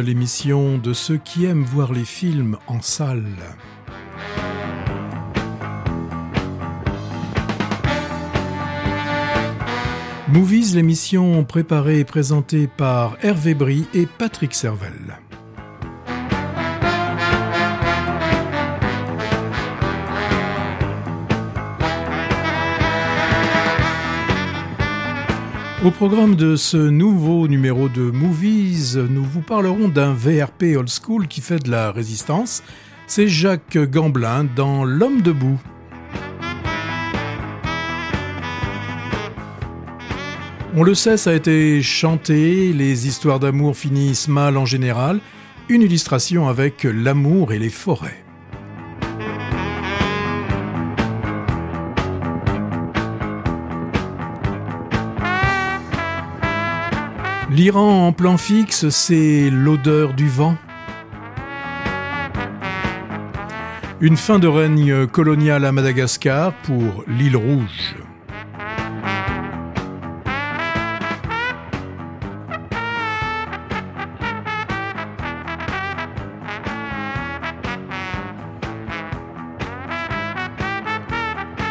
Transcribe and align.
L'émission 0.00 0.78
de 0.78 0.94
ceux 0.94 1.18
qui 1.18 1.44
aiment 1.44 1.64
voir 1.64 1.92
les 1.92 2.04
films 2.04 2.56
en 2.66 2.80
salle. 2.80 3.36
Movies, 10.28 10.74
l'émission 10.74 11.44
préparée 11.44 11.98
et 11.98 12.04
présentée 12.04 12.68
par 12.68 13.18
Hervé 13.22 13.54
Brie 13.54 13.86
et 13.92 14.06
Patrick 14.06 14.54
Servel. 14.54 15.18
Au 25.84 25.90
programme 25.90 26.36
de 26.36 26.54
ce 26.54 26.76
nouveau 26.76 27.48
numéro 27.48 27.88
de 27.88 28.02
Movies, 28.02 28.96
nous 28.96 29.24
vous 29.24 29.40
parlerons 29.40 29.88
d'un 29.88 30.12
VRP 30.12 30.76
old 30.76 30.88
school 30.88 31.26
qui 31.26 31.40
fait 31.40 31.58
de 31.58 31.72
la 31.72 31.90
résistance. 31.90 32.62
C'est 33.08 33.26
Jacques 33.26 33.76
Gamblin 33.76 34.44
dans 34.44 34.84
L'homme 34.84 35.22
debout. 35.22 35.60
On 40.76 40.84
le 40.84 40.94
sait, 40.94 41.16
ça 41.16 41.30
a 41.30 41.34
été 41.34 41.82
chanté, 41.82 42.72
les 42.72 43.08
histoires 43.08 43.40
d'amour 43.40 43.76
finissent 43.76 44.28
mal 44.28 44.58
en 44.58 44.66
général. 44.66 45.18
Une 45.68 45.82
illustration 45.82 46.46
avec 46.46 46.84
l'amour 46.84 47.52
et 47.52 47.58
les 47.58 47.70
forêts. 47.70 48.21
L'Iran 57.54 58.06
en 58.06 58.12
plan 58.14 58.38
fixe, 58.38 58.88
c'est 58.88 59.50
l'odeur 59.50 60.14
du 60.14 60.26
vent. 60.26 60.56
Une 64.00 64.16
fin 64.16 64.38
de 64.38 64.48
règne 64.48 65.06
colonial 65.06 65.66
à 65.66 65.70
Madagascar 65.70 66.54
pour 66.62 67.04
l'île 67.06 67.36
Rouge. 67.36 67.94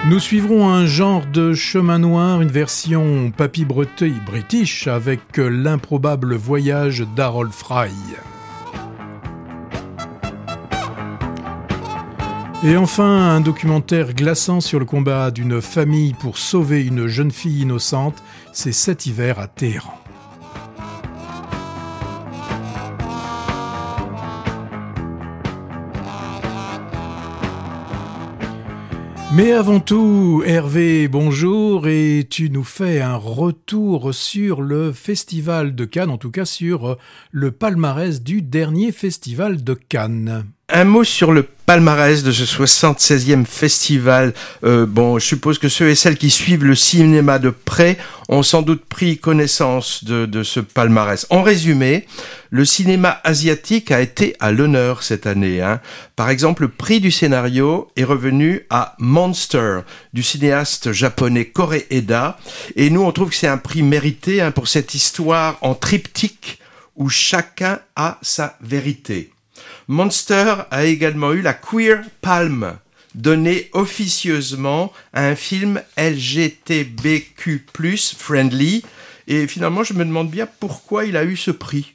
Nous 0.08 0.20
suivrons 0.20 0.68
un 0.68 0.88
genre 0.88 1.28
de 1.28 1.54
chemin 1.54 2.00
noir, 2.00 2.42
une 2.42 2.50
version 2.50 3.32
papy 3.32 3.66
breteuil 3.66 4.16
british 4.26 4.88
avec 4.88 5.22
l'improbable 5.38 6.36
voyage 6.36 7.06
d'Harold 7.16 7.52
Fry. 7.54 7.92
Et 12.64 12.78
enfin, 12.78 13.36
un 13.36 13.42
documentaire 13.42 14.14
glaçant 14.14 14.60
sur 14.60 14.80
le 14.80 14.86
combat 14.86 15.30
d'une 15.30 15.62
famille 15.62 16.14
pour 16.14 16.40
sauver 16.40 16.84
une 16.84 17.06
jeune 17.06 17.32
fille 17.32 17.62
innocente, 17.62 18.24
c'est 18.54 18.72
cet 18.72 19.06
hiver 19.06 19.38
à 19.38 19.48
Téhéran. 19.48 20.01
Mais 29.34 29.54
avant 29.54 29.80
tout, 29.80 30.44
Hervé, 30.46 31.08
bonjour, 31.08 31.88
et 31.88 32.28
tu 32.30 32.50
nous 32.50 32.66
fais 32.66 33.00
un 33.00 33.16
retour 33.16 34.14
sur 34.14 34.62
le 34.62 34.92
Festival 34.92 35.74
de 35.74 35.86
Cannes, 35.86 36.10
en 36.10 36.18
tout 36.18 36.32
cas 36.32 36.44
sur 36.44 36.98
le 37.32 37.52
palmarès 37.52 38.24
du 38.24 38.42
dernier 38.42 38.92
Festival 38.92 39.64
de 39.64 39.74
Cannes. 39.74 40.52
Un 40.74 40.86
mot 40.86 41.04
sur 41.04 41.34
le 41.34 41.44
palmarès 41.44 42.24
de 42.24 42.32
ce 42.32 42.44
76e 42.44 43.46
festival. 43.46 44.34
Euh, 44.64 44.86
bon, 44.86 45.20
je 45.20 45.26
suppose 45.26 45.60
que 45.60 45.68
ceux 45.68 45.90
et 45.90 45.96
celles 45.96 46.18
qui 46.18 46.30
suivent 46.30 46.64
le 46.64 46.76
cinéma 46.76 47.40
de 47.40 47.50
près 47.50 47.98
ont 48.30 48.42
sans 48.42 48.62
doute 48.62 48.86
pris 48.86 49.18
connaissance 49.18 50.06
de, 50.06 50.44
ce 50.44 50.62
palmarès. 50.62 51.28
En 51.30 51.44
résumé, 51.44 52.08
le 52.52 52.64
cinéma 52.64 53.20
asiatique 53.26 53.92
a 53.92 54.00
été 54.00 54.38
à 54.40 54.54
l'honneur 54.54 55.04
cette 55.04 55.28
année. 55.28 55.62
Hein. 55.62 55.82
Par 56.16 56.30
exemple, 56.30 56.62
le 56.62 56.70
prix 56.70 57.02
du 57.02 57.12
scénario 57.12 57.92
est 57.98 58.06
revenu 58.06 58.66
à 58.70 58.96
Monster 58.98 59.80
du 60.14 60.24
cinéaste 60.24 60.94
japonais 60.94 61.46
Kore 61.46 61.76
Eda. 61.90 62.38
Et 62.78 62.90
nous, 62.90 63.02
on 63.02 63.12
trouve 63.12 63.32
que 63.32 63.36
c'est 63.36 63.48
un 63.48 63.58
prix 63.58 63.84
mérité 63.84 64.42
hein, 64.42 64.52
pour 64.52 64.70
cette 64.70 64.96
histoire 64.96 65.58
en 65.62 65.76
triptyque 65.76 66.60
où 66.96 67.10
chacun 67.10 67.80
a 67.98 68.20
sa 68.22 68.56
vérité. 68.62 69.32
Monster 69.88 70.56
a 70.72 70.86
également 70.86 71.34
eu 71.34 71.42
la 71.42 71.54
Queer 71.54 72.04
Palm, 72.22 72.78
donnée 73.16 73.70
officieusement 73.74 74.94
à 75.14 75.28
un 75.28 75.36
film 75.36 75.82
LGTBQ+, 75.98 77.66
friendly, 78.18 78.84
et 79.28 79.48
finalement 79.48 79.84
je 79.84 79.94
me 79.94 80.06
demande 80.06 80.30
bien 80.30 80.48
pourquoi 80.60 81.06
il 81.06 81.18
a 81.18 81.24
eu 81.24 81.36
ce 81.36 81.52
prix. 81.52 81.94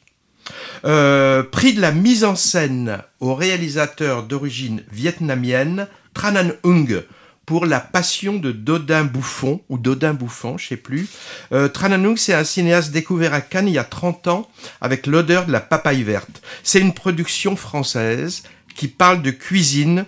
Euh, 0.84 1.42
prix 1.42 1.74
de 1.74 1.80
la 1.80 1.92
mise 1.92 2.24
en 2.24 2.36
scène 2.36 2.98
au 3.20 3.34
réalisateur 3.34 4.22
d'origine 4.22 4.82
vietnamienne 4.92 5.88
Tran 6.14 6.34
Ung 6.64 7.02
pour 7.46 7.64
La 7.64 7.78
Passion 7.80 8.34
de 8.34 8.50
Dodin 8.50 9.04
Bouffon, 9.04 9.62
ou 9.68 9.78
Dodin 9.78 10.14
Bouffon, 10.14 10.58
je 10.58 10.66
sais 10.66 10.76
plus. 10.76 11.08
Euh, 11.52 11.68
Trananung, 11.68 12.16
c'est 12.16 12.34
un 12.34 12.44
cinéaste 12.44 12.90
découvert 12.90 13.32
à 13.32 13.40
Cannes 13.40 13.68
il 13.68 13.74
y 13.74 13.78
a 13.78 13.84
30 13.84 14.26
ans 14.26 14.50
avec 14.80 15.06
l'odeur 15.06 15.46
de 15.46 15.52
la 15.52 15.60
papaye 15.60 16.02
verte. 16.02 16.42
C'est 16.64 16.80
une 16.80 16.92
production 16.92 17.54
française 17.54 18.42
qui 18.74 18.88
parle 18.88 19.22
de 19.22 19.30
cuisine 19.30 20.04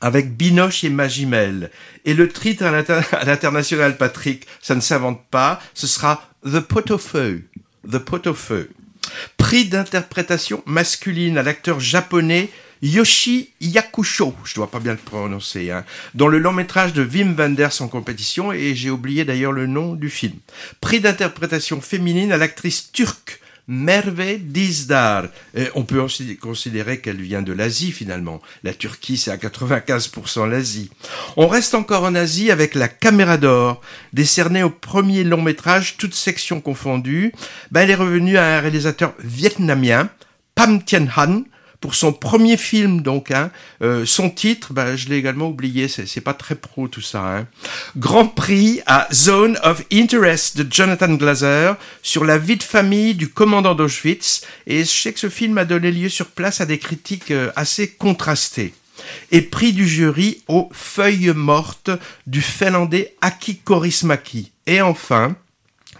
avec 0.00 0.36
Binoche 0.36 0.84
et 0.84 0.90
Magimel. 0.90 1.70
Et 2.04 2.12
le 2.12 2.28
titre 2.28 2.64
à 2.64 2.70
l'international, 3.24 3.96
Patrick, 3.96 4.46
ça 4.60 4.74
ne 4.74 4.80
s'invente 4.80 5.24
pas, 5.30 5.60
ce 5.72 5.86
sera 5.86 6.28
The 6.44 6.60
Pot 6.60 6.90
of 6.90 7.02
Feu. 7.02 7.44
The 7.90 7.98
Pot 7.98 8.26
of 8.26 8.36
Feu. 8.36 8.70
Prix 9.36 9.66
d'interprétation 9.66 10.62
masculine 10.66 11.38
à 11.38 11.42
l'acteur 11.42 11.78
japonais 11.78 12.50
Yoshi 12.84 13.48
Yakusho, 13.62 14.34
je 14.44 14.54
dois 14.54 14.70
pas 14.70 14.78
bien 14.78 14.92
le 14.92 14.98
prononcer, 14.98 15.70
hein, 15.70 15.86
dans 16.14 16.28
le 16.28 16.38
long 16.38 16.52
métrage 16.52 16.92
de 16.92 17.02
Wim 17.02 17.34
Wenders 17.34 17.80
en 17.80 17.88
compétition, 17.88 18.52
et 18.52 18.74
j'ai 18.74 18.90
oublié 18.90 19.24
d'ailleurs 19.24 19.52
le 19.52 19.66
nom 19.66 19.94
du 19.94 20.10
film. 20.10 20.34
Prix 20.82 21.00
d'interprétation 21.00 21.80
féminine 21.80 22.30
à 22.30 22.36
l'actrice 22.36 22.92
turque 22.92 23.40
Merve 23.68 24.36
Dizdar. 24.38 25.28
on 25.74 25.84
peut 25.84 26.04
considérer 26.38 27.00
qu'elle 27.00 27.22
vient 27.22 27.40
de 27.40 27.54
l'Asie 27.54 27.90
finalement. 27.92 28.42
La 28.62 28.74
Turquie, 28.74 29.16
c'est 29.16 29.30
à 29.30 29.38
95% 29.38 30.46
l'Asie. 30.46 30.90
On 31.38 31.48
reste 31.48 31.74
encore 31.74 32.04
en 32.04 32.14
Asie 32.14 32.50
avec 32.50 32.74
la 32.74 32.88
Caméra 32.88 33.38
d'Or, 33.38 33.80
décernée 34.12 34.62
au 34.62 34.68
premier 34.68 35.24
long 35.24 35.40
métrage, 35.40 35.96
toutes 35.96 36.14
sections 36.14 36.60
confondues. 36.60 37.32
Ben, 37.70 37.80
elle 37.80 37.90
est 37.92 37.94
revenue 37.94 38.36
à 38.36 38.58
un 38.58 38.60
réalisateur 38.60 39.14
vietnamien, 39.20 40.10
Pam 40.54 40.84
Tien 40.84 41.06
Han, 41.16 41.44
pour 41.84 41.94
son 41.94 42.14
premier 42.14 42.56
film 42.56 43.02
donc 43.02 43.30
hein, 43.30 43.50
euh, 43.82 44.06
son 44.06 44.30
titre 44.30 44.72
bah, 44.72 44.96
je 44.96 45.10
l'ai 45.10 45.18
également 45.18 45.48
oublié 45.48 45.86
c'est 45.86 46.22
pas 46.22 46.32
très 46.32 46.54
pro 46.54 46.88
tout 46.88 47.02
ça 47.02 47.20
hein. 47.20 47.46
Grand 47.98 48.26
Prix 48.26 48.80
à 48.86 49.06
Zone 49.12 49.58
of 49.62 49.82
Interest 49.92 50.56
de 50.56 50.66
Jonathan 50.72 51.12
Glazer 51.12 51.76
sur 52.02 52.24
la 52.24 52.38
vie 52.38 52.56
de 52.56 52.62
famille 52.62 53.14
du 53.14 53.28
commandant 53.28 53.74
d'Auschwitz. 53.74 54.46
Et 54.66 54.78
je 54.78 54.88
sais 54.88 55.12
que 55.12 55.20
ce 55.20 55.28
film 55.28 55.58
a 55.58 55.66
donné 55.66 55.90
lieu 55.90 56.08
sur 56.08 56.28
place 56.28 56.62
à 56.62 56.66
des 56.66 56.78
critiques 56.78 57.30
euh, 57.30 57.52
assez 57.54 57.90
contrastées. 57.90 58.72
Et 59.30 59.42
prix 59.42 59.74
du 59.74 59.86
jury 59.86 60.42
aux 60.48 60.70
feuilles 60.72 61.34
mortes 61.34 61.90
du 62.26 62.40
finlandais 62.40 63.14
Aki 63.20 63.58
Korismaki. 63.58 64.52
Et 64.66 64.80
enfin 64.80 65.36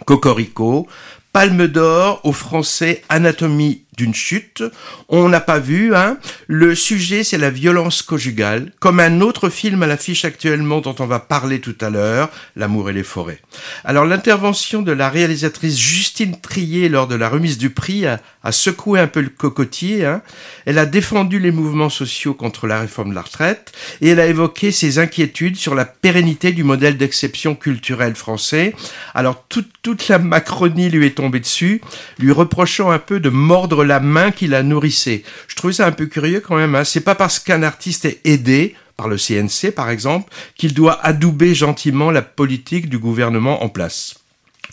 Cocorico 0.05 0.87
Palme 1.35 1.67
d'or 1.67 2.21
au 2.23 2.31
français 2.31 3.03
Anatomie 3.09 3.83
d'une 3.97 4.13
chute. 4.13 4.63
On 5.09 5.29
n'a 5.29 5.39
pas 5.39 5.59
vu, 5.59 5.95
hein. 5.95 6.17
Le 6.47 6.75
sujet, 6.75 7.23
c'est 7.23 7.37
la 7.37 7.49
violence 7.49 8.01
conjugale, 8.01 8.71
comme 8.79 8.99
un 8.99 9.21
autre 9.21 9.49
film 9.49 9.83
à 9.83 9.87
l'affiche 9.87 10.25
actuellement 10.25 10.81
dont 10.81 10.95
on 10.99 11.05
va 11.05 11.19
parler 11.19 11.59
tout 11.59 11.75
à 11.81 11.89
l'heure, 11.89 12.29
L'amour 12.55 12.89
et 12.89 12.93
les 12.93 13.03
forêts. 13.03 13.39
Alors, 13.83 14.05
l'intervention 14.05 14.81
de 14.81 14.91
la 14.91 15.09
réalisatrice 15.09 15.77
Justine 15.77 16.39
Trier 16.39 16.89
lors 16.89 17.07
de 17.07 17.15
la 17.15 17.29
remise 17.29 17.57
du 17.57 17.69
prix 17.69 18.05
a, 18.05 18.19
secoué 18.51 18.99
un 18.99 19.07
peu 19.07 19.21
le 19.21 19.29
cocotier, 19.29 20.05
hein. 20.05 20.21
Elle 20.65 20.77
a 20.77 20.85
défendu 20.85 21.39
les 21.39 21.51
mouvements 21.51 21.89
sociaux 21.89 22.33
contre 22.33 22.67
la 22.67 22.79
réforme 22.79 23.09
de 23.09 23.15
la 23.15 23.21
retraite 23.21 23.71
et 24.01 24.09
elle 24.09 24.19
a 24.19 24.27
évoqué 24.27 24.71
ses 24.71 24.99
inquiétudes 24.99 25.55
sur 25.55 25.75
la 25.75 25.85
pérennité 25.85 26.51
du 26.51 26.63
modèle 26.63 26.97
d'exception 26.97 27.55
culturelle 27.55 28.15
français. 28.15 28.75
Alors, 29.13 29.45
toute, 29.49 29.71
toute 29.81 30.07
la 30.07 30.19
Macronie 30.19 30.89
lui 30.89 31.05
est 31.05 31.15
tombée 31.15 31.39
dessus, 31.39 31.81
lui 32.19 32.31
reprochant 32.31 32.91
un 32.91 32.99
peu 32.99 33.19
de 33.19 33.29
mordre 33.29 33.84
la 33.85 33.99
main 33.99 34.31
qui 34.31 34.47
la 34.47 34.63
nourrissait. 34.63 35.23
Je 35.47 35.55
trouvais 35.55 35.73
ça 35.73 35.87
un 35.87 35.91
peu 35.91 36.07
curieux 36.07 36.41
quand 36.41 36.55
même. 36.55 36.75
Hein. 36.75 36.83
C'est 36.83 37.01
pas 37.01 37.15
parce 37.15 37.39
qu'un 37.39 37.63
artiste 37.63 38.05
est 38.05 38.19
aidé 38.25 38.75
par 38.97 39.07
le 39.07 39.17
CNC 39.17 39.71
par 39.75 39.89
exemple 39.89 40.31
qu'il 40.55 40.73
doit 40.73 40.99
adouber 41.05 41.53
gentiment 41.53 42.11
la 42.11 42.21
politique 42.21 42.89
du 42.89 42.97
gouvernement 42.97 43.63
en 43.63 43.69
place. 43.69 44.15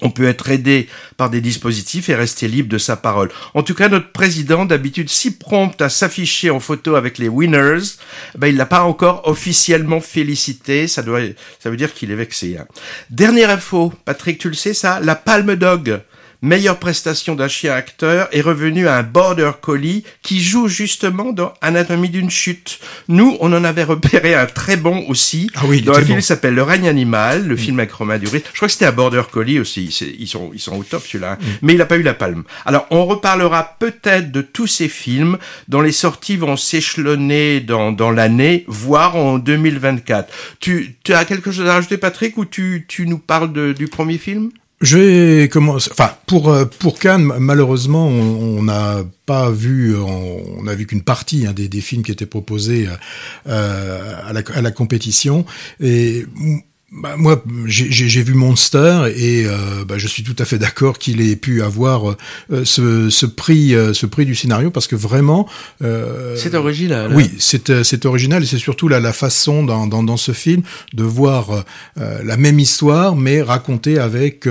on 0.01 0.11
peut 0.11 0.27
être 0.27 0.51
aidé 0.51 0.89
par 1.17 1.31
des 1.31 1.41
dispositifs 1.41 2.09
et 2.09 2.17
rester 2.17 2.49
libre 2.49 2.69
de 2.69 2.79
sa 2.79 2.97
parole. 2.97 3.31
En 3.55 3.63
tout 3.63 3.75
cas, 3.75 3.89
notre 3.89 4.11
président, 4.11 4.65
d'habitude 4.65 5.09
si 5.09 5.37
prompt 5.37 5.81
à 5.81 5.89
s'afficher 5.89 6.51
en 6.51 6.59
photo 6.59 6.97
avec 6.97 7.19
les 7.19 7.29
winners, 7.29 7.99
ben, 8.37 8.49
il 8.49 8.57
l'a 8.57 8.67
pas 8.67 8.83
encore 8.83 9.29
officiellement 9.29 10.01
félicité. 10.01 10.89
Ça 10.89 11.03
doit, 11.03 11.21
ça 11.61 11.71
veut 11.71 11.77
dire 11.77 11.95
qu'il 11.95 12.11
est 12.11 12.17
vexé. 12.17 12.57
Hein. 12.59 12.67
Dernière 13.11 13.51
info, 13.51 13.93
Patrick, 14.05 14.39
tu 14.39 14.49
le 14.49 14.55
sais 14.55 14.75
ça, 14.75 14.99
la 14.99 15.15
Palme 15.15 15.55
Dog 15.55 16.01
meilleure 16.43 16.79
prestation 16.79 17.35
d'un 17.35 17.49
chien 17.49 17.73
acteur 17.73 18.29
est 18.33 18.41
revenu 18.41 18.89
à 18.89 18.97
un 18.97 19.03
border 19.05 19.53
collie 19.61 20.05
qui 20.23 20.43
joue 20.43 20.69
justement 20.69 21.33
dans 21.33 21.55
Anatomie 21.61 22.11
d'une 22.11 22.31
chute. 22.31 22.81
Nous, 23.09 23.37
on 23.41 23.53
en 23.53 23.65
avait 23.65 23.85
repéré 23.85 24.35
un 24.35 24.47
très 24.47 24.77
bon 24.77 25.05
aussi. 25.09 25.49
Ah 25.55 25.63
oui, 25.67 25.83
dans 25.83 25.95
un 25.95 26.03
film 26.03 26.19
qui 26.19 26.27
s'appelle 26.27 26.55
Le 26.55 26.63
règne 26.63 26.89
animal, 26.89 27.47
le 27.47 27.55
mm. 27.55 27.59
film 27.59 27.79
avec 27.79 27.93
Romain 27.93 28.19
Duris. 28.19 28.43
Je 28.53 28.57
crois 28.57 28.69
que 28.69 28.73
c'était 28.73 28.87
un 28.87 28.93
border 28.93 29.23
collie 29.31 29.61
aussi. 29.61 29.87
Ils 30.19 30.27
sont, 30.27 30.51
ils 30.53 30.61
sont 30.61 30.77
au 30.77 30.83
top 30.83 31.05
celui-là. 31.07 31.35
Mm. 31.41 31.47
Mais 31.63 31.73
il 31.75 31.79
n'a 31.79 31.87
pas 31.87 31.97
eu 31.97 32.03
la 32.03 32.15
palme. 32.15 32.43
Alors, 32.67 32.87
on 32.91 33.07
reparlera 33.07 33.77
peut-être 33.79 34.33
de 34.33 34.43
tous 34.43 34.67
ces 34.67 34.89
films 34.89 35.39
dont 35.69 35.81
les 35.81 35.93
sorties 35.93 36.37
vont 36.37 36.57
s'échelonner 36.57 37.61
dans, 37.61 37.93
dans 37.93 38.11
l'année, 38.11 38.65
voire 38.67 39.17
en 39.17 39.39
2024. 39.39 40.33
Tu, 40.59 40.97
tu 41.05 41.15
as 41.15 41.25
quelque 41.25 41.53
chose 41.53 41.69
à 41.69 41.75
rajouter, 41.75 41.99
Patrick, 41.99 42.37
ou 42.37 42.45
tu, 42.45 42.85
tu 42.89 43.07
nous 43.07 43.19
parles 43.19 43.53
de, 43.53 43.73
du 43.73 43.87
premier 43.87 44.19
film? 44.19 44.51
Je 44.83 44.99
vais 44.99 45.49
commencer. 45.49 45.91
Enfin, 45.93 46.11
pour 46.27 46.49
euh, 46.49 46.65
pour 46.65 46.99
Cannes, 46.99 47.33
malheureusement, 47.39 48.09
on 48.09 48.63
n'a 48.65 49.05
pas 49.27 49.49
vu, 49.51 49.97
on, 49.97 50.67
a 50.67 50.75
vu 50.75 50.87
qu'une 50.87 51.03
partie 51.03 51.47
hein, 51.47 51.53
des, 51.53 51.69
des, 51.69 51.81
films 51.81 52.03
qui 52.03 52.11
étaient 52.11 52.27
proposés 52.27 52.89
euh, 53.47 54.13
à, 54.27 54.33
la, 54.33 54.43
à 54.55 54.61
la 54.61 54.71
compétition. 54.73 55.47
Et 55.81 56.27
bah, 56.93 57.15
moi, 57.17 57.43
j'ai 57.65 58.23
vu 58.23 58.35
Monster 58.35 59.05
et 59.17 59.47
euh, 59.47 59.85
bah, 59.87 59.97
je 59.97 60.07
suis 60.07 60.23
tout 60.23 60.37
à 60.39 60.45
fait 60.45 60.59
d'accord 60.59 60.99
qu'il 60.99 61.23
ait 61.23 61.37
pu 61.37 61.63
avoir 61.63 62.11
euh, 62.11 62.65
ce, 62.65 63.09
ce, 63.09 63.25
prix, 63.25 63.75
euh, 63.75 63.95
ce 63.95 64.05
prix 64.05 64.27
du 64.27 64.35
scénario 64.35 64.71
parce 64.71 64.87
que 64.87 64.97
vraiment. 64.97 65.49
c'est 65.81 66.55
original. 66.55 67.11
Hein. 67.11 67.15
Oui, 67.15 67.31
c'est 67.39 67.83
c'est 67.83 68.05
original 68.05 68.43
et 68.43 68.47
c'est 68.47 68.59
surtout 68.59 68.89
la, 68.89 69.01
la 69.01 69.15
façon 69.15 69.65
dans, 69.65 69.87
dans, 69.87 70.03
dans, 70.03 70.19
ce 70.19 70.33
film 70.33 70.63
de 70.93 71.03
voir 71.03 71.65
la 71.97 72.37
même 72.37 72.59
histoire 72.59 73.17
mais 73.17 73.41
racontée 73.41 73.99
avec 73.99 74.47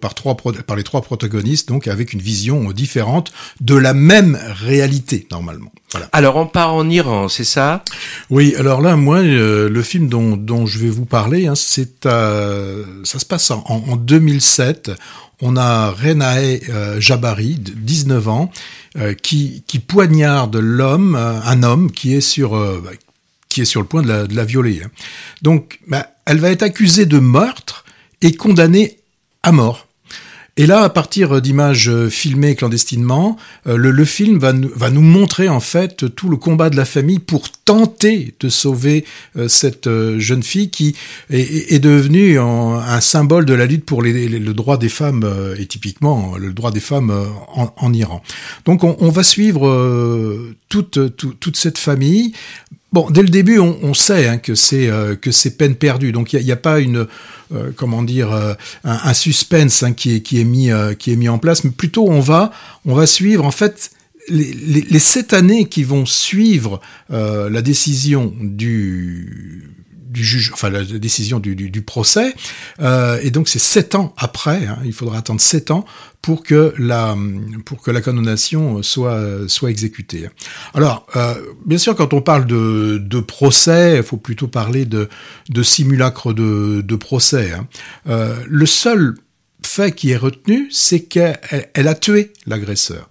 par 0.00 0.14
trois 0.14 0.36
par 0.36 0.76
les 0.76 0.82
trois 0.82 1.00
protagonistes 1.00 1.68
donc 1.68 1.88
avec 1.88 2.12
une 2.12 2.20
vision 2.20 2.70
différente 2.72 3.32
de 3.60 3.74
la 3.74 3.94
même 3.94 4.38
réalité 4.60 5.26
normalement. 5.30 5.72
Voilà. 5.92 6.08
Alors 6.12 6.36
on 6.36 6.46
part 6.46 6.74
en 6.74 6.88
Iran, 6.88 7.28
c'est 7.28 7.44
ça? 7.44 7.82
Oui, 8.28 8.54
alors 8.56 8.80
là, 8.80 8.94
moi, 8.96 9.22
le 9.22 9.82
film 9.82 10.08
dont, 10.08 10.36
dont 10.36 10.66
je 10.66 10.78
vais 10.78 10.88
vous 10.88 11.04
parler, 11.04 11.46
hein, 11.46 11.56
c'est 11.70 12.04
euh, 12.06 12.84
ça 13.04 13.20
se 13.20 13.24
passe 13.24 13.52
en, 13.52 13.62
en, 13.64 13.94
2007. 13.94 14.90
On 15.40 15.56
a 15.56 15.92
Renae 15.92 16.58
euh, 16.68 17.00
Jabari, 17.00 17.58
19 17.58 18.28
ans, 18.28 18.50
euh, 18.98 19.14
qui, 19.14 19.62
poignarde 19.86 20.56
l'homme, 20.56 21.14
euh, 21.14 21.40
un 21.44 21.62
homme 21.62 21.92
qui 21.92 22.14
est 22.16 22.20
sur 22.20 22.50
bah, 22.50 22.90
qui 23.48 23.60
est 23.60 23.64
sur 23.64 23.80
le 23.80 23.86
point 23.86 24.02
de 24.02 24.08
la, 24.08 24.26
de 24.26 24.34
la 24.34 24.44
violer. 24.44 24.82
Hein. 24.84 24.90
Donc, 25.42 25.78
bah, 25.86 26.08
elle 26.26 26.38
va 26.38 26.50
être 26.50 26.64
accusée 26.64 27.06
de 27.06 27.20
meurtre 27.20 27.84
et 28.20 28.34
condamnée 28.34 28.98
à 29.44 29.52
mort. 29.52 29.86
Et 30.60 30.66
là, 30.66 30.82
à 30.82 30.90
partir 30.90 31.40
d'images 31.40 31.88
euh, 31.88 32.10
filmées 32.10 32.54
clandestinement, 32.54 33.38
euh, 33.66 33.78
le, 33.78 34.04
film 34.04 34.38
va 34.38 34.52
nous, 34.52 35.00
montrer 35.00 35.48
en 35.48 35.58
fait 35.58 36.14
tout 36.14 36.28
le 36.28 36.36
combat 36.36 36.68
de 36.68 36.76
la 36.76 36.84
famille 36.84 37.18
pour 37.18 37.48
tenter 37.50 38.34
de 38.38 38.50
sauver 38.50 39.06
euh, 39.38 39.48
cette 39.48 39.88
jeune 40.18 40.42
fille 40.42 40.68
qui 40.68 40.96
est, 41.30 41.78
devenue 41.78 42.38
un 42.38 43.00
symbole 43.00 43.46
de 43.46 43.54
la 43.54 43.64
lutte 43.64 43.86
pour 43.86 44.02
le 44.02 44.52
droit 44.52 44.76
des 44.76 44.90
femmes 44.90 45.26
et 45.58 45.64
typiquement 45.64 46.36
le 46.36 46.52
droit 46.52 46.72
des 46.72 46.80
femmes 46.80 47.10
en, 47.54 47.92
Iran. 47.94 48.22
Donc 48.66 48.84
on, 48.84 49.08
va 49.08 49.22
suivre 49.22 50.52
toute 50.68 51.56
cette 51.56 51.78
famille. 51.78 52.34
Bon, 52.92 53.08
dès 53.10 53.22
le 53.22 53.28
début, 53.28 53.60
on, 53.60 53.94
sait 53.94 54.26
hein, 54.26 54.38
que 54.38 54.56
c'est 54.56 54.90
que 55.20 55.30
c'est 55.30 55.56
peine 55.56 55.76
perdue. 55.76 56.10
Donc 56.10 56.32
il 56.32 56.44
n'y 56.44 56.50
a, 56.50 56.56
pas 56.56 56.80
une 56.80 57.06
euh, 57.52 57.72
comment 57.74 58.04
dire 58.04 58.32
euh, 58.32 58.54
un, 58.84 59.12
suspense 59.12 59.82
hein, 59.82 59.92
qui 59.92 60.14
est 60.14 60.20
qui 60.20 60.40
est 60.40 60.44
mis 60.44 60.70
euh, 60.70 60.94
qui 60.94 61.10
est 61.12 61.16
mis 61.16 61.28
en 61.28 61.38
place, 61.38 61.64
mais 61.64 61.72
plutôt 61.72 62.08
on 62.08 62.20
va 62.20 62.52
on 62.84 62.94
va 62.94 63.08
suivre 63.08 63.44
en 63.44 63.50
fait 63.50 63.90
les, 64.28 65.00
sept 65.00 65.32
années 65.32 65.64
qui 65.64 65.82
vont 65.82 66.06
suivre 66.06 66.80
la 67.08 67.62
décision 67.62 68.32
du 68.38 69.74
du 70.10 70.24
juge, 70.24 70.50
enfin 70.52 70.70
la 70.70 70.84
décision 70.84 71.38
du, 71.38 71.54
du, 71.54 71.70
du 71.70 71.82
procès, 71.82 72.34
euh, 72.80 73.18
et 73.22 73.30
donc 73.30 73.48
c'est 73.48 73.58
sept 73.60 73.94
ans 73.94 74.14
après. 74.18 74.66
Hein, 74.66 74.78
il 74.84 74.92
faudra 74.92 75.18
attendre 75.18 75.40
sept 75.40 75.70
ans 75.70 75.84
pour 76.20 76.42
que 76.42 76.74
la 76.78 77.16
pour 77.64 77.80
que 77.80 77.90
la 77.90 78.00
condamnation 78.00 78.82
soit 78.82 79.48
soit 79.48 79.70
exécutée. 79.70 80.28
Alors, 80.74 81.06
euh, 81.16 81.34
bien 81.64 81.78
sûr, 81.78 81.94
quand 81.94 82.12
on 82.12 82.20
parle 82.20 82.46
de, 82.46 82.98
de 82.98 83.20
procès, 83.20 83.96
il 83.96 84.02
faut 84.02 84.18
plutôt 84.18 84.48
parler 84.48 84.84
de 84.84 85.08
de 85.48 85.62
simulacre 85.62 86.32
de, 86.34 86.82
de 86.82 86.96
procès. 86.96 87.52
Hein. 87.52 87.66
Euh, 88.08 88.36
le 88.46 88.66
seul 88.66 89.14
fait 89.62 89.92
qui 89.92 90.10
est 90.10 90.16
retenu, 90.16 90.68
c'est 90.70 91.00
qu'elle 91.00 91.38
elle 91.74 91.88
a 91.88 91.94
tué 91.94 92.32
l'agresseur. 92.46 93.08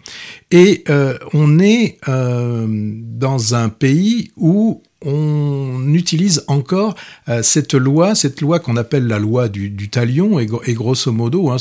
Et 0.52 0.84
euh, 0.90 1.18
on 1.34 1.60
est 1.60 1.98
euh, 2.08 2.66
dans 2.68 3.56
un 3.56 3.70
pays 3.70 4.32
où 4.36 4.82
on 5.06 5.94
utilise 5.94 6.44
encore 6.48 6.96
euh, 7.30 7.42
cette 7.44 7.74
loi, 7.74 8.16
cette 8.16 8.42
loi 8.42 8.60
qu'on 8.60 8.78
appelle 8.78 9.08
la 9.08 9.20
loi 9.20 9.48
du, 9.48 9.70
du 9.70 9.90
talion, 9.90 10.40
et, 10.40 10.74
grosso 10.74 11.12
modo, 11.12 11.50
hein, 11.50 11.58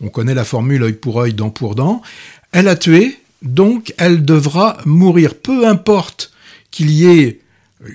on 0.00 0.08
connaît 0.08 0.34
la 0.34 0.44
formule 0.44 0.82
œil 0.82 0.94
pour 0.94 1.20
œil, 1.20 1.34
dent 1.34 1.50
pour 1.50 1.74
dent. 1.74 2.02
Elle 2.52 2.68
a 2.68 2.76
tué, 2.76 3.18
donc 3.42 3.94
elle 3.96 4.24
devra 4.24 4.78
mourir, 4.84 5.34
peu 5.34 5.66
importe 5.66 6.32
qu'il 6.70 6.90
y 6.90 7.06
ait 7.06 7.40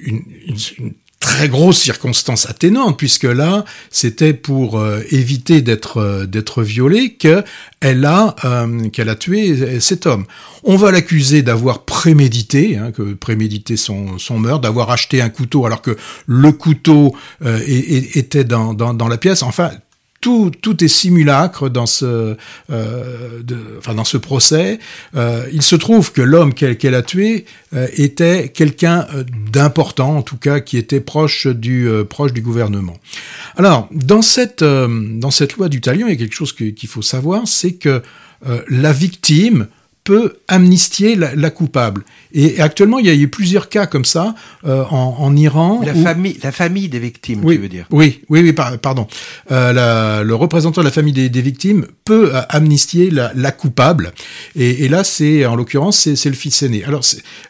une, 0.05 0.23
une, 0.47 0.57
une 0.79 0.93
très 1.35 1.49
grosse 1.49 1.79
circonstance 1.79 2.49
atténuante 2.49 2.97
puisque 2.97 3.25
là 3.25 3.65
c'était 3.89 4.33
pour 4.33 4.79
euh, 4.79 5.01
éviter 5.11 5.61
d'être 5.61 5.97
euh, 5.97 6.25
d'être 6.25 6.63
violée 6.63 7.15
que 7.15 7.43
elle 7.81 8.05
a 8.05 8.35
euh, 8.45 8.87
qu'elle 8.89 9.09
a 9.09 9.15
tué 9.15 9.81
cet 9.81 10.05
homme. 10.05 10.25
On 10.63 10.77
va 10.77 10.91
l'accuser 10.91 11.41
d'avoir 11.41 11.83
prémédité, 11.83 12.77
hein, 12.77 12.91
que 12.91 13.13
prémédité 13.13 13.75
son, 13.75 14.17
son 14.17 14.39
meurtre, 14.39 14.61
d'avoir 14.61 14.89
acheté 14.91 15.21
un 15.21 15.29
couteau 15.29 15.65
alors 15.65 15.81
que 15.81 15.95
le 16.25 16.51
couteau 16.53 17.13
était 17.67 18.45
dans, 18.45 18.73
dans, 18.73 18.95
dans 18.95 19.07
la 19.07 19.17
pièce. 19.17 19.43
Enfin, 19.43 19.69
tout, 20.61 20.83
est 20.83 20.87
simulacre 20.87 21.69
dans 21.69 21.85
ce, 21.85 22.35
euh, 22.71 24.17
procès. 24.21 24.79
Euh, 25.15 25.45
il 25.53 25.61
se 25.61 25.75
trouve 25.75 26.11
que 26.11 26.21
l'homme 26.21 26.53
qu'elle 26.53 26.77
qu 26.77 26.87
a 26.87 27.01
tué 27.01 27.45
euh, 27.73 27.87
était 27.95 28.49
quelqu'un 28.49 29.07
d'important, 29.51 30.17
en 30.17 30.21
tout 30.23 30.37
cas 30.37 30.59
qui 30.61 30.77
était 30.77 30.99
proche 30.99 31.47
du 31.47 32.05
gouvernement. 32.41 32.97
Alors 33.55 33.87
dans 33.91 34.21
cette 34.21 34.63
dans 34.63 35.31
cette 35.31 35.53
loi 35.57 35.69
du 35.69 35.81
talion, 35.81 36.07
il 36.07 36.11
y 36.11 36.13
a 36.13 36.17
quelque 36.17 36.35
chose 36.35 36.53
qu'il 36.53 36.89
faut 36.89 37.01
savoir, 37.01 37.47
c'est 37.47 37.73
que 37.73 38.01
la 38.69 38.93
victime 38.93 39.67
peut 40.05 40.37
amnistier 40.47 41.15
la, 41.15 41.35
la, 41.35 41.49
coupable. 41.49 42.03
Et 42.31 42.61
actuellement, 42.61 42.99
il 42.99 43.07
y 43.07 43.09
a 43.09 43.13
eu 43.15 43.27
plusieurs 43.27 43.69
cas 43.69 43.87
comme 43.87 44.05
ça 44.05 44.35
euh, 44.65 44.83
en, 44.91 45.17
en, 45.19 45.35
Iran. 45.35 45.81
La, 45.83 45.93
où... 45.93 46.03
famille, 46.03 46.39
la 46.43 46.51
famille 46.51 46.87
des 46.89 46.99
victimes, 46.99 47.41
oui, 47.43 47.55
tu 47.55 47.61
veux 47.63 47.69
dire 47.69 47.87
Oui, 47.89 48.21
oui, 48.29 48.41
oui, 48.41 48.53
pardon. 48.53 49.07
Euh, 49.51 49.73
la, 49.73 50.23
le 50.23 50.35
représentant 50.35 50.81
de 50.81 50.85
la 50.85 50.91
famille 50.91 51.11
des, 51.11 51.29
des 51.29 51.41
victimes 51.41 51.87
peut 52.05 52.35
euh, 52.35 52.41
amnistier 52.49 53.09
la, 53.09 53.31
la 53.35 53.51
coupable. 53.51 54.13
Et, 54.55 54.85
et 54.85 54.89
là, 54.89 55.03
c'est 55.03 55.45
en 55.47 55.55
l'occurrence, 55.55 56.13
c'est 56.13 56.29
le 56.29 56.35
fils 56.35 56.61
aîné. 56.61 56.83
Alors, 56.83 57.03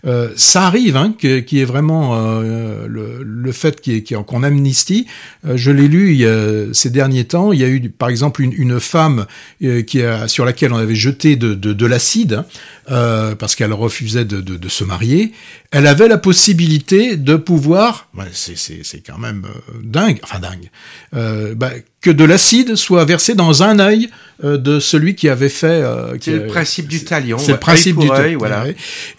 euh, 0.06 0.30
ça 0.38 0.66
arrive, 0.66 0.96
hein, 0.96 1.14
qui 1.20 1.60
est 1.60 1.66
vraiment 1.66 2.16
euh, 2.16 2.88
le, 2.88 3.22
le, 3.22 3.52
fait 3.52 3.82
qu'on 3.82 4.24
qu 4.24 4.46
amnistie. 4.46 5.08
Euh, 5.46 5.58
je 5.58 5.72
l'ai 5.72 5.90
lu 5.90 6.12
il 6.12 6.18
y 6.18 6.26
a, 6.26 6.74
ces 6.74 6.90
derniers 6.90 7.26
temps. 7.26 7.52
Il 7.52 7.60
y 7.60 7.66
a 7.66 7.68
eu, 7.68 7.90
par 7.90 8.08
exemple, 8.08 8.42
une, 8.42 8.54
une 8.54 8.80
femme 8.80 9.26
qui 9.60 10.02
a, 10.02 10.28
sur 10.28 10.46
laquelle 10.46 10.72
on 10.72 10.78
avait 10.78 10.96
jeté 10.96 11.36
de, 11.36 11.54
de, 11.54 11.74
de 11.74 11.86
l'acide 11.86 12.45
euh, 12.92 13.36
parce 13.36 13.56
qu'elle 13.56 13.74
refusait 13.74 14.26
de, 14.26 14.70
se 14.70 14.84
marier, 14.84 15.32
elle 15.72 15.88
avait 15.88 16.08
la 16.08 16.18
possibilité 16.18 17.18
de 17.18 17.36
pouvoir, 17.36 18.10
c'est 18.32 19.04
quand 19.06 19.18
même 19.18 19.46
euh, 19.46 19.80
dingue, 19.84 20.20
enfin 20.24 20.40
dingue, 20.40 20.70
euh, 21.14 21.56
bah, 21.56 21.72
que 22.02 22.10
de 22.10 22.24
l'acide 22.24 22.76
soit 22.76 23.06
versé 23.06 23.36
dans 23.36 23.64
un 23.64 23.80
œil 23.80 24.10
de 24.44 24.80
celui 24.80 25.16
qui 25.16 25.30
avait 25.30 25.50
fait. 25.50 25.82
Euh, 25.82 26.18
c'est 26.20 26.32
le 26.32 26.48
principe 26.48 26.88
du 26.88 27.04
talion. 27.04 27.38
C'est 27.38 27.54
le 27.54 27.60
principe 27.60 27.98
du 27.98 28.08
talion. 28.08 28.40
Voilà. 28.40 28.66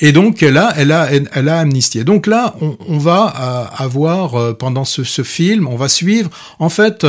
Et 0.01 0.13
donc 0.13 0.43
là, 0.43 0.73
elle 0.77 0.93
a, 0.93 1.11
elle, 1.11 1.29
elle 1.33 1.49
a 1.49 1.59
amnistié. 1.59 2.05
Donc 2.05 2.27
là, 2.27 2.55
on, 2.61 2.77
on 2.87 2.99
va 2.99 3.35
euh, 3.79 3.85
avoir 3.85 4.35
euh, 4.35 4.53
pendant 4.53 4.85
ce, 4.85 5.05
ce, 5.05 5.23
film, 5.23 5.69
on 5.69 5.77
va 5.77 5.89
suivre 5.89 6.31
en 6.59 6.69
fait 6.69 7.07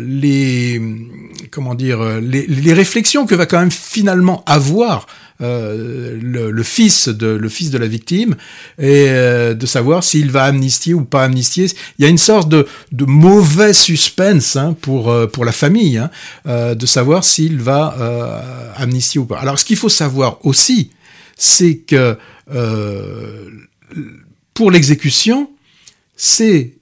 les 0.00 0.80
comment 1.50 1.74
dire 1.74 2.02
les, 2.20 2.46
les 2.46 2.72
réflexions 2.72 3.26
que 3.26 3.34
va 3.34 3.46
quand 3.46 3.58
même 3.58 3.70
finalement 3.70 4.42
avoir 4.46 5.06
euh, 5.42 6.18
le, 6.22 6.62
fils 6.62 7.08
de 7.08 7.26
le 7.26 7.48
fils 7.48 7.70
de 7.70 7.78
la 7.78 7.88
victime 7.88 8.36
et 8.78 9.06
euh, 9.08 9.54
de 9.54 9.66
savoir 9.66 10.04
s'il 10.04 10.30
va 10.30 10.44
amnistier 10.44 10.94
ou 10.94 11.04
pas 11.04 11.24
amnistier. 11.24 11.66
Il 11.98 12.04
y 12.04 12.06
a 12.06 12.08
une 12.08 12.18
sorte 12.18 12.48
de, 12.48 12.68
de 12.92 13.04
mauvais 13.04 13.72
suspense 13.72 14.54
hein, 14.54 14.76
pour 14.80 15.10
euh, 15.10 15.26
pour 15.26 15.44
la 15.44 15.50
famille 15.50 15.98
hein, 15.98 16.10
de 16.74 16.86
savoir 16.86 17.24
s'il 17.24 17.60
va 17.60 17.96
amnistier 18.76 19.20
ou 19.20 19.24
pas. 19.24 19.38
Alors 19.38 19.58
ce 19.58 19.64
qu'il 19.64 19.76
faut 19.76 19.88
savoir 19.88 20.38
aussi, 20.46 20.90
c'est 21.36 21.78
que 21.78 22.16
pour 24.54 24.70
l'exécution, 24.70 25.50
c'est 26.16 26.74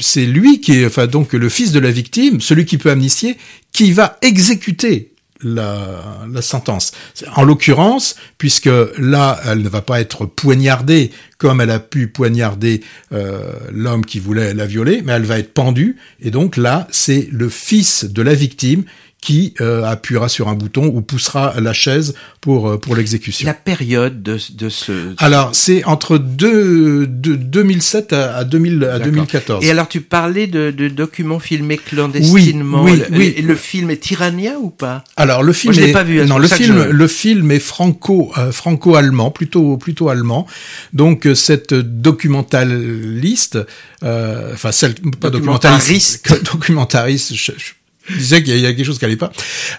c'est 0.00 0.26
lui 0.26 0.60
qui 0.60 0.72
est, 0.72 0.86
enfin 0.86 1.06
donc 1.06 1.32
le 1.32 1.48
fils 1.48 1.72
de 1.72 1.80
la 1.80 1.90
victime, 1.90 2.42
celui 2.42 2.66
qui 2.66 2.76
peut 2.76 2.90
amnistier, 2.90 3.38
qui 3.72 3.92
va 3.92 4.18
exécuter 4.20 5.13
la, 5.44 6.26
la 6.30 6.42
sentence. 6.42 6.92
En 7.36 7.44
l'occurrence, 7.44 8.16
puisque 8.38 8.70
là, 8.98 9.38
elle 9.46 9.62
ne 9.62 9.68
va 9.68 9.82
pas 9.82 10.00
être 10.00 10.26
poignardée 10.26 11.12
comme 11.38 11.60
elle 11.60 11.70
a 11.70 11.78
pu 11.78 12.08
poignarder 12.08 12.80
euh, 13.12 13.52
l'homme 13.70 14.04
qui 14.04 14.18
voulait 14.18 14.54
la 14.54 14.66
violer, 14.66 15.02
mais 15.04 15.12
elle 15.12 15.24
va 15.24 15.38
être 15.38 15.52
pendue, 15.52 15.96
et 16.20 16.30
donc 16.30 16.56
là, 16.56 16.88
c'est 16.90 17.28
le 17.30 17.48
fils 17.48 18.04
de 18.04 18.22
la 18.22 18.34
victime 18.34 18.84
qui 19.24 19.54
euh, 19.62 19.82
appuiera 19.84 20.28
sur 20.28 20.48
un 20.48 20.54
bouton 20.54 20.84
ou 20.84 21.00
poussera 21.00 21.54
la 21.58 21.72
chaise 21.72 22.14
pour 22.42 22.68
euh, 22.68 22.76
pour 22.76 22.94
l'exécution. 22.94 23.46
La 23.46 23.54
période 23.54 24.22
de, 24.22 24.36
de 24.52 24.68
ce. 24.68 25.14
Alors 25.16 25.54
c'est 25.54 25.82
entre 25.84 26.18
deux, 26.18 27.06
de 27.06 27.34
2007 27.34 28.12
à, 28.12 28.36
à, 28.36 28.44
2000, 28.44 28.84
à 28.84 28.98
2014. 28.98 29.64
Et 29.64 29.70
alors 29.70 29.88
tu 29.88 30.02
parlais 30.02 30.46
de, 30.46 30.70
de 30.70 30.88
documents 30.88 31.38
filmés 31.38 31.78
clandestinement. 31.78 32.84
Oui, 32.84 33.02
oui, 33.12 33.34
le, 33.38 33.46
le 33.48 33.54
film 33.54 33.88
est 33.88 33.96
tyrannien 33.96 34.56
ou 34.60 34.68
pas? 34.68 35.04
Alors 35.16 35.42
le 35.42 35.54
film 35.54 35.72
Moi, 35.74 35.84
est 35.84 35.92
pas 35.92 36.04
vu. 36.04 36.22
non 36.26 36.36
le 36.36 36.46
film 36.46 36.84
le 36.84 37.08
film 37.08 37.50
est 37.50 37.60
franco 37.60 38.30
euh, 38.36 38.52
allemand 38.94 39.30
plutôt 39.30 39.78
plutôt 39.78 40.10
allemand. 40.10 40.46
Donc 40.92 41.26
euh, 41.26 41.34
cette 41.34 41.72
documentaliste, 41.72 43.58
euh, 44.02 44.52
enfin 44.52 44.70
celle 44.70 44.94
pas 45.18 45.30
documentariste, 46.52 47.34
je, 47.34 47.52
je, 47.56 47.72
il 47.72 47.83
disait 48.16 48.42
qu'il 48.42 48.58
y 48.58 48.66
a 48.66 48.72
quelque 48.72 48.86
chose 48.86 48.98
qui 48.98 49.04
n'allait 49.04 49.16
pas. 49.16 49.32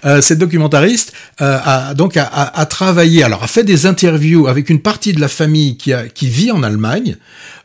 Euh, 0.05 0.21
cette 0.21 0.39
documentariste 0.39 1.13
euh, 1.41 1.57
a 1.63 1.93
donc 1.93 2.17
a, 2.17 2.23
a, 2.23 2.59
a, 2.59 2.65
travaillé, 2.65 3.23
alors 3.23 3.43
a 3.43 3.47
fait 3.47 3.63
des 3.63 3.85
interviews 3.85 4.47
avec 4.47 4.69
une 4.69 4.79
partie 4.81 5.13
de 5.13 5.21
la 5.21 5.27
famille 5.27 5.77
qui, 5.77 5.93
a, 5.93 6.07
qui 6.07 6.27
vit 6.27 6.51
en 6.51 6.63
Allemagne, 6.63 7.17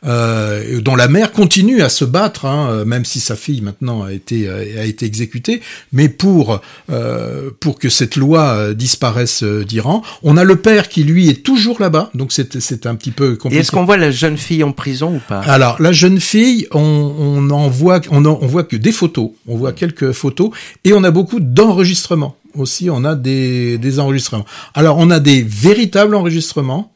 euh, 0.05 0.81
dont 0.81 0.95
la 0.95 1.07
mère 1.07 1.31
continue 1.31 1.81
à 1.81 1.89
se 1.89 2.05
battre, 2.05 2.45
hein, 2.45 2.85
même 2.85 3.05
si 3.05 3.19
sa 3.19 3.35
fille 3.35 3.61
maintenant 3.61 4.03
a 4.03 4.11
été 4.11 4.49
a 4.49 4.85
été 4.85 5.05
exécutée, 5.05 5.61
mais 5.91 6.09
pour 6.09 6.61
euh, 6.91 7.49
pour 7.59 7.79
que 7.79 7.89
cette 7.89 8.15
loi 8.15 8.41
euh, 8.49 8.73
disparaisse 8.73 9.43
euh, 9.43 9.63
d'Iran, 9.63 10.03
on 10.23 10.37
a 10.37 10.43
le 10.43 10.55
père 10.55 10.89
qui 10.89 11.03
lui 11.03 11.29
est 11.29 11.43
toujours 11.43 11.81
là-bas, 11.81 12.09
donc 12.13 12.31
c'est 12.31 12.59
c'est 12.59 12.85
un 12.85 12.95
petit 12.95 13.11
peu 13.11 13.35
compliqué. 13.35 13.57
Et 13.57 13.59
est-ce 13.61 13.71
qu'on 13.71 13.85
voit 13.85 13.97
la 13.97 14.11
jeune 14.11 14.37
fille 14.37 14.63
en 14.63 14.71
prison 14.71 15.15
ou 15.15 15.21
pas? 15.27 15.39
Alors 15.41 15.81
la 15.81 15.91
jeune 15.91 16.19
fille, 16.19 16.67
on, 16.71 16.79
on 16.79 17.49
en 17.49 17.67
voit 17.69 18.01
on, 18.09 18.25
en, 18.25 18.39
on 18.41 18.47
voit 18.47 18.63
que 18.63 18.75
des 18.75 18.91
photos, 18.91 19.31
on 19.47 19.55
voit 19.55 19.73
quelques 19.73 20.11
photos 20.11 20.50
et 20.83 20.93
on 20.93 21.03
a 21.03 21.11
beaucoup 21.11 21.39
d'enregistrements 21.39 22.35
aussi, 22.55 22.89
on 22.89 23.03
a 23.05 23.15
des, 23.15 23.77
des 23.77 23.99
enregistrements. 23.99 24.45
Alors 24.73 24.97
on 24.97 25.09
a 25.09 25.19
des 25.19 25.41
véritables 25.41 26.15
enregistrements, 26.15 26.91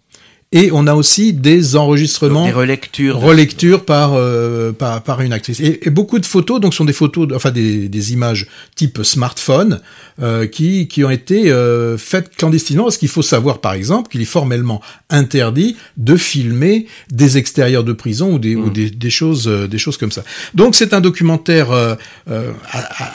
et 0.55 0.69
on 0.71 0.87
a 0.87 0.95
aussi 0.95 1.33
des 1.33 1.75
enregistrements, 1.75 2.45
donc 2.45 2.47
des 2.47 2.53
relectures, 2.53 3.19
relectures 3.19 3.83
par, 3.83 4.13
euh, 4.13 4.71
par 4.71 5.03
par 5.03 5.19
une 5.19 5.33
actrice. 5.33 5.59
Et, 5.59 5.85
et, 5.85 5.89
beaucoup 5.89 6.17
de 6.17 6.25
photos, 6.25 6.61
donc 6.61 6.73
sont 6.73 6.85
des 6.85 6.93
photos, 6.93 7.27
enfin 7.35 7.51
des, 7.51 7.89
des 7.89 8.13
images 8.13 8.47
type 8.73 9.03
smartphone, 9.03 9.81
euh, 10.21 10.47
qui 10.47 10.87
qui 10.87 11.03
ont 11.03 11.09
été 11.09 11.51
euh, 11.51 11.97
faites 11.97 12.33
clandestinement. 12.37 12.85
Parce 12.85 12.97
qu'il 12.97 13.09
faut 13.09 13.21
savoir, 13.21 13.59
par 13.59 13.73
exemple, 13.73 14.09
qu'il 14.09 14.21
est 14.21 14.23
formellement 14.23 14.79
interdit 15.09 15.75
de 15.97 16.15
filmer 16.15 16.87
des 17.11 17.37
extérieurs 17.37 17.83
de 17.83 17.91
prison 17.91 18.35
ou 18.35 18.39
des, 18.39 18.55
mmh. 18.55 18.63
ou 18.63 18.69
des, 18.69 18.89
des 18.89 19.09
choses 19.09 19.49
euh, 19.49 19.67
des 19.67 19.77
choses 19.77 19.97
comme 19.97 20.11
ça. 20.11 20.23
Donc 20.53 20.75
c'est 20.75 20.93
un 20.93 21.01
documentaire 21.01 21.71
euh, 21.71 21.95
euh, 22.31 22.53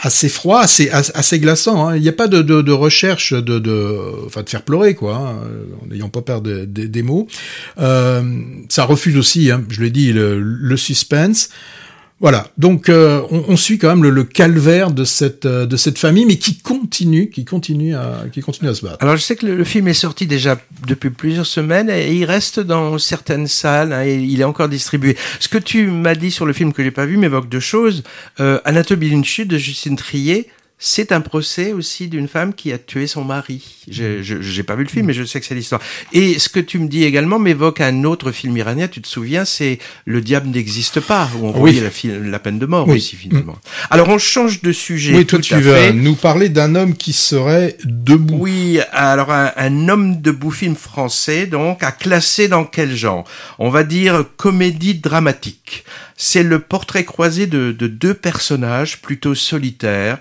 assez 0.03 0.29
froid, 0.29 0.61
assez 0.61 0.91
assez 0.91 1.39
glaçant. 1.39 1.89
Hein. 1.89 1.97
Il 1.97 2.03
n'y 2.03 2.09
a 2.11 2.13
pas 2.13 2.29
de, 2.29 2.43
de, 2.43 2.61
de 2.61 2.73
recherche 2.73 3.33
de, 3.33 3.59
de 3.59 3.97
enfin 4.27 4.43
de 4.43 4.51
faire 4.51 4.63
pleurer 4.63 4.95
quoi, 4.95 5.17
hein, 5.17 5.37
en 5.83 5.87
n'ayant 5.87 6.11
pas 6.11 6.21
peur 6.21 6.43
de, 6.43 6.67
de, 6.67 6.85
des 6.85 7.03
mots. 7.03 7.29
Euh, 7.79 8.23
ça 8.69 8.85
refuse 8.85 9.17
aussi, 9.17 9.51
hein, 9.51 9.63
je 9.69 9.83
l'ai 9.83 9.91
dit, 9.91 10.13
le, 10.13 10.41
le, 10.41 10.77
suspense. 10.77 11.51
Voilà, 12.21 12.49
donc 12.59 12.91
euh, 12.91 13.23
on, 13.31 13.45
on, 13.49 13.57
suit 13.57 13.79
quand 13.79 13.89
même 13.89 14.03
le, 14.03 14.11
le, 14.11 14.25
calvaire 14.25 14.91
de 14.91 15.05
cette 15.05 15.47
euh, 15.47 15.65
de 15.65 15.79
cette 15.79 15.97
famille, 15.97 16.27
mais 16.27 16.37
qui 16.37 16.59
continue, 16.59 17.31
qui 17.31 17.47
continue 17.47 17.95
à 17.95 18.25
qui 18.31 18.43
continue 18.43 18.69
à 18.69 18.75
se 18.75 18.85
battre. 18.85 18.99
Alors 19.01 19.17
je 19.17 19.23
sais 19.23 19.37
que 19.37 19.47
le, 19.47 19.57
le 19.57 19.65
film 19.65 19.89
est 19.89 19.95
sorti 19.95 20.27
déjà 20.27 20.61
depuis 20.87 21.09
plusieurs 21.09 21.47
semaines 21.47 21.89
et 21.89 22.13
il 22.13 22.27
reste 22.27 22.61
dans 22.61 22.99
certaines 22.99 23.47
salles 23.47 23.95
hein, 23.95 24.05
et 24.05 24.17
il 24.17 24.39
est 24.39 24.45
encore 24.45 24.69
distribué. 24.69 25.17
Ce 25.39 25.49
que 25.49 25.57
tu 25.57 25.87
m'as 25.87 26.15
dit 26.15 26.31
sur 26.31 26.45
le 26.45 26.53
film 26.53 26.75
que 26.75 26.83
j'ai 26.83 26.91
pas 26.91 27.07
vu 27.07 27.17
m'évoque 27.17 27.49
deux 27.49 27.59
choses. 27.59 28.03
Euh, 28.39 28.61
Anatomie 28.67 29.09
d'une 29.09 29.25
chute 29.25 29.49
de 29.49 29.57
Justine 29.57 29.97
Trier 29.97 30.49
c'est 30.83 31.13
un 31.13 31.21
procès 31.21 31.75
aussi 31.75 32.09
d'une 32.09 32.27
femme 32.27 32.55
qui 32.55 32.73
a 32.73 32.79
tué 32.79 33.07
son 33.07 33.23
mari. 33.23 33.63
Je 33.87 34.57
n'ai 34.57 34.63
pas 34.63 34.77
vu 34.77 34.85
le 34.85 34.89
film, 34.89 35.07
mais 35.07 35.13
je 35.13 35.25
sais 35.25 35.39
que 35.39 35.45
c'est 35.45 35.55
l'histoire. 35.55 35.83
Et 36.15 36.39
ce 36.39 36.49
que 36.49 36.59
tu 36.59 36.79
me 36.79 36.89
dis 36.89 37.05
également 37.05 37.39
m'évoque 37.39 37.83
un 37.83 38.05
autre 38.05 38.33
film 38.33 38.57
iranien, 38.57 38.89
tu 38.89 39.03
te 39.03 39.07
souviens, 39.07 39.45
c'est 39.45 39.79
Le 40.07 40.23
diable 40.23 40.49
n'existe 40.49 41.01
pas, 41.01 41.29
où 41.39 41.47
on 41.47 41.53
oui. 41.53 41.79
voyait 41.79 41.83
la, 41.83 42.19
la, 42.31 42.39
peine 42.39 42.59
de 42.59 42.65
mort 42.65 42.89
oui. 42.89 42.97
aussi 42.97 43.15
finalement. 43.15 43.59
Alors 43.91 44.09
on 44.09 44.17
change 44.17 44.63
de 44.63 44.73
sujet. 44.73 45.15
Oui, 45.15 45.27
toi 45.27 45.39
tu 45.41 45.55
vas 45.61 45.93
nous 45.93 46.15
parler 46.15 46.49
d'un 46.49 46.75
homme 46.75 46.97
qui 46.97 47.13
serait 47.13 47.77
debout. 47.85 48.39
Oui, 48.41 48.81
alors 48.93 49.31
un, 49.31 49.53
un 49.59 49.89
homme 49.91 50.23
debout 50.23 50.51
film 50.51 50.77
français, 50.77 51.47
donc, 51.47 51.83
à 51.83 51.93
classer 51.93 52.49
dans 52.49 52.65
quel 52.65 52.97
genre? 52.97 53.25
On 53.59 53.69
va 53.69 53.85
dire 53.85 54.25
comédie 54.39 54.95
dramatique 54.95 55.85
c'est 56.23 56.43
le 56.43 56.59
portrait 56.59 57.05
croisé 57.05 57.47
de, 57.47 57.73
de, 57.73 57.87
deux 57.87 58.13
personnages 58.13 59.01
plutôt 59.01 59.35
solitaires, 59.35 60.19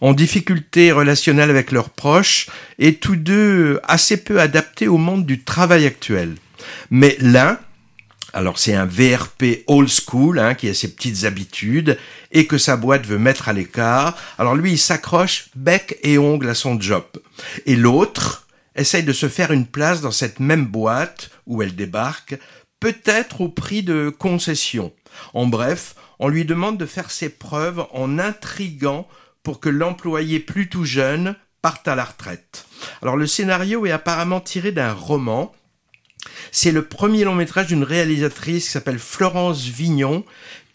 en 0.00 0.12
difficulté 0.12 0.92
relationnelle 0.92 1.50
avec 1.50 1.72
leurs 1.72 1.90
proches, 1.90 2.48
et 2.78 2.94
tous 2.94 3.16
deux 3.16 3.80
assez 3.84 4.16
peu 4.16 4.40
adaptés 4.40 4.88
au 4.88 4.98
monde 4.98 5.26
du 5.26 5.42
travail 5.42 5.86
actuel. 5.86 6.36
Mais 6.90 7.16
l'un, 7.20 7.58
alors 8.32 8.58
c'est 8.58 8.74
un 8.74 8.86
VRP 8.86 9.64
old 9.66 9.88
school, 9.88 10.38
hein, 10.38 10.54
qui 10.54 10.68
a 10.68 10.74
ses 10.74 10.94
petites 10.94 11.24
habitudes, 11.24 11.98
et 12.30 12.46
que 12.46 12.58
sa 12.58 12.76
boîte 12.76 13.06
veut 13.06 13.18
mettre 13.18 13.48
à 13.48 13.52
l'écart, 13.52 14.16
alors 14.38 14.54
lui 14.54 14.72
il 14.72 14.78
s'accroche 14.78 15.46
bec 15.56 15.98
et 16.02 16.18
ongle 16.18 16.48
à 16.48 16.54
son 16.54 16.80
job. 16.80 17.04
Et 17.66 17.76
l'autre 17.76 18.46
essaye 18.76 19.02
de 19.02 19.12
se 19.12 19.28
faire 19.28 19.50
une 19.50 19.66
place 19.66 20.00
dans 20.00 20.10
cette 20.12 20.40
même 20.40 20.66
boîte 20.66 21.30
où 21.46 21.62
elle 21.62 21.74
débarque, 21.74 22.38
peut-être 22.80 23.40
au 23.40 23.48
prix 23.48 23.82
de 23.82 24.14
concessions. 24.16 24.92
En 25.34 25.46
bref, 25.46 25.94
on 26.18 26.28
lui 26.28 26.44
demande 26.44 26.78
de 26.78 26.86
faire 26.86 27.10
ses 27.10 27.28
preuves 27.28 27.84
en 27.92 28.18
intriguant 28.18 29.08
pour 29.48 29.60
que 29.60 29.70
l'employé 29.70 30.40
plus 30.40 30.68
tout 30.68 30.84
jeune 30.84 31.34
parte 31.62 31.88
à 31.88 31.94
la 31.94 32.04
retraite. 32.04 32.66
Alors 33.00 33.16
le 33.16 33.26
scénario 33.26 33.86
est 33.86 33.90
apparemment 33.90 34.42
tiré 34.42 34.72
d'un 34.72 34.92
roman. 34.92 35.54
C'est 36.52 36.70
le 36.70 36.84
premier 36.84 37.24
long 37.24 37.34
métrage 37.34 37.68
d'une 37.68 37.82
réalisatrice 37.82 38.66
qui 38.66 38.70
s'appelle 38.70 38.98
Florence 38.98 39.64
Vignon, 39.64 40.22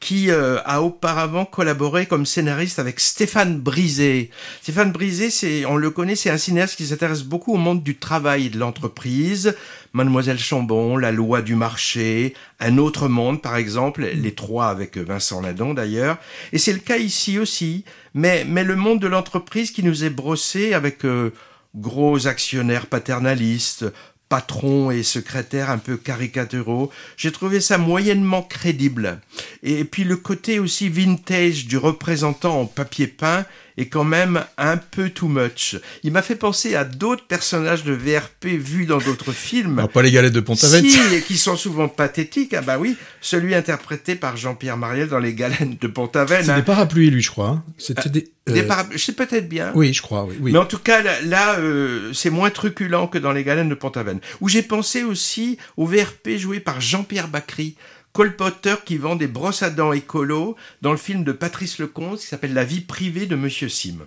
qui 0.04 0.30
euh, 0.32 0.60
a 0.66 0.82
auparavant 0.82 1.46
collaboré 1.46 2.08
comme 2.08 2.26
scénariste 2.26 2.78
avec 2.78 3.00
Stéphane 3.00 3.58
Brisé. 3.58 4.32
Stéphane 4.62 4.92
Brisé, 4.92 5.30
c'est, 5.30 5.66
on 5.66 5.78
le 5.78 5.92
connaît, 5.92 6.18
c'est 6.18 6.30
un 6.30 6.38
cinéaste 6.38 6.76
qui 6.76 6.88
s'intéresse 6.88 7.24
beaucoup 7.24 7.54
au 7.54 7.58
monde 7.58 7.84
du 7.84 7.96
travail 7.96 8.48
et 8.48 8.50
de 8.50 8.60
l'entreprise. 8.60 9.56
Mademoiselle 9.94 10.40
Chambon, 10.40 10.98
La 10.98 11.14
loi 11.14 11.42
du 11.42 11.56
marché, 11.56 12.34
Un 12.60 12.80
autre 12.80 13.08
monde, 13.08 13.42
par 13.42 13.56
exemple, 13.56 14.06
les 14.14 14.34
trois 14.34 14.68
avec 14.68 14.98
Vincent 14.98 15.40
Ladon 15.40 15.74
d'ailleurs. 15.74 16.18
Et 16.52 16.58
c'est 16.58 16.74
le 16.74 16.80
cas 16.80 16.98
ici 16.98 17.40
aussi, 17.40 17.86
mais, 18.14 18.44
mais 18.46 18.66
le 18.66 18.76
monde 18.76 19.00
de 19.00 19.08
l'entreprise 19.08 19.72
qui 19.72 19.84
nous 19.84 20.04
est 20.04 20.10
brossé 20.10 20.74
avec 20.74 21.06
euh, 21.06 21.32
gros 21.76 22.28
actionnaires 22.28 22.88
paternalistes, 22.88 23.86
patrons 24.34 24.90
et 24.90 25.04
secrétaires 25.04 25.70
un 25.70 25.78
peu 25.78 25.96
caricaturaux. 25.96 26.90
J'ai 27.18 27.32
trouvé 27.32 27.62
ça 27.62 27.78
moyennement 27.78 28.42
crédible. 28.42 29.22
Et 29.62 29.84
puis 29.84 30.04
le 30.04 30.18
côté 30.18 30.58
aussi 30.58 30.90
vintage 30.90 31.68
du 31.68 31.78
représentant 31.78 32.60
en 32.60 32.66
papier 32.66 33.06
peint 33.06 33.46
est 33.78 33.88
quand 33.88 34.04
même 34.04 34.44
un 34.58 34.78
peu 34.78 35.10
too 35.10 35.28
much. 35.28 35.78
Il 36.04 36.12
m'a 36.12 36.22
fait 36.22 36.36
penser 36.36 36.76
à 36.76 36.84
d'autres 36.84 37.26
personnages 37.26 37.84
de 37.84 37.94
VRP 37.94 38.46
vus 38.46 38.86
dans 38.86 39.00
d'autres 39.00 39.32
films. 39.32 39.88
Pas 39.94 40.02
les 40.02 40.12
galettes 40.12 40.34
de 40.34 40.40
Pont-Aven. 40.40 40.86
Si, 40.86 41.16
et 41.16 41.22
qui 41.22 41.38
sont 41.38 41.56
souvent 41.56 41.88
pathétiques. 41.88 42.54
Ah 42.54 42.62
bah 42.62 42.78
oui, 42.80 42.96
celui 43.22 43.56
interprété 43.56 44.16
par 44.16 44.38
Jean-Pierre 44.38 44.78
Mariel 44.78 45.08
dans 45.08 45.20
les 45.20 45.34
galettes 45.34 45.82
de 45.82 45.88
Pont-Aven. 45.88 46.42
C'était 46.42 46.52
hein. 46.52 46.58
des 46.58 46.64
parapluies, 46.64 47.10
lui, 47.10 47.22
je 47.22 47.32
crois. 47.32 47.50
Hein. 47.50 47.64
C'était 47.78 48.10
des... 48.10 48.32
Euh... 48.50 48.54
Des 48.54 48.64
parapluies, 48.64 48.98
je 48.98 49.04
sais 49.04 49.14
peut-être 49.14 49.48
bien. 49.48 49.72
Oui, 49.76 49.94
je 49.94 50.02
crois, 50.02 50.26
oui. 50.26 50.36
oui. 50.42 50.52
Mais 50.52 50.60
en 50.60 50.66
tout 50.66 50.78
cas, 50.78 51.02
là, 51.02 51.22
là 51.22 51.60
euh, 51.60 52.12
c'est 52.14 52.30
moins 52.30 52.50
truculent 52.50 53.08
que 53.10 53.18
dans 53.18 53.32
les 53.32 53.44
galettes 53.44 53.70
de 53.70 53.76
Pont-Aven. 53.76 54.20
Où 54.42 54.50
j'ai 54.50 54.64
pensé 54.64 55.04
aussi 55.04 55.58
au 55.78 55.86
VRP 55.86 56.38
joué 56.38 56.60
par 56.60 56.82
Jean-Pierre 56.82 57.28
Bacry 57.28 57.76
colporteur 58.14 58.84
qui 58.84 58.98
vend 58.98 59.16
des 59.16 59.28
brosses 59.28 59.64
à 59.64 59.70
dents 59.72 59.92
écolo 59.92 60.56
dans 60.82 60.92
le 60.92 60.98
film 60.98 61.24
de 61.24 61.32
Patrice 61.32 61.80
Lecomte 61.80 62.20
qui 62.20 62.28
s'appelle 62.28 62.54
La 62.54 62.64
vie 62.64 62.82
privée 62.82 63.26
de 63.26 63.36
Monsieur 63.36 63.70
Sim. 63.70 63.98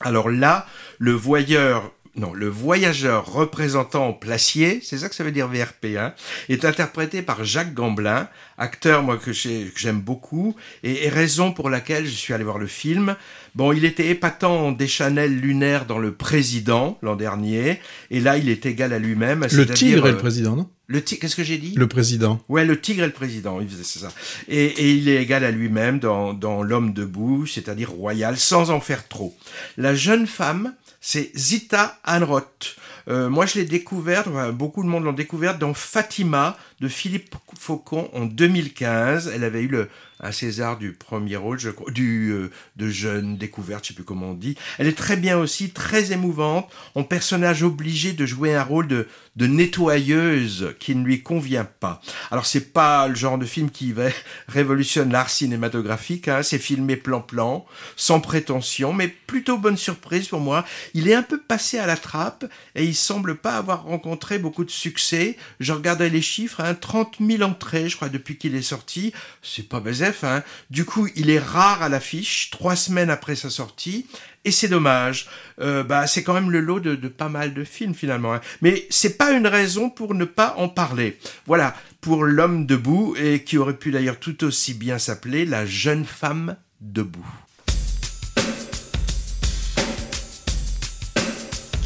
Alors 0.00 0.28
là, 0.28 0.66
le 0.98 1.12
voyeur 1.12 1.90
non, 2.18 2.34
le 2.34 2.48
voyageur 2.48 3.32
représentant 3.32 4.12
Placier, 4.12 4.80
c'est 4.82 4.98
ça 4.98 5.08
que 5.08 5.14
ça 5.14 5.22
veut 5.22 5.30
dire 5.30 5.46
VRP, 5.46 5.96
hein, 5.96 6.14
est 6.48 6.64
interprété 6.64 7.22
par 7.22 7.44
Jacques 7.44 7.74
Gamblin, 7.74 8.28
acteur 8.58 9.02
moi 9.02 9.18
que 9.18 9.32
j'aime 9.32 10.00
beaucoup, 10.00 10.56
et, 10.82 11.08
raison 11.08 11.52
pour 11.52 11.70
laquelle 11.70 12.06
je 12.06 12.10
suis 12.10 12.34
allé 12.34 12.44
voir 12.44 12.58
le 12.58 12.66
film. 12.66 13.16
Bon, 13.54 13.72
il 13.72 13.84
était 13.84 14.08
épatant 14.08 14.72
des 14.72 14.88
Chanel 14.88 15.38
lunaires 15.38 15.86
dans 15.86 15.98
Le 15.98 16.12
Président 16.12 16.98
l'an 17.02 17.16
dernier, 17.16 17.80
et 18.10 18.20
là 18.20 18.36
il 18.36 18.48
est 18.48 18.66
égal 18.66 18.92
à 18.92 18.98
lui-même. 18.98 19.46
Le 19.52 19.66
tigre 19.66 20.06
et 20.06 20.10
le 20.10 20.16
euh, 20.16 20.20
président, 20.20 20.56
non? 20.56 20.68
le 20.88 21.00
qu'est-ce 21.00 21.36
que 21.36 21.44
j'ai 21.44 21.58
dit? 21.58 21.74
Le 21.76 21.86
président. 21.86 22.40
Ouais, 22.48 22.64
le 22.64 22.80
tigre 22.80 23.04
et 23.04 23.06
le 23.06 23.12
président, 23.12 23.60
c'est 23.82 24.00
ça. 24.00 24.08
Et, 24.48 24.64
et, 24.64 24.92
il 24.92 25.08
est 25.08 25.22
égal 25.22 25.44
à 25.44 25.50
lui-même 25.50 25.98
dans, 25.98 26.32
dans 26.32 26.62
L'homme 26.62 26.94
debout, 26.94 27.46
c'est-à-dire 27.46 27.90
royal, 27.90 28.38
sans 28.38 28.70
en 28.70 28.80
faire 28.80 29.06
trop. 29.06 29.36
La 29.76 29.94
jeune 29.94 30.26
femme, 30.26 30.72
c'est 31.00 31.30
Zita 31.36 31.98
Anroth. 32.04 32.76
Euh, 33.08 33.30
moi, 33.30 33.46
je 33.46 33.58
l'ai 33.58 33.64
découverte, 33.64 34.28
beaucoup 34.52 34.82
de 34.82 34.88
monde 34.88 35.04
l'ont 35.04 35.12
découverte 35.12 35.58
dans 35.58 35.74
Fatima 35.74 36.56
de 36.80 36.88
Philippe 36.88 37.34
Faucon 37.58 38.10
en 38.12 38.26
2015. 38.26 39.30
Elle 39.34 39.44
avait 39.44 39.62
eu 39.62 39.68
le, 39.68 39.88
un 40.20 40.32
César 40.32 40.78
du 40.78 40.92
premier 40.92 41.36
rôle, 41.36 41.58
je 41.58 41.70
crois, 41.70 41.90
du 41.90 42.30
euh, 42.30 42.50
de 42.76 42.88
jeune 42.88 43.36
découverte, 43.36 43.84
je 43.84 43.88
sais 43.88 43.94
plus 43.94 44.04
comment 44.04 44.30
on 44.30 44.34
dit. 44.34 44.56
Elle 44.78 44.88
est 44.88 44.96
très 44.96 45.16
bien 45.16 45.38
aussi, 45.38 45.70
très 45.70 46.12
émouvante, 46.12 46.70
en 46.94 47.04
personnage 47.04 47.62
obligé 47.62 48.12
de 48.12 48.26
jouer 48.26 48.54
un 48.54 48.62
rôle 48.62 48.88
de, 48.88 49.08
de 49.36 49.46
nettoyeuse 49.46 50.74
qui 50.80 50.94
ne 50.94 51.04
lui 51.04 51.22
convient 51.22 51.64
pas. 51.64 52.02
Alors 52.30 52.46
c'est 52.46 52.72
pas 52.72 53.06
le 53.06 53.14
genre 53.14 53.38
de 53.38 53.46
film 53.46 53.70
qui 53.70 53.92
va 53.92 54.08
révolutionne 54.48 55.12
l'art 55.12 55.30
cinématographique, 55.30 56.28
hein, 56.28 56.42
c'est 56.42 56.58
filmé 56.58 56.96
plan-plan, 56.96 57.64
sans 57.96 58.20
prétention, 58.20 58.92
mais 58.92 59.08
plutôt 59.08 59.58
bonne 59.58 59.76
surprise 59.76 60.28
pour 60.28 60.40
moi. 60.40 60.64
Il 60.94 61.08
est 61.08 61.14
un 61.14 61.22
peu 61.22 61.38
passé 61.40 61.78
à 61.78 61.86
la 61.86 61.96
trappe 61.96 62.44
et 62.74 62.84
il 62.84 62.94
semble 62.94 63.36
pas 63.36 63.56
avoir 63.56 63.84
rencontré 63.84 64.38
beaucoup 64.38 64.64
de 64.64 64.70
succès. 64.70 65.36
Je 65.60 65.72
regardais 65.72 66.08
les 66.08 66.22
chiffres, 66.22 66.60
hein, 66.60 66.74
30 66.74 67.16
000 67.20 67.42
entrées, 67.42 67.88
je 67.88 67.96
crois, 67.96 68.08
depuis 68.08 68.36
qu'il 68.36 68.54
est 68.54 68.62
sorti. 68.62 69.12
C'est 69.42 69.68
pas 69.68 69.80
baiser 69.80 70.07
Hein. 70.22 70.42
Du 70.70 70.84
coup, 70.84 71.08
il 71.16 71.30
est 71.30 71.38
rare 71.38 71.82
à 71.82 71.88
l'affiche, 71.88 72.50
trois 72.50 72.76
semaines 72.76 73.10
après 73.10 73.34
sa 73.34 73.50
sortie, 73.50 74.06
et 74.44 74.50
c'est 74.50 74.68
dommage. 74.68 75.28
Euh, 75.60 75.82
bah, 75.82 76.06
c'est 76.06 76.22
quand 76.22 76.34
même 76.34 76.50
le 76.50 76.60
lot 76.60 76.80
de, 76.80 76.96
pas 77.08 77.28
mal 77.28 77.54
de 77.54 77.64
films 77.64 77.94
finalement. 77.94 78.34
Hein. 78.34 78.40
Mais 78.62 78.86
c'est 78.90 79.16
pas 79.16 79.32
une 79.32 79.46
raison 79.46 79.90
pour 79.90 80.14
ne 80.14 80.24
pas 80.24 80.54
en 80.56 80.68
parler. 80.68 81.18
Voilà, 81.46 81.74
pour 82.00 82.24
l'homme 82.24 82.66
debout, 82.66 83.14
et 83.18 83.42
qui 83.44 83.58
aurait 83.58 83.76
pu 83.76 83.90
d'ailleurs 83.90 84.18
tout 84.18 84.44
aussi 84.44 84.74
bien 84.74 84.98
s'appeler 84.98 85.44
la 85.44 85.66
jeune 85.66 86.04
femme 86.04 86.56
debout. 86.80 87.26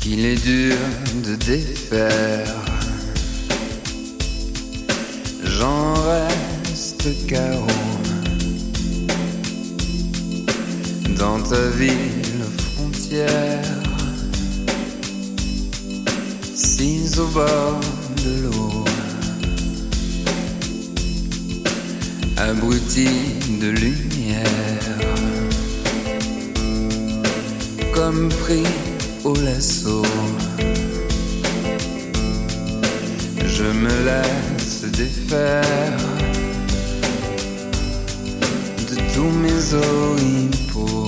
Qu'il 0.00 0.24
est 0.26 0.42
dur 0.42 0.76
de 1.24 1.36
défaire. 1.36 2.54
J'en 5.44 5.94
reste. 5.94 6.42
Dans 11.18 11.40
ta 11.40 11.68
ville 11.70 12.44
frontière, 12.74 13.64
six 16.54 17.18
au 17.18 17.26
bord 17.28 17.80
de 18.24 18.42
l'eau, 18.42 18.84
abruti 22.36 23.08
de 23.60 23.68
lumière, 23.68 24.98
comme 27.94 28.28
pris 28.28 28.66
au 29.24 29.34
lasso. 29.34 30.02
Je 33.46 33.64
me 33.64 33.94
laisse 34.04 34.82
défaire 34.90 35.96
de 38.90 38.96
tous 39.14 39.30
mes 39.44 39.74
oripeaux. 39.74 41.01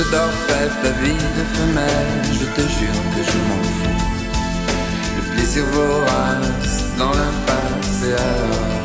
Gestes 0.00 0.10
d'orfèvre, 0.10 0.74
ta 0.82 0.90
vie 1.02 1.12
de 1.12 1.44
femelle, 1.56 2.22
je 2.32 2.46
te 2.56 2.60
jure 2.60 3.00
que 3.14 3.22
je 3.30 3.38
m'en 3.48 3.62
fous. 3.74 4.00
Le 5.16 5.22
plaisir 5.34 5.64
vorace 5.72 6.84
dans 6.98 7.10
l'impasse 7.10 8.02
et 8.08 8.12
alors 8.12 8.84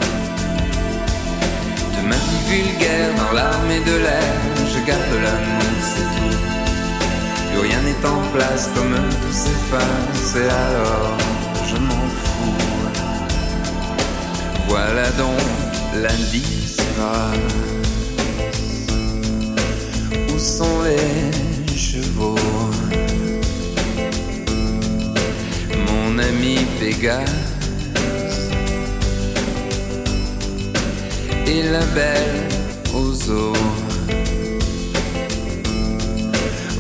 De 1.96 2.08
ma 2.08 2.16
vie 2.16 2.44
vulgaire 2.50 3.12
dans 3.18 3.34
l'armée 3.34 3.80
de 3.80 3.98
l'air, 3.98 4.34
je 4.74 4.80
garde 4.86 5.16
l'amour, 5.24 5.76
c'est 5.82 6.10
tout. 6.18 6.38
Plus 7.52 7.60
rien 7.60 7.82
n'est 7.82 8.06
en 8.06 8.22
place 8.34 8.70
comme 8.76 8.96
tout 9.22 9.34
s'efface 9.34 10.36
et 10.36 10.50
alors 10.50 11.18
je 11.70 11.78
m'en 11.78 12.08
fous. 12.24 12.56
Voilà 14.68 15.10
donc 15.12 15.40
l'indice 15.94 16.78
sont 20.46 20.84
les 20.84 21.76
chevaux 21.76 22.36
Mon 25.88 26.20
ami 26.20 26.58
Pégase 26.80 28.52
et 31.48 31.64
la 31.64 31.84
belle 31.98 32.48
aux 32.94 33.32
eaux. 33.32 33.54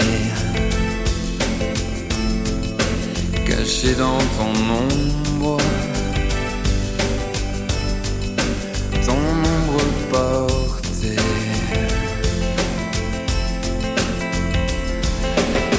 Caché 3.48 3.96
dans 3.96 4.20
ton 4.38 4.54
ombre, 5.44 5.58
ton 9.06 9.24
ombre 9.56 9.84
portée. 10.12 11.18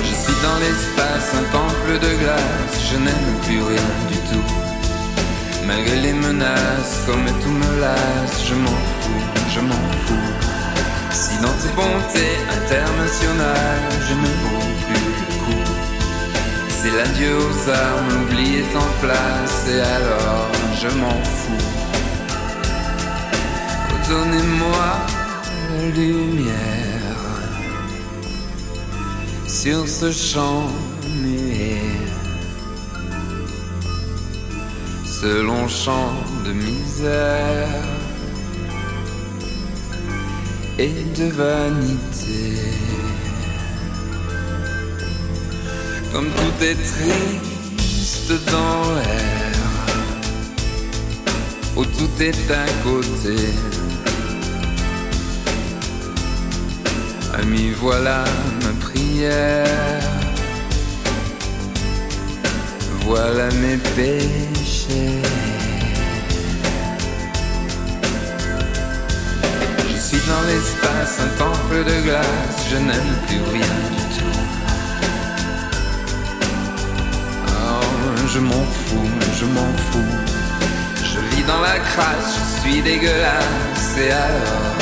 Je 0.02 0.14
suis 0.22 0.38
dans 0.42 0.58
l'espace, 0.64 1.34
un 1.40 1.46
temple 1.52 1.92
de 2.04 2.10
glace, 2.22 2.76
je 2.90 2.96
n'aime 2.98 3.30
plus 3.44 3.62
rien 3.62 3.90
du 4.10 4.18
tout. 4.30 4.48
Malgré 5.66 5.96
les 5.96 6.12
menaces, 6.12 7.02
comme 7.06 7.24
tout 7.42 7.50
me 7.50 7.80
lasse, 7.80 8.44
je 8.48 8.54
m'en 8.54 8.78
fous, 9.00 9.24
je 9.54 9.60
m'en 9.60 9.84
fous. 10.04 10.30
Si 11.10 11.36
dans 11.38 11.56
tes 11.62 11.72
bontés 11.74 12.36
internationales, 12.58 13.88
je 14.08 14.14
vaux 14.14 14.58
plus 14.60 14.73
c'est 16.84 16.90
l'adieu 16.90 17.38
aux 17.38 17.70
armes, 17.70 18.08
l'oubli 18.10 18.56
est 18.56 18.76
en 18.76 18.90
place 19.00 19.68
et 19.70 19.80
alors 19.80 20.50
je 20.80 20.88
m'en 20.98 21.22
fous. 21.22 21.70
Donnez-moi 24.08 24.86
la 25.70 25.88
lumière 25.96 27.24
sur 29.46 29.88
ce 29.88 30.12
champ 30.12 30.68
muet, 31.22 31.80
ce 35.06 35.40
long 35.40 35.66
champ 35.66 36.12
de 36.44 36.52
misère 36.52 37.82
et 40.78 41.04
de 41.18 41.30
vanité. 41.30 42.93
Comme 46.14 46.30
tout 46.30 46.64
est 46.64 46.76
triste 46.76 48.30
dans 48.52 48.94
l'air, 48.94 49.58
où 51.76 51.84
tout 51.84 52.22
est 52.22 52.50
à 52.52 52.66
côté. 52.84 53.34
Ami, 57.36 57.72
voilà 57.80 58.22
ma 58.62 58.86
prière, 58.86 59.66
voilà 63.00 63.48
mes 63.54 63.78
péchés. 63.96 65.20
Je 69.90 69.98
suis 69.98 70.22
dans 70.28 70.42
l'espace, 70.46 71.18
un 71.18 71.38
temple 71.38 71.78
de 71.84 72.02
glace, 72.04 72.68
je 72.70 72.76
n'aime 72.76 73.16
plus 73.26 73.42
rien 73.52 73.74
du 73.96 74.04
tout. 74.16 74.43
Je 78.26 78.38
m'en 78.38 78.64
fous, 78.84 79.10
je 79.38 79.44
m'en 79.44 79.72
fous. 79.88 80.14
Je 80.96 81.20
vis 81.34 81.44
dans 81.44 81.60
la 81.60 81.78
crasse, 81.78 82.38
je 82.38 82.60
suis 82.60 82.82
dégueulasse 82.82 83.96
et 83.98 84.10
alors? 84.10 84.76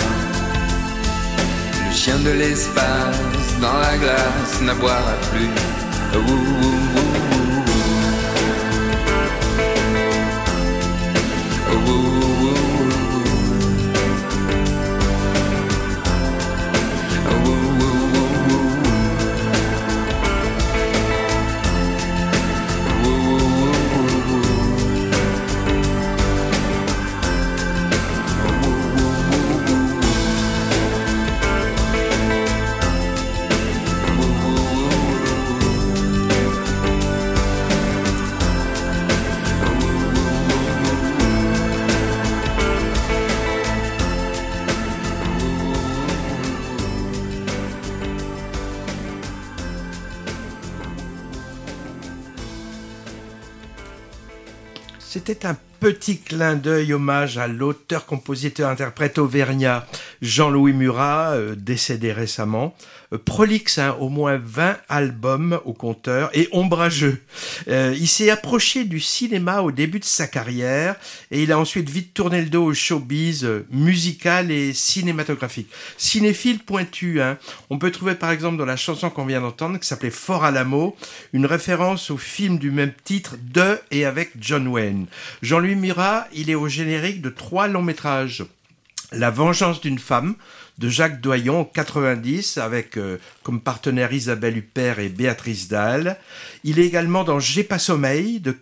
Le 1.87 1.93
chien 1.95 2.19
de 2.19 2.31
l'espace 2.31 3.59
dans 3.61 3.79
la 3.79 3.97
glace 3.97 4.61
n'aboiera 4.63 5.15
plus. 5.31 5.51
C'était 55.13 55.45
un 55.45 55.59
petit 55.79 56.21
clin 56.21 56.55
d'œil 56.55 56.95
hommage 56.95 57.37
à 57.37 57.47
l'auteur, 57.47 58.07
compositeur, 58.07 58.71
interprète 58.71 59.19
auvergnat 59.19 59.87
Jean-Louis 60.23 60.73
Murat, 60.73 61.33
euh, 61.33 61.57
décédé 61.57 62.13
récemment. 62.13 62.75
Euh, 63.13 63.19
prolixe, 63.19 63.79
hein, 63.79 63.97
au 63.99 64.09
moins 64.09 64.41
20 64.43 64.79
albums 64.89 65.61
au 65.65 65.73
compteur 65.73 66.31
et 66.33 66.49
ombrageux. 66.53 67.21
Euh, 67.69 67.95
il 67.99 68.07
s'est 68.07 68.31
approché 68.31 68.85
du 68.85 69.01
cinéma 69.01 69.63
au 69.63 69.73
début 69.73 69.99
de 69.99 70.05
sa 70.05 70.29
carrière 70.29 70.95
et 71.33 71.43
il 71.43 71.51
a 71.51 71.59
ensuite 71.59 71.91
vite 71.91 72.15
tourné 72.15 72.41
le 72.41 72.49
dos 72.49 72.67
au 72.67 72.75
showbiz 72.75 73.49
musical 73.71 74.53
et 74.53 74.73
cinématographique. 74.73 75.69
Cinéphile 75.99 76.61
pointu, 76.61 77.21
hein. 77.21 77.37
on 77.69 77.79
peut 77.79 77.91
trouver 77.91 78.15
par 78.15 78.31
exemple 78.31 78.57
dans 78.57 78.65
la 78.65 78.77
chanson 78.77 79.11
qu'on 79.11 79.27
vient 79.27 79.41
d'entendre 79.41 79.79
qui 79.79 79.87
s'appelait 79.87 80.11
Fort 80.11 80.45
à 80.45 80.53
l'amour 80.53 80.97
une 81.33 81.47
référence 81.47 82.11
au 82.11 82.17
film 82.17 82.59
du 82.59 82.71
même 82.71 82.93
titre 83.05 83.37
de 83.43 83.81
et 83.91 84.05
avec 84.05 84.31
John 84.41 84.69
Wayne. 84.69 85.07
Jean-Louis 85.43 85.75
Mira, 85.75 86.29
il 86.33 86.49
est 86.49 86.55
au 86.55 86.69
générique 86.69 87.23
de 87.23 87.31
trois 87.31 87.67
longs 87.67 87.83
métrages. 87.83 88.45
La 89.13 89.31
vengeance 89.31 89.81
d'une 89.81 89.99
femme 89.99 90.35
de 90.79 90.89
Jacques 90.89 91.21
Doyon 91.21 91.61
en 91.61 91.65
90 91.65 92.59
avec 92.59 92.97
euh, 92.97 93.19
comme 93.43 93.61
partenaire 93.61 94.13
Isabelle 94.13 94.57
Huppert 94.57 94.99
et 94.99 95.09
Béatrice 95.09 95.69
Dalle. 95.69 96.17
Il 96.65 96.79
est 96.79 96.87
également 96.87 97.25
dans 97.25 97.39
J'ai 97.39 97.65
pas 97.65 97.79
sommeil 97.79 98.41
de 98.41 98.57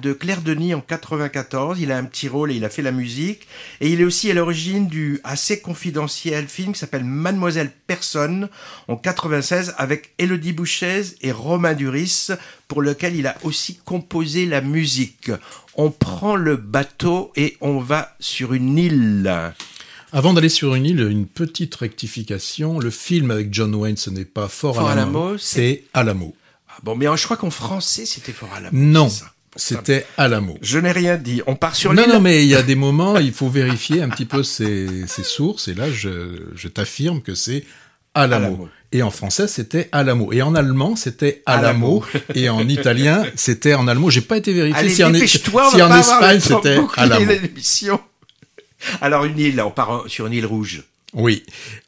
de 0.00 0.14
Claire 0.14 0.40
Denis 0.40 0.72
en 0.72 0.80
94. 0.80 1.78
Il 1.80 1.92
a 1.92 1.98
un 1.98 2.04
petit 2.04 2.26
rôle 2.26 2.50
et 2.50 2.54
il 2.54 2.64
a 2.64 2.70
fait 2.70 2.80
la 2.80 2.90
musique. 2.90 3.46
Et 3.80 3.90
il 3.90 4.00
est 4.00 4.04
aussi 4.04 4.30
à 4.30 4.34
l'origine 4.34 4.86
du 4.86 5.20
assez 5.24 5.60
confidentiel 5.60 6.48
film 6.48 6.72
qui 6.72 6.78
s'appelle 6.78 7.04
Mademoiselle 7.04 7.70
Personne 7.86 8.48
en 8.88 8.96
96 8.96 9.74
avec 9.76 10.14
Elodie 10.18 10.54
Bouchez 10.54 11.02
et 11.20 11.32
Romain 11.32 11.74
Duris 11.74 12.28
pour 12.66 12.80
lequel 12.80 13.14
il 13.14 13.26
a 13.26 13.36
aussi 13.42 13.76
composé 13.84 14.46
la 14.46 14.62
musique. 14.62 15.30
On 15.74 15.90
prend 15.90 16.36
le 16.36 16.56
bateau 16.56 17.30
et 17.36 17.58
on 17.60 17.78
va 17.78 18.16
sur 18.20 18.54
une 18.54 18.78
île. 18.78 19.52
Avant 20.12 20.32
d'aller 20.32 20.48
sur 20.48 20.74
une 20.74 20.86
île, 20.86 21.00
une 21.00 21.26
petite 21.26 21.74
rectification. 21.74 22.78
Le 22.78 22.90
film 22.90 23.30
avec 23.30 23.52
John 23.52 23.74
Wayne, 23.74 23.96
ce 23.96 24.10
n'est 24.10 24.24
pas 24.24 24.48
Fort, 24.48 24.80
à 24.80 24.92
Alamo, 24.92 25.36
c'est 25.38 25.84
Alamo. 25.92 26.34
Ah 26.68 26.78
bon, 26.82 26.96
mais 26.96 27.06
je 27.14 27.24
crois 27.24 27.36
qu'en 27.36 27.50
français, 27.50 28.06
c'était 28.06 28.32
Fort 28.32 28.50
Alamo. 28.54 28.70
Non. 28.72 29.10
C'était 29.56 30.06
Alamo. 30.16 30.56
Je 30.62 30.78
n'ai 30.78 30.92
rien 30.92 31.16
dit. 31.16 31.42
On 31.46 31.56
part 31.56 31.74
sur 31.74 31.92
l'île. 31.92 32.06
Non, 32.06 32.14
non, 32.14 32.20
mais 32.20 32.44
il 32.44 32.48
y 32.48 32.54
a 32.54 32.62
des 32.62 32.76
moments, 32.76 33.18
il 33.18 33.32
faut 33.32 33.48
vérifier 33.48 34.02
un 34.02 34.08
petit 34.08 34.24
peu 34.24 34.42
ses, 34.42 35.06
sources. 35.06 35.68
Et 35.68 35.74
là, 35.74 35.90
je, 35.90 36.68
t'affirme 36.68 37.20
que 37.20 37.34
c'est 37.34 37.64
Alamo. 38.14 38.68
Et 38.92 39.02
en 39.02 39.10
français, 39.10 39.48
c'était 39.48 39.88
Alamo. 39.92 40.32
Et 40.32 40.40
en 40.40 40.54
allemand, 40.54 40.96
c'était 40.96 41.42
Alamo. 41.44 42.04
et 42.34 42.48
en 42.48 42.66
italien, 42.66 43.24
c'était 43.34 43.74
en 43.74 43.88
allemand. 43.88 44.08
J'ai 44.08 44.22
pas 44.22 44.38
été 44.38 44.54
vérifié 44.54 44.80
Allez, 44.80 44.94
si 44.94 45.04
en, 45.04 45.12
si 45.12 45.82
en 45.82 45.94
Espagne, 45.94 46.40
c'était 46.40 46.78
Alamo. 46.96 47.32
Alors 49.00 49.24
une 49.24 49.38
île, 49.38 49.60
on 49.60 49.70
part 49.70 50.04
sur 50.08 50.26
une 50.26 50.32
île 50.32 50.46
rouge. 50.46 50.82
Oui, 51.14 51.42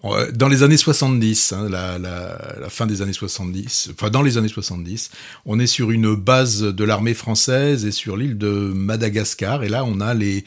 euh, 0.05 0.33
dans 0.33 0.49
les 0.49 0.63
années 0.63 0.79
70, 0.79 1.53
hein, 1.53 1.69
la, 1.69 2.71
fin 2.71 2.87
des 2.87 3.03
années 3.03 3.13
70, 3.13 3.91
enfin 3.93 4.09
dans 4.09 4.23
les 4.23 4.39
années 4.39 4.49
70, 4.49 5.11
on 5.45 5.61
est 5.61 5.67
sur 5.67 5.91
une 5.91 6.15
base 6.15 6.63
de 6.63 6.85
l'armée 6.85 7.13
française 7.13 7.85
et 7.85 7.93
sur 7.93 8.17
l'île 8.17 8.39
de 8.39 8.49
Madagascar. 8.49 9.63
Et 9.63 9.69
là, 9.69 9.85
on 9.85 10.01
a 10.01 10.15
les, 10.15 10.45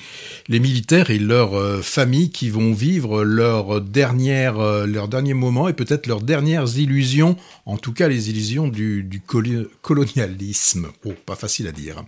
militaires 0.49 1.12
et 1.12 1.19
leurs 1.19 1.53
euh, 1.53 1.84
familles 1.84 2.32
qui 2.32 2.49
vont 2.49 2.73
vivre 2.73 3.21
euh, 3.21 3.23
leurs 3.23 3.79
derniers 3.79 5.36
moments 5.36 5.67
et 5.67 5.73
peut-être 5.73 6.08
leurs 6.08 6.21
dernières 6.21 6.75
illusions, 6.75 7.38
en 7.67 7.77
tout 7.77 7.93
cas 7.93 8.08
les 8.08 8.32
illusions 8.32 8.67
du, 8.67 9.21
colonialisme. 9.84 10.88
Oh, 11.06 11.13
pas 11.27 11.36
facile 11.36 11.67
à 11.67 11.71
dire. 11.71 12.03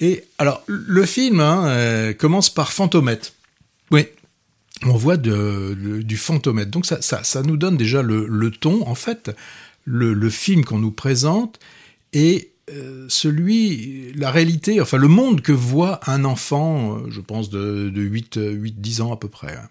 Et 0.00 0.24
alors, 0.38 0.64
le 0.66 1.06
film 1.06 1.38
hein, 1.38 2.12
commence 2.18 2.50
par 2.50 2.72
Fantomètre. 2.72 3.32
Oui, 3.92 4.06
on 4.84 4.96
voit 4.96 5.16
du 5.16 6.16
fantomètre. 6.16 6.70
Donc 6.70 6.86
ça, 6.86 7.00
ça, 7.00 7.42
nous 7.42 7.56
donne 7.56 7.76
déjà 7.76 8.02
le, 8.02 8.50
ton. 8.50 8.86
En 8.88 8.94
fait, 8.94 9.30
le, 9.84 10.30
film 10.30 10.64
qu'on 10.64 10.78
nous 10.78 10.90
présente 10.90 11.60
est 12.12 12.48
euh, 12.70 13.06
celui, 13.08 14.12
la 14.14 14.30
réalité, 14.30 14.80
enfin 14.80 14.96
le 14.96 15.08
monde 15.08 15.42
que 15.42 15.52
voit 15.52 16.00
un 16.08 16.24
enfant, 16.24 16.96
euh, 16.96 17.10
je 17.10 17.20
pense 17.20 17.50
de, 17.50 17.90
de 17.90 18.00
8, 18.00 18.38
8, 18.40 18.80
10 18.80 19.00
ans 19.00 19.12
à 19.12 19.16
peu 19.16 19.28
près. 19.28 19.54
Hein. 19.56 19.68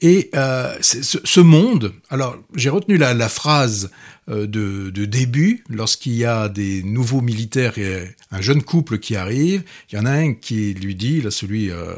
Et 0.00 0.30
euh, 0.34 0.76
ce, 0.80 1.40
monde, 1.40 1.92
alors 2.10 2.36
j'ai 2.54 2.70
retenu 2.70 2.98
la, 2.98 3.14
la 3.14 3.28
phrase 3.28 3.90
de, 4.28 4.90
début, 4.90 5.64
lorsqu'il 5.68 6.14
y 6.14 6.24
a 6.24 6.48
des 6.48 6.82
nouveaux 6.82 7.22
militaires 7.22 7.78
et 7.78 8.14
un 8.30 8.40
jeune 8.40 8.62
couple 8.62 8.98
qui 8.98 9.16
arrive, 9.16 9.64
il 9.90 9.96
y 9.96 9.98
en 9.98 10.04
a 10.04 10.10
un 10.10 10.34
qui 10.34 10.74
lui 10.74 10.94
dit, 10.94 11.22
là 11.22 11.30
celui 11.30 11.70
euh, 11.70 11.94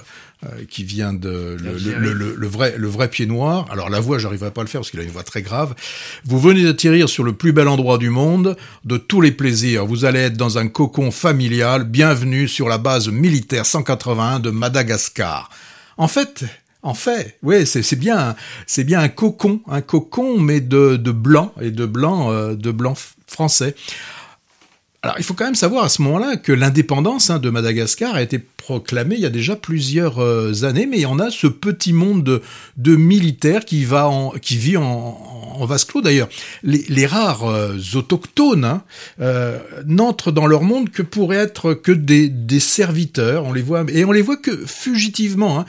qui 0.69 0.85
vient 0.85 1.13
de 1.13 1.57
le, 1.61 1.77
le, 1.77 2.35
le, 2.35 2.47
vrai 2.47 2.75
le 2.77 2.89
vrai 2.89 3.09
pied 3.09 3.27
noir. 3.27 3.67
Alors 3.71 3.91
la 3.91 4.01
voix, 4.01 4.19
j'arriverai 4.19 4.51
pas 4.51 4.63
à 4.63 4.65
le 4.65 4.69
faire 4.69 4.81
parce 4.81 4.91
qu'il 4.91 5.01
a 5.01 5.03
une 5.03 5.11
voix 5.11 5.23
très 5.23 5.43
grave. 5.43 5.75
Vous 6.25 6.41
venez 6.41 6.63
d'atterrir 6.63 7.09
sur 7.09 7.25
le 7.25 7.33
plus 7.33 7.53
bel 7.53 7.69
endroit 7.69 7.99
du 7.99 8.11
monde, 8.11 8.57
de 8.85 8.97
tous 8.97 9.21
les 9.21 9.33
plaisirs. 9.33 9.87
Vous 9.87 10.05
allez 10.05 10.21
être 10.21 10.37
dans 10.37 10.59
un 10.59 10.69
cocon 10.69 11.11
familial. 11.11 11.85
Bienvenue 11.85 12.49
sur 12.49 12.69
la 12.69 12.79
base 12.79 13.09
militaire 13.09 13.67
181 13.67 14.41
de 14.41 14.51
Madagascar. 14.51 15.51
En 15.97 16.09
fait, 16.09 16.45
en 16.83 16.95
fait, 16.95 17.37
oui, 17.43 17.67
c'est 17.67 17.97
bien, 17.97 18.35
c'est 18.67 18.85
bien 18.85 19.01
un 19.01 19.09
cocon, 19.09 19.61
un 19.69 19.83
cocon, 19.83 20.39
mais 20.39 20.61
de, 20.61 20.97
de 20.97 21.13
blanc 21.13 21.53
et 21.61 21.71
de 21.71 21.85
blanc, 21.85 22.33
euh, 22.33 22.55
de 22.55 22.71
blanc 22.71 22.95
français. 23.27 23.75
Alors, 25.03 25.17
il 25.19 25.25
faut 25.25 25.33
quand 25.33 25.47
même 25.47 25.55
savoir 25.55 25.85
à 25.85 25.89
ce 25.89 26.03
moment-là 26.03 26.37
que 26.37 26.53
l'indépendance 26.53 27.31
hein, 27.31 27.39
de 27.39 27.49
Madagascar 27.49 28.15
a 28.15 28.23
été 28.23 28.39
proclamée 28.39 29.15
il 29.15 29.23
y 29.23 29.27
a 29.27 29.31
déjà 29.31 29.57
plusieurs 29.57 30.23
euh, 30.23 30.65
années, 30.65 30.85
mais 30.85 30.99
il 30.99 31.03
y 31.03 31.07
en 31.07 31.19
a 31.19 31.31
ce 31.31 31.47
petit 31.47 31.95
monde 31.95 32.43
de, 32.77 32.97
militaires 32.97 33.65
qui, 33.65 33.87
va 33.87 34.11
qui 34.43 34.59
vit 34.59 34.77
en, 34.77 34.83
en 34.83 35.65
vase 35.65 35.87
clos. 35.87 36.03
D'ailleurs, 36.03 36.29
les, 36.63 37.07
rares 37.07 37.45
euh, 37.45 37.79
autochtones 37.95 38.67
hein, 38.67 38.83
euh, 39.23 39.59
n'entrent 39.87 40.33
dans 40.33 40.47
leur 40.47 40.63
monde 40.63 40.91
que 40.91 41.03
pour 41.03 41.33
être 41.33 41.73
que 41.73 41.93
des, 41.93 42.61
serviteurs. 42.61 43.47
On 43.47 43.55
les 43.55 43.63
voit 43.63 43.85
et 43.89 44.05
on 44.05 44.13
les 44.13 44.21
voit 44.21 44.37
que 44.37 44.55
fugitivement. 44.67 45.61
Hein. 45.61 45.65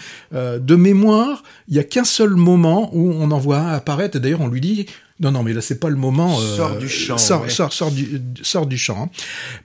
de 0.59 0.75
mémoire, 0.75 1.43
il 1.69 1.75
y 1.77 1.79
a 1.79 1.85
qu'un 1.85 2.03
seul 2.03 2.31
moment 2.31 2.89
où 2.93 3.13
on 3.13 3.31
en 3.31 3.39
voit 3.39 3.59
un 3.59 3.73
apparaître. 3.73 4.19
D'ailleurs, 4.19 4.41
on 4.41 4.49
lui 4.49 4.59
dit 4.59 4.87
non, 5.21 5.31
non, 5.31 5.43
mais 5.43 5.53
là, 5.53 5.61
c'est 5.61 5.79
pas 5.79 5.89
le 5.89 5.95
moment. 5.95 6.39
Euh, 6.39 6.57
sort 6.57 6.77
du 6.77 6.89
champ. 6.89 7.17
Sort, 7.19 7.49
sort, 7.51 7.71
sort, 7.71 7.91
du, 7.91 8.19
sort 8.41 8.65
du 8.65 8.77
champ. 8.77 9.03
Hein. 9.03 9.09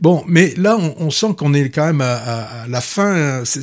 Bon, 0.01 0.23
mais 0.29 0.53
là, 0.59 0.77
on, 0.79 0.95
on 0.99 1.11
sent 1.11 1.29
qu'on 1.37 1.55
est 1.55 1.71
quand 1.71 1.87
même 1.87 2.03
à, 2.03 2.15
à, 2.15 2.69
la 2.69 2.81
fin. 2.83 3.43
C'est, 3.45 3.63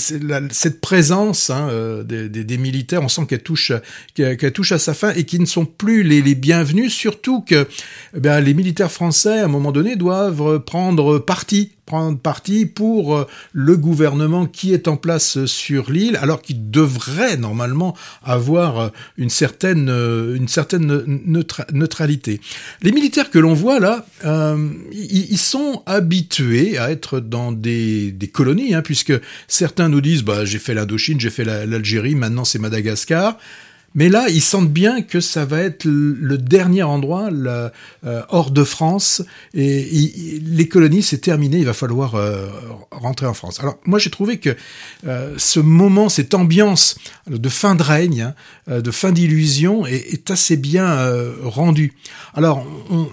cette 0.51 0.81
présence 0.81 1.51
hein, 1.51 1.67
euh, 1.69 2.03
des, 2.03 2.29
des, 2.29 2.43
des, 2.43 2.57
militaires, 2.57 3.03
on 3.03 3.09
sent 3.09 3.27
qu'elle 3.27 3.43
touche, 3.43 3.71
qu'elle, 4.15 4.51
touche 4.51 4.71
à 4.71 4.79
sa 4.79 4.95
fin 4.95 5.13
et 5.13 5.23
qu'ils 5.23 5.41
ne 5.41 5.45
sont 5.45 5.65
plus 5.65 6.01
les, 6.01 6.21
les 6.21 6.35
bienvenus. 6.35 6.91
Surtout 6.91 7.41
que 7.41 7.67
eh 8.15 8.19
bien, 8.19 8.39
les 8.39 8.55
militaires 8.55 8.91
français, 8.91 9.39
à 9.39 9.45
un 9.45 9.49
moment 9.49 9.71
donné, 9.71 9.95
doivent 9.95 10.59
prendre 10.59 11.19
parti 11.19 11.73
prendre 11.85 12.17
parti 12.17 12.65
pour 12.65 13.15
euh, 13.15 13.27
le 13.51 13.75
gouvernement 13.75 14.45
qui 14.45 14.73
est 14.73 14.87
en 14.87 14.95
place 14.95 15.45
sur 15.45 15.91
l'île, 15.91 16.17
alors 16.21 16.41
qu'il 16.41 16.71
devrait 16.71 17.37
normalement 17.37 17.95
avoir 18.23 18.79
euh, 18.79 18.89
une 19.17 19.29
certaine, 19.29 19.89
euh, 19.89 20.35
une 20.35 20.47
certaine 20.47 21.03
neutralité. 21.71 22.39
Les 22.81 22.91
militaires 22.91 23.29
que 23.29 23.39
l'on 23.39 23.53
voit 23.53 23.79
là, 23.79 24.05
ils, 24.93 25.37
sont 25.37 25.83
habitués 25.85 26.77
à 26.77 26.91
être 26.91 27.19
dans 27.19 27.51
des, 27.51 28.11
des 28.11 28.27
colonies, 28.27 28.73
hein, 28.73 28.81
puisque 28.81 29.13
certains 29.47 29.89
nous 29.89 30.01
disent 30.01 30.23
bah, 30.23 30.45
j'ai 30.45 30.59
fait 30.59 30.73
l'Indochine, 30.73 31.19
j'ai 31.19 31.29
fait 31.29 31.43
l'Algérie, 31.43 32.15
maintenant 32.15 32.45
c'est 32.45 32.59
Madagascar. 32.59 33.37
Mais 33.95 34.09
là, 34.09 34.25
ils 34.29 34.41
sentent 34.41 34.71
bien 34.71 35.01
que 35.01 35.19
ça 35.19 35.45
va 35.45 35.61
être 35.61 35.85
le 35.85 36.37
dernier 36.37 36.83
endroit 36.83 37.29
euh, 37.31 37.69
hors 38.29 38.51
de 38.51 38.63
France. 38.63 39.21
Et, 39.53 40.41
les 40.43 40.67
colonies, 40.67 41.03
c'est 41.03 41.19
terminé. 41.19 41.57
Il 41.59 41.65
va 41.65 41.73
falloir 41.73 42.15
euh, 42.15 42.47
rentrer 42.91 43.27
en 43.27 43.33
France. 43.33 43.59
Alors 43.59 43.77
moi, 43.85 43.99
j'ai 43.99 44.09
trouvé 44.09 44.37
que 44.37 44.55
euh, 45.07 45.35
ce 45.37 45.59
moment, 45.59 46.09
cette 46.09 46.33
ambiance 46.33 46.97
de 47.27 47.49
fin 47.49 47.75
de 47.75 47.83
règne, 47.83 48.33
hein, 48.67 48.81
de 48.81 48.91
fin 48.91 49.11
d'illusion, 49.11 49.85
est, 49.85 50.31
assez 50.31 50.57
bien 50.57 50.97
rendue. 51.43 51.93
Alors, 52.33 52.65
on, 52.89 53.09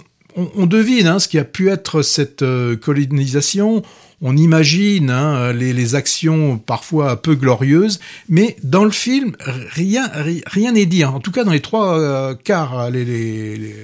on, 0.55 0.65
devine 0.65 1.07
hein, 1.07 1.19
ce 1.19 1.27
qui 1.27 1.37
a 1.37 1.43
pu 1.43 1.69
être 1.69 2.01
cette 2.01 2.43
colonisation 2.81 3.83
on 4.21 4.37
imagine 4.37 5.09
hein, 5.09 5.51
les, 5.51 5.95
actions 5.95 6.57
parfois 6.59 7.21
peu 7.21 7.35
glorieuses, 7.35 7.99
mais 8.29 8.55
dans 8.63 8.85
le 8.85 8.91
film, 8.91 9.35
rien 9.75 10.71
n'est 10.71 10.85
dit. 10.85 11.03
Hein. 11.03 11.09
En 11.09 11.19
tout 11.19 11.31
cas, 11.31 11.43
dans 11.43 11.51
les 11.51 11.59
trois 11.59 11.99
euh, 11.99 12.35
quarts, 12.35 12.91
les, 12.91 13.75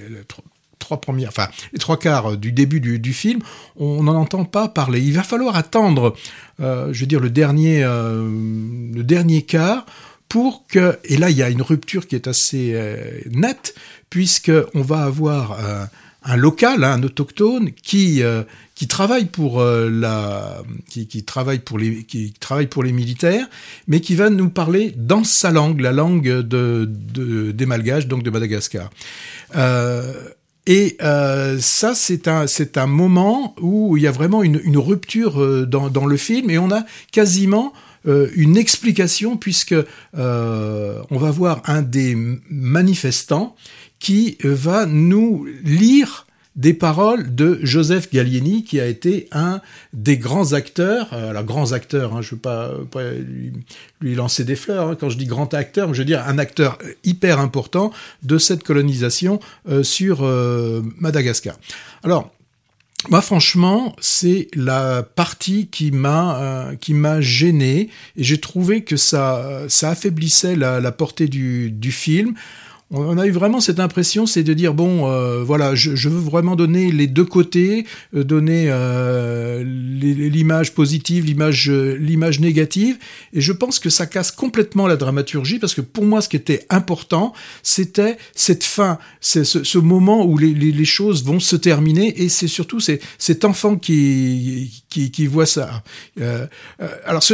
trois 0.77 1.01
premières, 1.01 1.29
enfin 1.29 1.47
les 1.73 1.79
trois 1.79 1.97
quarts 1.97 2.37
du 2.37 2.51
début 2.51 2.79
du, 2.79 3.13
film, 3.13 3.41
on 3.77 4.03
n'en 4.03 4.15
entend 4.15 4.45
pas 4.45 4.67
parler. 4.67 5.01
Il 5.01 5.13
va 5.13 5.23
falloir 5.23 5.55
attendre, 5.55 6.15
euh, 6.61 6.93
je 6.93 7.01
veux 7.01 7.07
dire, 7.07 7.19
le 7.19 7.31
dernier, 7.31 7.83
euh, 7.83 8.21
le 8.93 9.03
dernier 9.03 9.41
quart 9.41 9.85
pour 10.29 10.67
que, 10.67 10.99
et 11.05 11.17
là 11.17 11.29
il 11.29 11.37
y 11.37 11.43
a 11.43 11.49
une 11.49 11.61
rupture 11.61 12.05
qui 12.05 12.15
est 12.15 12.27
assez 12.27 12.75
nette, 13.31 13.73
puisque 14.09 14.51
on 14.73 14.81
va 14.81 15.03
avoir 15.03 15.57
un 16.23 16.35
local, 16.35 16.83
hein, 16.83 16.91
un 16.93 17.03
autochtone, 17.03 17.71
qui 17.71 18.21
qui 18.77 18.87
travaille 18.87 19.25
pour 19.25 19.61
la, 19.61 20.61
qui, 20.87 21.07
qui, 21.07 21.23
travaille 21.23 21.59
pour 21.59 21.79
les, 21.79 22.03
qui 22.03 22.31
travaille 22.39 22.67
pour 22.67 22.83
les 22.83 22.91
militaires, 22.91 23.47
mais 23.87 24.01
qui 24.01 24.13
va 24.13 24.29
nous 24.29 24.49
parler 24.49 24.93
dans 24.95 25.23
sa 25.23 25.49
langue, 25.51 25.81
la 25.81 25.91
langue 25.91 26.27
de, 26.27 26.87
de 26.87 27.51
des 27.51 27.65
Malgaches, 27.65 28.05
donc 28.05 28.21
de 28.21 28.29
Madagascar. 28.29 28.91
Et 30.67 30.97
euh, 31.01 31.57
ça, 31.59 31.95
c'est 31.95 32.27
un, 32.27 32.45
c'est 32.45 32.77
un 32.77 32.87
moment 32.87 33.55
où 33.61 33.95
il 33.95 34.03
y 34.03 34.07
a 34.07 34.11
vraiment 34.11 34.43
une, 34.43 34.59
une 34.65 34.77
rupture 34.77 35.41
euh, 35.41 35.65
dans, 35.65 35.89
dans, 35.89 36.05
le 36.05 36.17
film 36.17 36.49
et 36.49 36.57
on 36.57 36.69
a 36.71 36.83
quasiment 37.13 37.71
euh, 38.05 38.27
une 38.35 38.57
explication 38.57 39.37
puisque 39.37 39.73
euh, 40.17 41.01
on 41.09 41.17
va 41.17 41.31
voir 41.31 41.61
un 41.65 41.81
des 41.81 42.17
manifestants 42.49 43.55
qui 43.99 44.37
va 44.43 44.85
nous 44.85 45.47
lire 45.63 46.26
des 46.57 46.73
paroles 46.73 47.35
de 47.35 47.59
Joseph 47.61 48.11
Gallieni, 48.11 48.63
qui 48.63 48.79
a 48.79 48.87
été 48.87 49.27
un 49.31 49.61
des 49.93 50.17
grands 50.17 50.53
acteurs, 50.53 51.09
euh, 51.13 51.41
grands 51.43 51.71
acteurs, 51.71 52.15
hein, 52.15 52.21
je 52.21 52.33
ne 52.33 52.35
veux 52.35 52.41
pas, 52.41 52.73
lui, 54.01 54.15
lancer 54.15 54.43
des 54.43 54.55
fleurs, 54.55 54.89
hein, 54.89 54.97
quand 54.99 55.09
je 55.09 55.17
dis 55.17 55.27
grand 55.27 55.53
acteur, 55.53 55.93
je 55.93 55.99
veux 55.99 56.05
dire 56.05 56.27
un 56.27 56.39
acteur 56.39 56.79
hyper 57.03 57.39
important 57.39 57.91
de 58.23 58.39
cette 58.39 58.63
colonisation 58.63 59.39
euh, 59.69 59.83
sur 59.83 60.23
euh, 60.23 60.81
Madagascar. 60.99 61.55
Alors, 62.03 62.31
moi, 63.09 63.21
franchement, 63.21 63.95
c'est 64.01 64.47
la 64.55 65.03
partie 65.03 65.67
qui 65.67 65.91
m'a 65.91 66.71
qui 66.81 66.95
m'a 66.95 67.21
gêné. 67.21 67.89
Et 68.17 68.23
j'ai 68.23 68.39
trouvé 68.39 68.83
que 68.83 68.97
ça 68.97 69.65
ça 69.67 69.91
affaiblissait 69.91 70.55
la, 70.55 70.79
la 70.79 70.91
portée 70.91 71.27
du, 71.27 71.69
du 71.69 71.91
film 71.91 72.33
on 72.89 73.17
a 73.17 73.25
eu 73.25 73.31
vraiment 73.31 73.59
cette 73.59 73.81
impression, 73.81 74.25
c'est 74.25 74.43
de 74.43 74.53
dire 74.53 74.73
bon, 74.73 75.11
euh, 75.11 75.43
voilà, 75.43 75.75
je, 75.75 76.07
veux 76.07 76.19
vraiment 76.19 76.55
donner 76.55 76.89
les 76.91 77.07
deux 77.07 77.25
côtés, 77.25 77.85
euh, 78.15 78.23
donner 78.23 78.67
euh, 78.69 79.61
l'image 79.63 80.73
positive, 80.73 81.25
l'image 81.25 81.69
l'image 81.69 82.39
négative, 82.39 82.97
et 83.33 83.41
je 83.41 83.51
pense 83.51 83.79
que 83.79 83.89
ça 83.89 84.05
casse 84.05 84.31
complètement 84.31 84.87
la 84.87 84.95
dramaturgie 84.95 85.59
parce 85.59 85.73
que 85.73 85.81
pour 85.81 86.05
moi, 86.05 86.21
ce 86.21 86.29
qui 86.29 86.37
était 86.37 86.65
important, 86.69 87.33
c'était 87.61 88.17
cette 88.35 88.63
fin, 88.63 88.99
c'est 89.19 89.43
ce, 89.43 89.77
moment 89.77 90.25
où 90.25 90.37
les, 90.37 90.85
choses 90.85 91.25
vont 91.25 91.41
se 91.41 91.57
terminer, 91.57 92.21
et 92.21 92.29
c'est 92.29 92.47
surtout 92.47 92.79
cet 92.79 93.43
enfant 93.43 93.75
qui 93.75 94.71
voit 95.29 95.45
ça. 95.45 95.83
alors, 97.05 97.21
ce, 97.21 97.33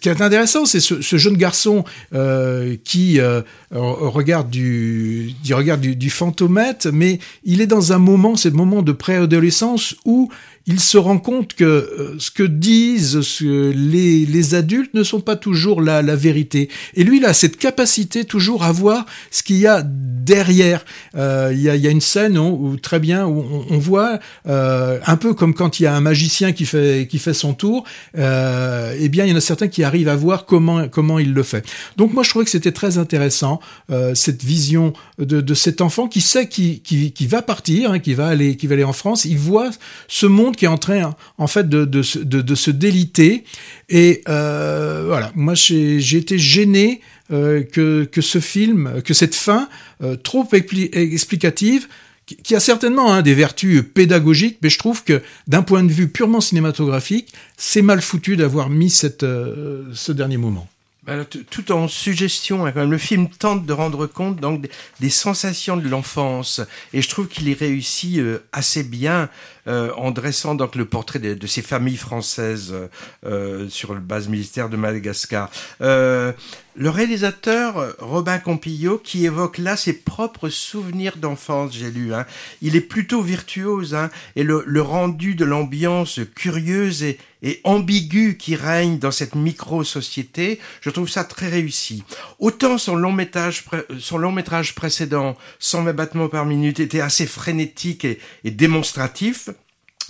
qui 0.00 0.10
est 0.10 0.20
intéressant, 0.20 0.66
c'est 0.66 0.80
ce, 0.80 1.00
ce, 1.00 1.16
jeune 1.16 1.36
garçon 1.36 1.84
qui 2.84 3.18
regarde 3.70 4.50
du 4.50 4.89
du, 5.42 5.54
regard 5.54 5.78
du, 5.78 6.10
fantomètre, 6.10 6.88
mais 6.92 7.18
il 7.44 7.60
est 7.60 7.66
dans 7.66 7.92
un 7.92 7.98
moment, 7.98 8.36
c'est 8.36 8.50
le 8.50 8.56
moment 8.56 8.82
de 8.82 8.92
préadolescence 8.92 9.96
où 10.04 10.30
il 10.66 10.78
se 10.78 10.98
rend 10.98 11.18
compte 11.18 11.54
que 11.54 11.64
euh, 11.64 12.16
ce 12.18 12.30
que 12.30 12.42
disent 12.42 13.18
les, 13.42 14.54
adultes 14.54 14.94
ne 14.94 15.02
sont 15.02 15.20
pas 15.20 15.36
toujours 15.36 15.80
la, 15.80 16.02
la, 16.02 16.16
vérité. 16.16 16.68
Et 16.94 17.04
lui, 17.04 17.18
il 17.18 17.24
a 17.24 17.32
cette 17.32 17.56
capacité 17.56 18.24
toujours 18.24 18.64
à 18.64 18.72
voir 18.72 19.06
ce 19.30 19.42
qu'il 19.42 19.56
y 19.56 19.66
a 19.66 19.82
derrière. 19.84 20.84
Euh, 21.16 21.50
il, 21.52 21.60
y 21.60 21.68
a, 21.68 21.90
une 21.90 22.00
scène 22.00 22.36
où, 22.36 22.76
très 22.76 22.98
bien 22.98 23.26
où 23.26 23.44
on, 23.70 23.78
voit 23.78 24.18
euh, 24.48 24.98
un 25.06 25.16
peu 25.16 25.34
comme 25.34 25.54
quand 25.54 25.80
il 25.80 25.84
y 25.84 25.86
a 25.86 25.94
un 25.94 26.00
magicien 26.00 26.52
qui 26.52 26.66
fait 26.66 27.34
son 27.34 27.54
tour. 27.54 27.84
Eh 28.14 29.08
bien, 29.08 29.24
il 29.24 29.30
y 29.30 29.32
en 29.32 29.36
a 29.36 29.40
certains 29.40 29.68
qui 29.68 29.82
arrivent 29.84 30.08
à 30.08 30.16
voir 30.16 30.46
comment 30.46 30.88
comment 30.88 31.18
il 31.18 31.32
le 31.32 31.42
fait. 31.42 31.64
Donc 31.96 32.12
moi, 32.12 32.22
je 32.22 32.30
trouvais 32.30 32.44
que 32.44 32.50
c'était 32.50 32.72
très 32.72 32.98
intéressant 32.98 33.60
cette 34.14 34.42
vision 34.42 34.92
de, 35.24 35.54
cet 35.54 35.80
enfant 35.80 36.08
qui 36.08 36.20
sait 36.20 36.48
qui, 36.48 36.80
qui, 36.80 37.12
qui 37.12 37.26
va 37.26 37.42
partir, 37.42 37.92
hein, 37.92 37.98
qui 37.98 38.14
va 38.14 38.28
aller 38.28 38.56
qui 38.56 38.66
va 38.66 38.74
aller 38.74 38.84
en 38.84 38.92
France. 38.92 39.24
Il 39.24 39.38
voit 39.38 39.70
ce 40.08 40.26
monde 40.26 40.56
qui 40.56 40.64
est 40.64 40.68
en 40.68 40.78
train 40.78 41.14
en 41.38 41.46
fait 41.46 41.68
de, 41.68 41.84
de, 41.84 42.02
de, 42.24 42.54
se 42.54 42.70
déliter. 42.70 43.44
Et 43.88 44.22
euh, 44.28 45.04
voilà, 45.06 45.32
moi 45.34 45.54
j'ai 45.54 46.16
été 46.16 46.38
gêné 46.38 47.00
euh, 47.32 47.62
que, 47.62 48.04
que 48.04 48.20
ce 48.20 48.40
film, 48.40 49.02
que 49.04 49.14
cette 49.14 49.34
fin 49.34 49.68
euh, 50.02 50.16
trop 50.16 50.48
explicative, 50.52 51.86
qui, 52.44 52.54
a 52.54 52.60
certainement 52.60 53.12
hein, 53.12 53.22
des 53.22 53.34
vertus 53.34 53.82
pédagogiques, 53.82 54.58
mais 54.62 54.70
je 54.70 54.78
trouve 54.78 55.02
que 55.02 55.20
d'un 55.48 55.62
point 55.62 55.82
de 55.82 55.92
vue 55.92 56.08
purement 56.08 56.40
cinématographique, 56.40 57.32
c'est 57.56 57.82
mal 57.82 58.00
foutu 58.00 58.36
d'avoir 58.36 58.70
mis 58.70 58.90
cette, 58.90 59.22
ce 59.22 60.12
dernier 60.12 60.36
moment. 60.36 60.68
Tout 61.50 61.72
en 61.72 61.88
suggestion, 61.88 62.66
hein, 62.66 62.84
le 62.86 62.98
film 62.98 63.28
tente 63.28 63.66
de 63.66 63.72
rendre 63.72 64.06
compte 64.06 64.36
donc 64.36 64.66
des, 65.00 65.10
sensations 65.10 65.76
de 65.76 65.88
l'enfance, 65.88 66.60
et 66.92 67.02
je 67.02 67.08
trouve 67.08 67.28
qu'il 67.28 67.48
y 67.48 67.54
réussit 67.54 68.20
assez 68.52 68.82
bien. 68.82 69.28
Euh, 69.68 69.92
en 69.96 70.10
dressant 70.10 70.54
donc 70.54 70.74
le 70.74 70.86
portrait 70.86 71.18
de, 71.18 71.46
ces 71.46 71.60
familles 71.60 71.98
françaises 71.98 72.74
euh, 73.26 73.68
sur 73.68 73.92
le 73.92 74.00
base 74.00 74.26
militaire 74.26 74.70
de 74.70 74.76
Madagascar. 74.76 75.50
Euh, 76.70 76.82
le 76.82 76.90
réalisateur 76.90 77.94
Robin 77.98 78.38
Compillot 78.38 78.98
qui 78.98 79.26
évoque 79.26 79.58
là 79.58 79.76
ses 79.76 79.92
propres 79.92 80.48
souvenirs 80.48 81.16
d'enfance, 81.16 81.72
j'ai 81.72 81.90
lu. 81.90 82.14
Hein. 82.14 82.26
Il 82.62 82.76
est 82.76 82.80
plutôt 82.80 83.22
virtuose 83.22 83.94
hein, 83.94 84.10
et 84.36 84.42
le, 84.42 84.82
rendu 84.82 85.34
de 85.34 85.44
l'ambiance 85.44 86.20
curieuse 86.34 87.02
et, 87.02 87.18
ambiguë 87.64 88.36
qui 88.36 88.54
règne 88.54 88.98
dans 88.98 89.10
cette 89.10 89.34
micro-société, 89.34 90.60
je 90.82 90.90
trouve 90.90 91.08
ça 91.08 91.24
très 91.24 91.48
réussi. 91.48 92.04
Autant 92.38 92.76
son 92.76 92.96
long 92.96 93.12
métrage, 93.12 93.64
métrage 94.34 94.74
précédent, 94.74 95.36
120 95.58 95.92
battements 95.94 96.28
par 96.28 96.44
minute, 96.44 96.80
était 96.80 97.00
assez 97.00 97.26
frénétique 97.26 98.04
et 98.04 98.50
démonstratif, 98.50 99.48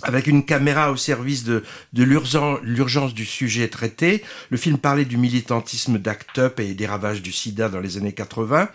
avec 0.03 0.27
une 0.27 0.45
caméra 0.45 0.91
au 0.91 0.95
service 0.95 1.43
de, 1.43 1.63
l'urgence 1.93 3.13
du 3.13 3.25
sujet 3.25 3.67
traité. 3.67 4.23
Le 4.49 4.57
film 4.57 4.77
parlait 4.77 5.05
du 5.05 5.17
militantisme 5.17 5.97
d'Act 5.97 6.39
Up 6.39 6.59
et 6.59 6.73
des 6.73 6.87
ravages 6.87 7.21
du 7.21 7.31
sida 7.31 7.69
dans 7.69 7.79
les 7.79 7.97
années 7.97 8.13
80. 8.13 8.69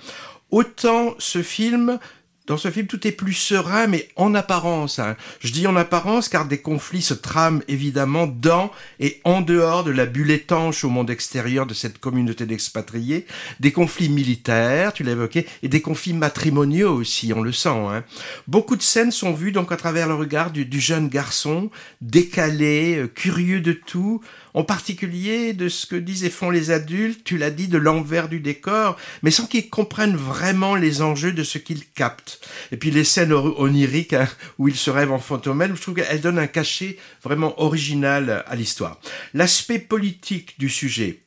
Autant 0.51 1.15
ce 1.19 1.43
film 1.43 1.99
dans 2.47 2.57
ce 2.57 2.71
film, 2.71 2.87
tout 2.87 3.07
est 3.07 3.13
plus 3.13 3.33
serein, 3.33 3.89
mais 3.89 4.09
en 4.15 4.35
apparence. 4.35 4.99
Hein. 4.99 5.17
Je 5.41 5.53
dis 5.53 5.67
en 5.67 5.75
apparence 5.75 6.29
car 6.29 6.47
des 6.47 6.59
conflits 6.59 7.03
se 7.03 7.15
trament 7.15 7.63
évidemment 7.67 8.27
dans 8.27 8.71
et 9.01 9.21
en 9.25 9.41
dehors 9.41 9.83
de 9.83 9.91
la 9.91 10.07
bulle 10.07 10.31
étanche 10.31 10.85
au 10.85 10.89
monde 10.89 11.11
extérieur 11.11 11.67
de 11.67 11.75
cette 11.75 11.99
communauté 11.99 12.47
d'expatriés. 12.47 13.27
Des 13.59 13.73
conflits 13.73 14.09
militaires, 14.09 14.93
tu 14.93 15.03
l'as 15.03 15.13
évoqué, 15.13 15.47
et 15.63 15.69
des 15.69 15.81
conflits 15.81 16.13
matrimoniaux 16.13 16.95
aussi, 16.95 17.33
on 17.35 17.43
le 17.43 17.53
sent. 17.53 17.69
Hein. 17.69 18.05
Beaucoup 18.47 18.77
de 18.77 18.83
scènes 18.83 19.11
sont 19.11 19.33
vues 19.33 19.53
donc 19.53 19.73
à 19.73 19.77
travers 19.77 20.07
le 20.07 20.15
regard 20.15 20.53
du, 20.53 20.65
du 20.65 20.81
jeune 20.81 21.09
garçon, 21.09 21.71
décalé, 22.01 22.97
euh, 22.97 23.07
curieux 23.09 23.61
de 23.61 23.73
tout, 23.73 24.21
en 24.57 24.65
particulier 24.65 25.53
de 25.53 25.69
ce 25.69 25.85
que 25.85 25.97
disent 25.97 26.25
et 26.25 26.31
font 26.31 26.49
les 26.49 26.71
adultes, 26.71 27.23
tu 27.25 27.37
l'as 27.37 27.51
dit, 27.51 27.69
de 27.69 27.77
l'envers 27.77 28.27
du 28.27 28.41
décor, 28.41 28.97
mais 29.23 29.31
sans 29.31 29.47
qu'ils 29.47 29.69
comprennent 29.69 30.17
vraiment 30.17 30.75
les 30.75 31.03
enjeux 31.03 31.33
de 31.33 31.45
ce 31.45 31.59
qu'ils 31.59 31.87
captent. 31.87 32.41
Et 32.73 32.79
puis 32.79 32.91
les 32.91 33.05
scènes 33.05 33.35
oniriques 33.35 34.15
hein, 34.15 34.27
où 34.59 34.69
ils 34.69 34.77
se 34.77 34.89
rêvent 34.89 35.13
en 35.13 35.19
fantôme, 35.19 35.63
je 35.75 35.83
trouve 35.83 35.95
qu'elles 35.95 36.23
donnent 36.23 36.39
un 36.39 36.47
cachet 36.47 36.97
vraiment 37.23 37.61
original 37.61 38.45
à 38.47 38.57
l'histoire. 38.57 38.99
L'aspect 39.35 39.79
politique 39.79 40.59
du 40.59 40.71
sujet, 40.71 41.21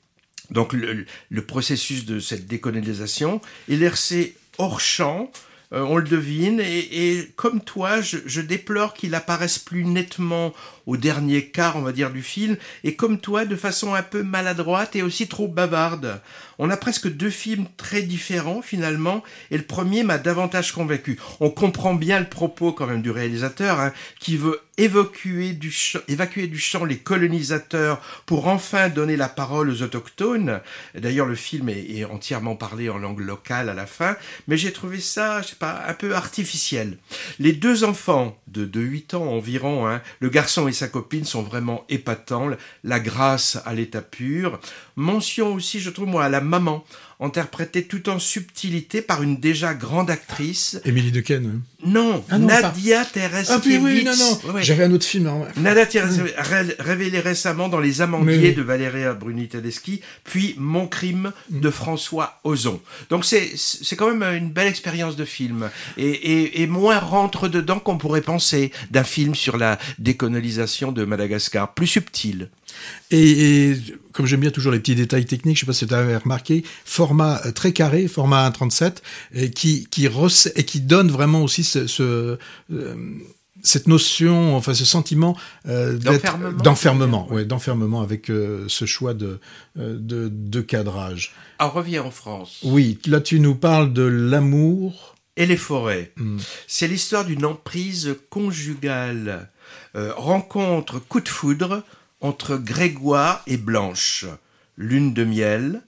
donc 0.50 0.74
le, 0.74 1.06
processus 1.44 2.06
de 2.06 2.20
cette 2.20 2.48
décolonisation, 2.48 3.42
est 3.70 3.76
laissé 3.76 4.36
hors 4.58 4.82
champ, 4.82 5.32
euh, 5.72 5.82
on 5.82 5.98
le 5.98 6.04
devine, 6.04 6.60
et, 6.60 7.18
et 7.18 7.32
comme 7.36 7.62
toi, 7.62 8.02
je, 8.02 8.18
je 8.26 8.42
déplore 8.42 8.96
qu'il 8.96 9.14
apparaisse 9.14 9.60
plus 9.60 9.86
nettement 9.86 10.52
au 10.90 10.98
dernier 10.98 11.46
quart, 11.46 11.76
on 11.76 11.82
va 11.82 11.92
dire, 11.92 12.10
du 12.10 12.24
film, 12.24 12.58
et 12.84 12.96
comme 12.96 13.20
toi, 13.20 13.46
de 13.46 13.56
façon 13.56 13.94
un 13.94 14.02
peu 14.02 14.24
maladroite 14.24 14.96
et 14.96 15.04
aussi 15.04 15.28
trop 15.28 15.48
bavarde. 15.48 16.20
On 16.58 16.72
a 16.72 16.78
presque 16.78 17.08
deux 17.08 17.30
films 17.30 17.68
très 17.78 18.02
différents 18.02 18.64
finalement, 18.64 19.24
et 19.52 19.58
le 19.58 19.64
premier 19.64 20.02
m'a 20.04 20.18
davantage 20.18 20.72
convaincu. 20.72 21.20
On 21.40 21.52
comprend 21.52 21.94
bien 21.94 22.20
le 22.20 22.28
propos 22.28 22.74
quand 22.74 22.88
même 22.88 23.04
du 23.04 23.12
réalisateur, 23.12 23.80
hein, 23.80 23.94
qui 24.20 24.36
veut 24.36 24.60
évacuer 24.80 25.52
du, 25.52 25.72
champ, 25.72 26.00
évacuer 26.08 26.48
du 26.48 26.58
champ 26.58 26.86
les 26.86 26.98
colonisateurs 26.98 28.02
pour 28.26 28.48
enfin 28.48 28.88
donner 28.88 29.18
la 29.18 29.28
parole 29.28 29.70
aux 29.70 29.84
autochtones. 29.84 30.62
D'ailleurs, 30.96 31.28
le 31.28 31.36
film 31.36 31.70
est, 31.70 32.06
entièrement 32.06 32.56
parlé 32.56 32.90
en 32.90 32.98
langue 32.98 33.20
locale 33.20 33.70
à 33.70 33.74
la 33.74 33.86
fin, 33.86 34.16
mais 34.48 34.58
j'ai 34.58 34.72
trouvé 34.72 35.00
ça, 35.00 35.42
je 35.42 35.50
sais 35.50 35.56
pas, 35.56 35.84
un 35.88 35.94
peu 35.94 36.16
artificiel. 36.16 36.98
Les 37.40 37.54
deux 37.54 37.84
enfants 37.84 38.38
de, 38.48 38.66
de 38.66 38.80
8 38.80 39.14
ans 39.16 39.26
environ, 39.26 39.88
hein, 39.88 40.02
le 40.22 40.30
garçon 40.30 40.68
et 40.68 40.74
sa 40.80 40.88
copine 40.88 41.26
sont 41.26 41.44
vraiment 41.44 41.86
épatants, 41.90 42.50
la 42.84 43.00
grâce 43.00 43.60
à 43.66 43.74
l'état 43.74 44.02
pur. 44.02 44.60
Mention 44.96 45.54
aussi, 45.54 45.80
je 45.80 45.90
trouve, 45.90 46.08
moi, 46.08 46.24
à 46.24 46.30
la 46.30 46.42
maman, 46.42 46.84
interprété 47.22 47.84
tout 47.84 48.08
en 48.10 48.18
subtilité 48.20 49.02
par 49.02 49.22
une 49.24 49.40
déjà 49.40 49.74
grande 49.74 50.10
actrice. 50.10 50.80
Émilie 50.86 51.12
Dequesne. 51.12 51.62
Non, 51.86 52.24
Ah 52.30 52.38
non, 52.38 52.48
Nadia 52.48 53.04
Tereskevitz. 53.06 53.50
Ah 53.52 53.60
puis 53.60 53.78
oui, 53.78 54.04
non, 54.04 54.12
non. 54.16 54.54
Ouais. 54.54 54.64
J'avais 54.64 54.84
un 54.86 54.92
autre 54.92 55.06
film. 55.06 55.28
hein. 55.28 55.48
Nadia 55.58 56.06
ré- 56.38 56.76
révélée 56.80 57.20
récemment 57.20 57.70
dans 57.70 57.80
Les 57.80 58.02
Amandiers 58.02 58.54
de 58.54 58.62
Valéria 58.62 59.14
Bruni 59.14 59.48
Tedeschi, 59.48 60.02
puis 60.24 60.56
Mon 60.58 60.88
crime 60.88 61.32
Mm. 61.50 61.60
de 61.62 61.70
François 61.70 62.40
Ozon. 62.44 62.82
Donc 63.10 63.26
c'est 63.26 63.52
c'est 63.56 63.96
quand 63.96 64.14
même 64.14 64.24
une 64.38 64.50
belle 64.52 64.68
expérience 64.68 65.16
de 65.16 65.26
film 65.26 65.70
et, 65.98 66.08
et, 66.10 66.62
et 66.62 66.68
moins 66.68 67.00
rentre 67.00 67.48
dedans 67.48 67.80
qu'on 67.80 67.98
pourrait 67.98 68.22
penser 68.22 68.72
d'un 68.92 69.04
film 69.04 69.36
sur 69.36 69.58
la 69.58 69.78
décolonisation 70.00 70.92
de 70.92 71.06
Madagascar, 71.06 71.74
plus 71.74 71.88
subtil. 71.88 72.50
Et, 73.12 73.70
et 73.72 73.76
comme 74.14 74.26
j'aime 74.26 74.40
bien 74.42 74.52
toujours 74.52 74.72
les 74.72 74.80
petits 74.80 74.96
détails 74.96 75.26
techniques, 75.26 75.56
je 75.58 75.62
sais 75.62 75.66
pas 75.66 75.74
si 75.74 75.88
tu 75.88 75.94
avais 75.94 76.18
remarqué, 76.18 76.64
format 76.86 77.42
euh, 77.46 77.52
très 77.52 77.74
carré, 77.74 78.08
format 78.08 78.50
1.37, 78.50 78.98
et 79.34 79.52
qui 79.52 79.88
qui 79.90 80.08
et 80.08 80.64
qui 80.64 80.80
donne 80.82 81.10
vraiment 81.10 81.44
aussi 81.44 81.64
ce, 81.64 81.88
ce, 81.88 82.38
euh, 82.72 82.96
cette 83.64 83.88
notion, 83.88 84.56
enfin 84.56 84.74
ce 84.74 84.86
sentiment 84.86 85.36
euh, 85.68 85.98
D'enfermement. 86.64 87.28
ouais, 87.32 87.46
d'enfermement 87.46 88.02
avec 88.02 88.30
euh, 88.30 88.66
ce 88.68 88.86
choix 88.86 89.14
de, 89.14 89.40
de 89.76 90.30
de 90.32 90.62
cadrage. 90.62 91.34
On 91.60 91.70
revient 91.70 92.00
en 92.00 92.12
France. 92.12 92.60
Oui, 92.64 93.00
là 93.06 93.22
tu 93.22 93.40
nous 93.40 93.56
parles 93.56 93.94
de 93.94 94.04
l'amour. 94.04 95.16
Et 95.38 95.46
les 95.46 95.58
forêts. 95.58 96.12
Hmm. 96.18 96.38
C'est 96.68 96.88
l'histoire 96.88 97.24
d'une 97.26 97.46
emprise 97.46 98.16
conjugale. 98.30 99.50
Euh, 99.96 100.12
rencontre 100.16 101.00
coup 101.00 101.22
de 101.22 101.30
foudre 101.30 101.84
entre 102.22 102.58
Grégoire 102.58 103.42
et 103.48 103.58
Blanche. 103.58 104.26
Lune 104.78 105.14
de 105.14 105.26
miel, 105.26 105.82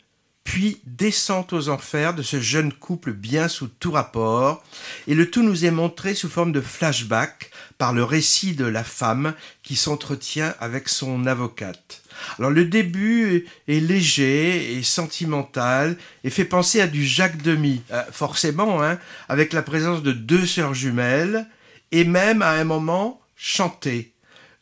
puis 0.44 0.82
descente 0.86 1.54
aux 1.54 1.70
enfers 1.70 2.13
de 2.13 2.24
ce 2.24 2.41
jeune 2.41 2.74
couple 2.74 3.13
bien 3.13 3.48
sous 3.48 3.67
tout 3.67 3.91
rapport, 3.91 4.63
et 5.08 5.15
le 5.15 5.30
tout 5.30 5.44
nous 5.44 5.65
est 5.65 5.72
montré 5.72 6.13
sous 6.13 6.30
forme 6.30 6.52
de 6.52 6.62
flashback 6.62 7.52
par 7.78 7.94
le 7.94 8.04
récit 8.04 8.54
de 8.54 8.65
la 8.65 8.84
femme 8.84 9.34
qui 9.63 9.76
s'entretient 9.76 10.54
avec 10.60 10.89
son 10.89 11.26
avocate. 11.26 12.02
Alors 12.38 12.52
le 12.52 12.65
début 12.65 13.48
est 13.67 13.80
léger 13.80 14.76
et 14.76 14.84
sentimental 14.84 15.98
et 16.24 16.30
fait 16.30 16.46
penser 16.46 16.82
à 16.82 16.88
du 16.88 17.06
Jacques 17.06 17.41
Demy, 17.41 17.82
Euh, 17.91 18.04
forcément, 18.12 18.84
hein, 18.84 19.00
avec 19.30 19.54
la 19.54 19.62
présence 19.62 20.04
de 20.04 20.12
deux 20.12 20.46
sœurs 20.46 20.74
jumelles 20.74 21.48
et 21.91 22.04
même 22.04 22.41
à 22.41 22.52
un 22.52 22.63
moment 22.63 23.22
chanté. 23.38 24.11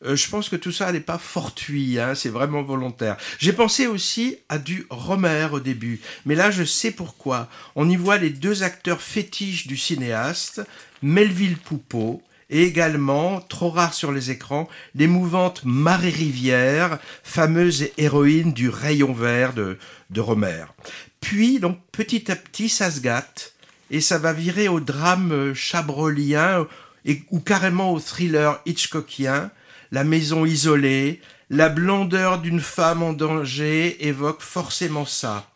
Euh, 0.06 0.16
je 0.16 0.30
pense 0.30 0.48
que 0.48 0.56
tout 0.56 0.72
ça 0.72 0.92
n'est 0.92 1.00
pas 1.00 1.18
fortuit, 1.18 2.00
hein, 2.00 2.16
c'est 2.16 2.30
vraiment 2.30 2.64
volontaire. 2.64 3.18
J'ai 3.38 3.52
pensé 3.54 3.86
aussi 3.88 4.38
à 4.48 4.58
du 4.58 4.86
Romer 4.90 5.48
au 5.52 5.60
début, 5.60 6.00
mais 6.26 6.36
là 6.36 6.52
je 6.52 6.64
sais 6.64 6.92
pourquoi. 6.92 7.50
On 7.76 7.90
y 7.90 7.98
voit 7.98 8.18
les 8.18 8.30
deux 8.30 8.64
acteurs 8.64 9.02
fétiches 9.02 9.68
du 9.68 9.76
cinéaste, 9.76 10.62
Melville 11.02 11.58
Poupeau, 11.58 12.22
et 12.50 12.64
également, 12.64 13.42
trop 13.42 13.70
rare 13.70 13.94
sur 13.94 14.12
les 14.12 14.32
écrans, 14.32 14.68
l'émouvante 14.96 15.62
Marie 15.66 16.10
Rivière, 16.10 16.98
fameuse 17.24 17.90
héroïne 17.98 18.54
du 18.54 18.70
rayon 18.70 19.14
vert 19.14 19.54
de, 19.54 19.78
de 20.10 20.22
Romer. 20.22 20.66
Puis, 21.22 21.60
donc, 21.60 21.78
petit 21.92 22.32
à 22.32 22.36
petit, 22.36 22.70
ça 22.70 22.90
se 22.90 23.02
gâte, 23.02 23.54
et 23.92 24.02
ça 24.02 24.18
va 24.18 24.34
virer 24.34 24.68
au 24.68 24.80
drame 24.80 25.54
chabrolien, 25.54 26.66
et, 27.06 27.22
ou 27.30 27.40
carrément 27.40 27.94
au 27.94 28.00
thriller 28.00 28.60
hitchcockien, 28.66 29.52
la 29.92 30.04
maison 30.04 30.46
isolée, 30.46 31.22
la 31.50 31.70
blondeur 31.70 32.40
d'une 32.40 32.60
femme 32.60 33.02
en 33.02 33.14
danger 33.14 34.08
évoque 34.08 34.42
forcément 34.42 35.06
ça. 35.06 35.50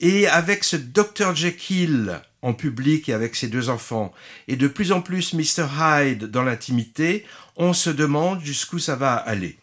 Et 0.00 0.26
avec 0.26 0.64
ce 0.64 0.76
Dr 0.76 1.34
Jekyll 1.34 2.20
en 2.42 2.52
public 2.52 3.08
et 3.08 3.14
avec 3.14 3.36
ses 3.36 3.48
deux 3.48 3.68
enfants, 3.68 4.12
et 4.48 4.56
de 4.56 4.68
plus 4.68 4.92
en 4.92 5.00
plus 5.00 5.32
Mr 5.34 5.66
Hyde 5.78 6.24
dans 6.24 6.42
l'intimité, 6.42 7.24
on 7.56 7.72
se 7.72 7.90
demande 7.90 8.42
jusqu'où 8.42 8.78
ça 8.78 8.96
va 8.96 9.14
aller. 9.14 9.58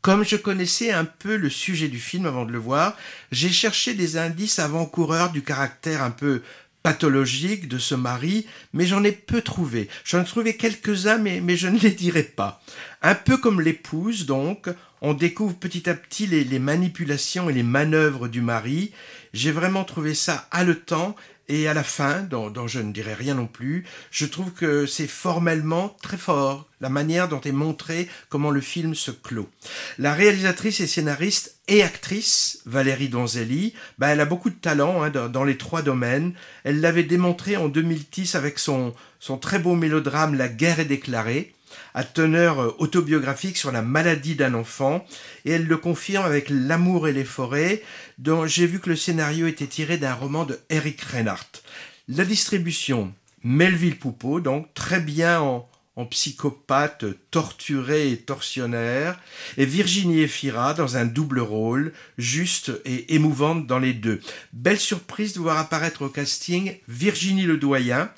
Comme 0.00 0.24
je 0.24 0.36
connaissais 0.36 0.90
un 0.90 1.04
peu 1.04 1.36
le 1.36 1.48
sujet 1.48 1.88
du 1.88 2.00
film 2.00 2.26
avant 2.26 2.44
de 2.44 2.52
le 2.52 2.58
voir, 2.58 2.96
j'ai 3.30 3.50
cherché 3.50 3.94
des 3.94 4.16
indices 4.16 4.58
avant-coureurs 4.58 5.30
du 5.30 5.42
caractère 5.42 6.02
un 6.02 6.10
peu 6.10 6.42
pathologique 6.82 7.68
de 7.68 7.78
ce 7.78 7.94
mari, 7.94 8.46
mais 8.72 8.86
j'en 8.86 9.04
ai 9.04 9.12
peu 9.12 9.42
trouvé. 9.42 9.88
J'en 10.04 10.22
ai 10.22 10.24
trouvé 10.24 10.56
quelques-uns, 10.56 11.18
mais, 11.18 11.40
mais 11.40 11.56
je 11.56 11.68
ne 11.68 11.78
les 11.78 11.92
dirai 11.92 12.24
pas. 12.24 12.60
Un 13.02 13.16
peu 13.16 13.36
comme 13.36 13.60
l'épouse, 13.60 14.26
donc, 14.26 14.68
on 15.00 15.12
découvre 15.12 15.56
petit 15.56 15.90
à 15.90 15.94
petit 15.94 16.28
les, 16.28 16.58
manipulations 16.60 17.50
et 17.50 17.52
les 17.52 17.64
manœuvres 17.64 18.28
du 18.28 18.40
mari. 18.40 18.92
J'ai 19.32 19.50
vraiment 19.50 19.82
trouvé 19.82 20.14
ça 20.14 20.46
haletant 20.52 21.16
et 21.48 21.66
à 21.66 21.74
la 21.74 21.82
fin, 21.82 22.22
dont, 22.22 22.48
dont 22.48 22.68
je 22.68 22.78
ne 22.78 22.92
dirai 22.92 23.14
rien 23.14 23.34
non 23.34 23.48
plus, 23.48 23.84
je 24.12 24.24
trouve 24.26 24.52
que 24.52 24.86
c'est 24.86 25.08
formellement 25.08 25.96
très 26.00 26.16
fort, 26.16 26.68
la 26.80 26.88
manière 26.88 27.28
dont 27.28 27.40
est 27.40 27.50
montré 27.50 28.08
comment 28.28 28.50
le 28.50 28.60
film 28.60 28.94
se 28.94 29.10
clôt. 29.10 29.50
La 29.98 30.14
réalisatrice 30.14 30.78
et 30.80 30.86
scénariste 30.86 31.56
et 31.66 31.82
actrice, 31.82 32.60
Valérie 32.66 33.08
Donzelli, 33.08 33.74
bah, 33.98 34.08
elle 34.08 34.20
a 34.20 34.24
beaucoup 34.24 34.50
de 34.50 34.54
talent 34.54 35.02
hein, 35.02 35.10
dans, 35.10 35.28
dans 35.28 35.44
les 35.44 35.58
trois 35.58 35.82
domaines. 35.82 36.34
Elle 36.62 36.80
l'avait 36.80 37.02
démontré 37.02 37.56
en 37.56 37.68
2010 37.68 38.36
avec 38.36 38.60
son, 38.60 38.94
son 39.18 39.36
très 39.36 39.58
beau 39.58 39.74
mélodrame 39.74 40.36
La 40.36 40.48
guerre 40.48 40.78
est 40.78 40.84
déclarée 40.84 41.52
à 41.94 42.04
teneur 42.04 42.60
euh, 42.60 42.76
autobiographique 42.78 43.56
sur 43.56 43.72
la 43.72 43.82
maladie 43.82 44.34
d'un 44.34 44.54
enfant, 44.54 45.04
et 45.44 45.52
elle 45.52 45.66
le 45.66 45.76
confirme 45.76 46.24
avec 46.24 46.48
L'amour 46.50 47.08
et 47.08 47.12
les 47.12 47.24
forêts, 47.24 47.82
dont 48.18 48.46
j'ai 48.46 48.66
vu 48.66 48.80
que 48.80 48.90
le 48.90 48.96
scénario 48.96 49.46
était 49.46 49.66
tiré 49.66 49.98
d'un 49.98 50.14
roman 50.14 50.44
de 50.44 50.58
Eric 50.70 51.00
Reinhardt. 51.02 51.62
La 52.08 52.24
distribution, 52.24 53.14
Melville 53.44 53.98
Poupeau, 53.98 54.40
donc 54.40 54.72
très 54.74 55.00
bien 55.00 55.40
en, 55.40 55.68
psychopathe 56.10 57.04
torturé 57.30 58.10
et 58.10 58.16
tortionnaire, 58.16 59.20
et 59.56 59.66
Virginie 59.66 60.20
Efira 60.20 60.74
dans 60.74 60.96
un 60.96 61.04
double 61.04 61.38
rôle, 61.38 61.92
juste 62.18 62.72
et 62.84 63.14
émouvante 63.14 63.66
dans 63.66 63.78
les 63.78 63.92
deux. 63.92 64.20
Belle 64.52 64.80
surprise 64.80 65.34
de 65.34 65.38
voir 65.38 65.58
apparaître 65.58 66.02
au 66.02 66.08
casting 66.08 66.74
Virginie 66.88 67.44
Ledoyen, 67.44 68.10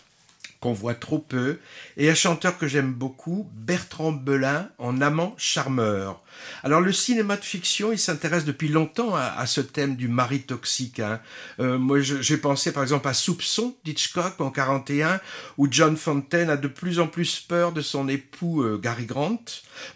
qu'on 0.64 0.72
voit 0.72 0.94
trop 0.94 1.18
peu, 1.18 1.58
et 1.98 2.08
un 2.08 2.14
chanteur 2.14 2.56
que 2.56 2.66
j'aime 2.66 2.94
beaucoup, 2.94 3.50
Bertrand 3.52 4.12
Belin, 4.12 4.70
en 4.78 5.02
amant 5.02 5.34
charmeur. 5.36 6.22
Alors 6.62 6.80
le 6.80 6.90
cinéma 6.90 7.36
de 7.36 7.44
fiction, 7.44 7.92
il 7.92 7.98
s'intéresse 7.98 8.46
depuis 8.46 8.68
longtemps 8.68 9.14
à, 9.14 9.44
ce 9.44 9.60
thème 9.60 9.94
du 9.94 10.08
mari 10.08 10.40
toxique. 10.40 11.00
Hein. 11.00 11.20
Euh, 11.60 11.76
moi, 11.76 12.00
j'ai 12.00 12.38
pensé 12.38 12.72
par 12.72 12.82
exemple 12.82 13.06
à 13.08 13.12
Soupçon 13.12 13.76
d'Hitchcock 13.84 14.40
en 14.40 14.50
41, 14.50 15.20
où 15.58 15.68
John 15.70 15.98
Fontaine 15.98 16.48
a 16.48 16.56
de 16.56 16.68
plus 16.68 16.98
en 16.98 17.08
plus 17.08 17.40
peur 17.40 17.72
de 17.72 17.82
son 17.82 18.08
époux 18.08 18.62
euh, 18.62 18.78
Gary 18.78 19.04
Grant. 19.04 19.44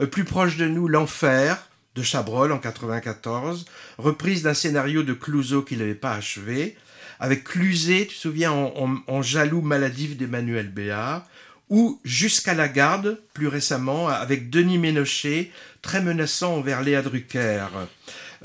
Euh, 0.02 0.06
plus 0.06 0.24
proche 0.24 0.58
de 0.58 0.68
nous, 0.68 0.86
L'Enfer 0.86 1.66
de 1.94 2.02
Chabrol 2.02 2.52
en 2.52 2.58
94, 2.58 3.64
reprise 3.96 4.42
d'un 4.42 4.52
scénario 4.52 5.02
de 5.02 5.14
Clouseau 5.14 5.62
qu'il 5.62 5.78
n'avait 5.78 5.94
pas 5.94 6.12
achevé 6.12 6.76
avec 7.20 7.44
Cluzet, 7.44 8.06
tu 8.08 8.14
te 8.14 8.20
souviens, 8.20 8.52
en, 8.52 9.22
jaloux 9.22 9.62
maladif 9.62 10.16
d'Emmanuel 10.16 10.68
Béard, 10.68 11.26
ou 11.70 12.00
Jusqu'à 12.04 12.54
la 12.54 12.68
garde, 12.68 13.20
plus 13.34 13.48
récemment, 13.48 14.08
avec 14.08 14.48
Denis 14.50 14.78
Ménochet, 14.78 15.50
très 15.82 16.00
menaçant 16.00 16.56
envers 16.56 16.82
Léa 16.82 17.02
Drucker. 17.02 17.66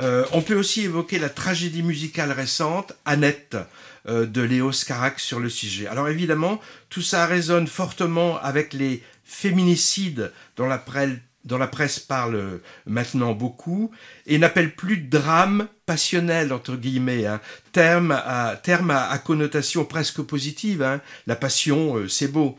Euh, 0.01 0.26
on 0.32 0.41
peut 0.41 0.55
aussi 0.55 0.82
évoquer 0.82 1.19
la 1.19 1.30
tragédie 1.30 1.84
musicale 1.84 2.32
récente, 2.32 2.93
Annette, 3.05 3.55
euh, 4.09 4.26
de 4.26 4.41
Léo 4.41 4.71
Scarac 4.71 5.19
sur 5.19 5.39
le 5.39 5.49
sujet. 5.49 5.88
Alors 5.88 6.09
évidemment, 6.09 6.59
tout 6.89 7.01
ça 7.01 7.26
résonne 7.26 7.67
fortement 7.67 8.38
avec 8.41 8.74
les 8.74 9.01
féminicides 9.24 10.34
dont 10.57 10.67
la 10.67 10.78
presse 10.78 11.17
dont 11.46 11.58
la 11.58 11.68
presse 11.68 12.00
parle 12.00 12.62
maintenant 12.86 13.34
beaucoup, 13.34 13.91
et 14.26 14.38
n'appelle 14.38 14.76
plus 14.76 14.98
drame 14.98 15.68
passionnel, 15.86 16.54
entre 16.54 16.76
guillemets, 16.76 17.26
hein. 17.26 17.41
terme, 17.72 18.12
à, 18.12 18.56
terme 18.62 18.91
à, 18.91 19.10
à, 19.10 19.18
connotation 19.18 19.86
presque 19.86 20.22
positive. 20.22 20.82
Hein. 20.82 21.02
La 21.28 21.36
passion, 21.36 21.98
euh, 21.98 22.08
c'est 22.08 22.30
beau. 22.30 22.58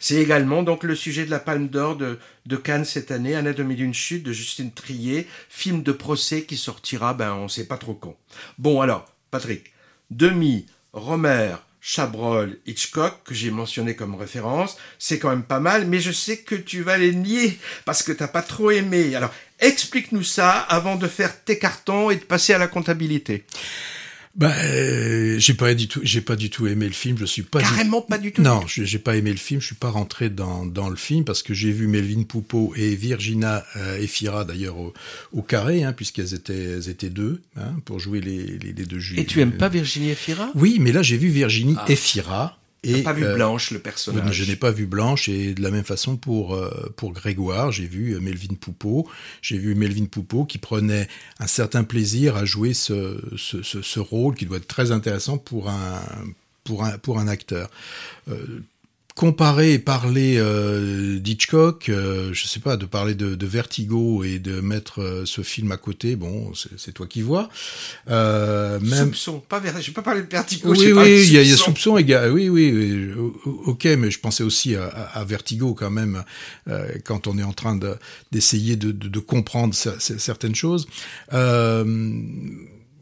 C'est 0.00 0.16
également 0.16 0.62
donc 0.62 0.84
le 0.84 0.94
sujet 0.94 1.26
de 1.26 1.30
la 1.30 1.38
Palme 1.38 1.68
d'Or 1.68 1.96
de, 1.96 2.18
de, 2.46 2.56
Cannes 2.56 2.84
cette 2.84 3.10
année, 3.10 3.34
Anatomie 3.34 3.76
d'une 3.76 3.94
chute 3.94 4.22
de 4.22 4.32
Justine 4.32 4.72
Trier, 4.72 5.26
film 5.48 5.82
de 5.82 5.92
procès 5.92 6.44
qui 6.44 6.56
sortira, 6.56 7.12
ben 7.14 7.34
on 7.34 7.48
sait 7.48 7.66
pas 7.66 7.76
trop 7.76 7.94
quand. 7.94 8.16
Bon 8.58 8.80
alors, 8.80 9.04
Patrick, 9.30 9.72
Demi, 10.10 10.66
Romer, 10.92 11.56
Chabrol, 11.88 12.58
Hitchcock, 12.66 13.22
que 13.22 13.32
j'ai 13.32 13.52
mentionné 13.52 13.94
comme 13.94 14.16
référence, 14.16 14.76
c'est 14.98 15.20
quand 15.20 15.30
même 15.30 15.44
pas 15.44 15.60
mal, 15.60 15.86
mais 15.86 16.00
je 16.00 16.10
sais 16.10 16.38
que 16.38 16.56
tu 16.56 16.82
vas 16.82 16.98
les 16.98 17.14
nier 17.14 17.60
parce 17.84 18.02
que 18.02 18.10
t'as 18.10 18.26
pas 18.26 18.42
trop 18.42 18.72
aimé. 18.72 19.14
Alors, 19.14 19.32
explique-nous 19.60 20.24
ça 20.24 20.50
avant 20.50 20.96
de 20.96 21.06
faire 21.06 21.44
tes 21.44 21.60
cartons 21.60 22.10
et 22.10 22.16
de 22.16 22.24
passer 22.24 22.52
à 22.52 22.58
la 22.58 22.66
comptabilité. 22.66 23.44
Bah, 24.36 24.52
euh, 24.64 25.38
j'ai 25.38 25.54
pas 25.54 25.72
du 25.74 25.88
tout, 25.88 26.00
j'ai 26.02 26.20
pas 26.20 26.36
du 26.36 26.50
tout 26.50 26.66
aimé 26.66 26.86
le 26.86 26.92
film. 26.92 27.16
Je 27.18 27.24
suis 27.24 27.42
pas 27.42 27.60
carrément 27.60 28.02
pas 28.02 28.18
du 28.18 28.32
tout. 28.32 28.42
Non, 28.42 28.60
j'ai 28.66 28.98
pas 28.98 29.16
aimé 29.16 29.30
le 29.30 29.38
film. 29.38 29.60
Je 29.60 29.66
suis 29.66 29.74
pas 29.74 29.88
rentré 29.88 30.28
dans, 30.28 30.66
dans 30.66 30.90
le 30.90 30.96
film 30.96 31.24
parce 31.24 31.42
que 31.42 31.54
j'ai 31.54 31.72
vu 31.72 31.86
Melvin 31.86 32.22
Poupeau 32.24 32.74
et 32.76 32.94
Virginia 32.94 33.64
euh, 33.76 33.98
Efira 33.98 34.44
d'ailleurs 34.44 34.78
au, 34.78 34.92
au, 35.32 35.40
carré, 35.40 35.84
hein, 35.84 35.94
puisqu'elles 35.94 36.34
étaient, 36.34 36.54
elles 36.54 36.90
étaient 36.90 37.08
deux 37.08 37.40
hein, 37.56 37.74
pour 37.86 37.98
jouer 37.98 38.20
les, 38.20 38.58
les, 38.58 38.72
les 38.74 38.84
deux 38.84 38.98
juifs. 38.98 39.18
Et 39.18 39.24
tu 39.24 39.40
aimes 39.40 39.56
pas 39.56 39.70
Virginie 39.70 40.10
Efira? 40.10 40.50
Oui, 40.54 40.76
mais 40.80 40.92
là 40.92 41.02
j'ai 41.02 41.16
vu 41.16 41.28
Virginie 41.28 41.76
ah. 41.78 41.90
Efira 41.90 42.58
et 42.82 43.02
pas 43.02 43.12
vu 43.12 43.24
euh, 43.24 43.34
Blanche, 43.34 43.70
le 43.70 43.78
personnage. 43.78 44.32
Je 44.32 44.44
n'ai 44.44 44.56
pas 44.56 44.70
vu 44.70 44.86
Blanche, 44.86 45.28
et 45.28 45.54
de 45.54 45.62
la 45.62 45.70
même 45.70 45.84
façon 45.84 46.16
pour, 46.16 46.54
euh, 46.54 46.92
pour 46.96 47.12
Grégoire, 47.12 47.72
j'ai 47.72 47.86
vu 47.86 48.14
euh, 48.14 48.20
Melvin 48.20 48.54
Poupeau. 48.54 49.08
J'ai 49.42 49.58
vu 49.58 49.74
Melvin 49.74 50.06
Poupeau 50.06 50.44
qui 50.44 50.58
prenait 50.58 51.08
un 51.38 51.46
certain 51.46 51.84
plaisir 51.84 52.36
à 52.36 52.44
jouer 52.44 52.74
ce, 52.74 53.20
ce, 53.36 53.62
ce, 53.62 53.82
ce 53.82 54.00
rôle 54.00 54.34
qui 54.34 54.46
doit 54.46 54.58
être 54.58 54.68
très 54.68 54.92
intéressant 54.92 55.38
pour 55.38 55.68
un, 55.68 56.00
pour 56.64 56.84
un, 56.84 56.98
pour 56.98 57.18
un 57.18 57.28
acteur 57.28 57.70
comparer 59.16 59.72
et 59.72 59.78
parler 59.78 60.36
euh, 60.36 61.18
d'Hitchcock, 61.18 61.88
euh, 61.88 62.34
je 62.34 62.46
sais 62.46 62.60
pas, 62.60 62.76
de 62.76 62.84
parler 62.84 63.14
de, 63.14 63.34
de 63.34 63.46
Vertigo 63.46 64.22
et 64.22 64.38
de 64.38 64.60
mettre 64.60 65.00
euh, 65.00 65.24
ce 65.24 65.40
film 65.40 65.72
à 65.72 65.78
côté, 65.78 66.16
bon, 66.16 66.52
c'est 66.76 66.92
toi 66.92 67.06
qui 67.06 67.22
vois. 67.22 67.48
Euh, 68.10 68.78
même... 68.78 69.06
Soupçon, 69.06 69.40
pas 69.40 69.58
ver... 69.58 69.80
je 69.80 69.86
peux 69.86 69.94
pas 69.94 70.02
parler 70.02 70.20
de 70.20 70.28
Vertigo. 70.28 70.70
Oui, 70.70 70.92
oui, 70.92 71.24
il 71.26 71.32
y, 71.32 71.38
a, 71.38 71.42
y 71.42 71.50
a 71.50 71.56
soupçon, 71.56 71.96
et 71.96 72.04
oui, 72.28 72.50
oui, 72.50 72.70
oui, 72.70 73.10
ok, 73.64 73.86
mais 73.98 74.10
je 74.10 74.20
pensais 74.20 74.44
aussi 74.44 74.76
à, 74.76 74.84
à 74.86 75.24
Vertigo 75.24 75.72
quand 75.72 75.90
même, 75.90 76.22
euh, 76.68 76.86
quand 77.02 77.26
on 77.26 77.38
est 77.38 77.42
en 77.42 77.54
train 77.54 77.80
d'essayer 78.32 78.76
de, 78.76 78.92
de, 78.92 79.08
de, 79.08 79.18
comprendre 79.18 79.74
certaines 79.74 80.54
choses. 80.54 80.86
Euh, 81.32 81.84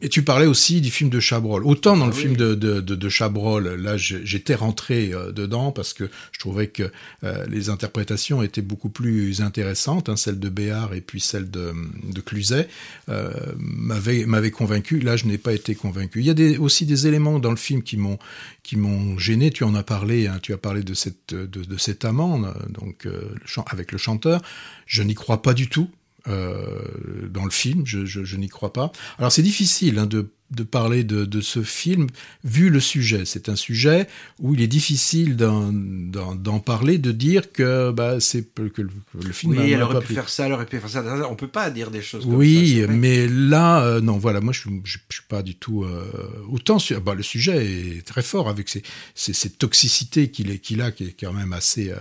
et 0.01 0.09
tu 0.09 0.23
parlais 0.23 0.45
aussi 0.45 0.81
du 0.81 0.91
film 0.91 1.09
de 1.09 1.21
Chabrol. 1.21 1.65
Autant 1.65 1.95
dans 1.95 2.05
le 2.05 2.11
ah 2.11 2.15
film 2.15 2.35
de, 2.35 2.53
de, 2.53 2.81
de, 2.81 2.95
de 2.95 3.09
Chabrol, 3.09 3.75
là 3.75 3.95
j'étais 3.95 4.53
rentré 4.53 5.13
euh, 5.13 5.31
dedans 5.31 5.71
parce 5.71 5.93
que 5.93 6.09
je 6.31 6.39
trouvais 6.39 6.67
que 6.67 6.91
euh, 7.23 7.45
les 7.47 7.69
interprétations 7.69 8.43
étaient 8.43 8.61
beaucoup 8.61 8.89
plus 8.89 9.41
intéressantes, 9.41 10.09
hein, 10.09 10.17
celle 10.17 10.39
de 10.39 10.49
Béard 10.49 10.93
et 10.93 11.01
puis 11.01 11.21
celle 11.21 11.49
de, 11.49 11.73
de 12.11 12.21
Cluzet, 12.21 12.67
euh, 13.07 13.31
m'avait 13.57 14.51
convaincu. 14.51 14.99
Là 14.99 15.15
je 15.15 15.25
n'ai 15.25 15.37
pas 15.37 15.53
été 15.53 15.75
convaincu. 15.75 16.19
Il 16.19 16.25
y 16.25 16.29
a 16.29 16.33
des, 16.33 16.57
aussi 16.57 16.85
des 16.85 17.07
éléments 17.07 17.39
dans 17.39 17.51
le 17.51 17.55
film 17.55 17.81
qui 17.81 17.95
m'ont 17.95 18.19
qui 18.63 18.75
m'ont 18.75 19.17
gêné. 19.17 19.49
Tu 19.49 19.63
en 19.63 19.75
as 19.75 19.83
parlé, 19.83 20.27
hein, 20.27 20.39
tu 20.41 20.51
as 20.53 20.57
parlé 20.57 20.83
de 20.83 20.93
cette 20.93 21.33
de, 21.33 21.45
de 21.45 21.77
cet 21.77 22.03
amant 22.03 22.39
donc 22.69 23.05
euh, 23.05 23.29
avec 23.67 23.93
le 23.93 23.97
chanteur. 23.97 24.41
Je 24.85 25.03
n'y 25.03 25.15
crois 25.15 25.41
pas 25.41 25.53
du 25.53 25.69
tout. 25.69 25.89
Euh, 26.27 26.81
dans 27.29 27.45
le 27.45 27.51
film, 27.51 27.85
je, 27.85 28.05
je, 28.05 28.23
je 28.23 28.37
n'y 28.37 28.49
crois 28.49 28.73
pas. 28.73 28.91
Alors 29.19 29.31
c'est 29.31 29.43
difficile 29.43 29.99
hein, 29.99 30.07
de, 30.07 30.31
de, 30.49 30.63
parler 30.63 31.03
de, 31.03 31.23
de, 31.23 31.39
ce 31.39 31.61
film 31.61 32.07
vu 32.43 32.71
le 32.71 32.79
sujet. 32.79 33.25
C'est 33.25 33.47
un 33.47 33.55
sujet 33.55 34.07
où 34.39 34.55
il 34.55 34.61
est 34.61 34.67
difficile 34.67 35.35
d'en 35.35 36.59
parler, 36.59 36.97
de 36.97 37.11
dire 37.11 37.51
que 37.51 37.91
bah, 37.91 38.19
c'est 38.19 38.43
que 38.55 38.81
le, 38.81 38.89
le, 39.13 39.31
film. 39.33 39.53
Oui, 39.53 39.71
elle 39.71 39.83
aurait 39.83 40.01
pu 40.01 40.15
faire 40.15 40.29
ça, 40.29 40.47
elle 40.47 40.53
aurait 40.53 40.65
pu 40.65 40.79
faire 40.79 40.89
ça. 40.89 41.29
On 41.29 41.35
peut 41.35 41.47
pas 41.47 41.69
dire 41.69 41.91
des 41.91 42.01
choses 42.01 42.25
comme 42.25 42.33
oui, 42.33 42.79
ça. 42.81 42.87
Oui, 42.87 42.97
mais 42.97 43.27
là, 43.27 43.83
euh, 43.83 44.01
non, 44.01 44.17
voilà, 44.17 44.41
moi 44.41 44.53
je, 44.53 44.61
je, 44.83 44.97
suis 45.09 45.23
pas 45.27 45.43
du 45.43 45.55
tout 45.55 45.83
euh, 45.83 46.11
autant. 46.49 46.79
Sur, 46.79 47.01
bah, 47.01 47.13
le 47.13 47.23
sujet 47.23 47.97
est 47.97 48.05
très 48.05 48.23
fort 48.23 48.49
avec 48.49 48.69
cette 49.13 49.57
toxicité 49.59 50.31
qu'il 50.31 50.59
qu'il 50.59 50.81
a, 50.81 50.91
qui 50.91 51.03
est 51.03 51.15
quand 51.19 51.33
même 51.33 51.53
assez, 51.53 51.91
euh, 51.91 51.97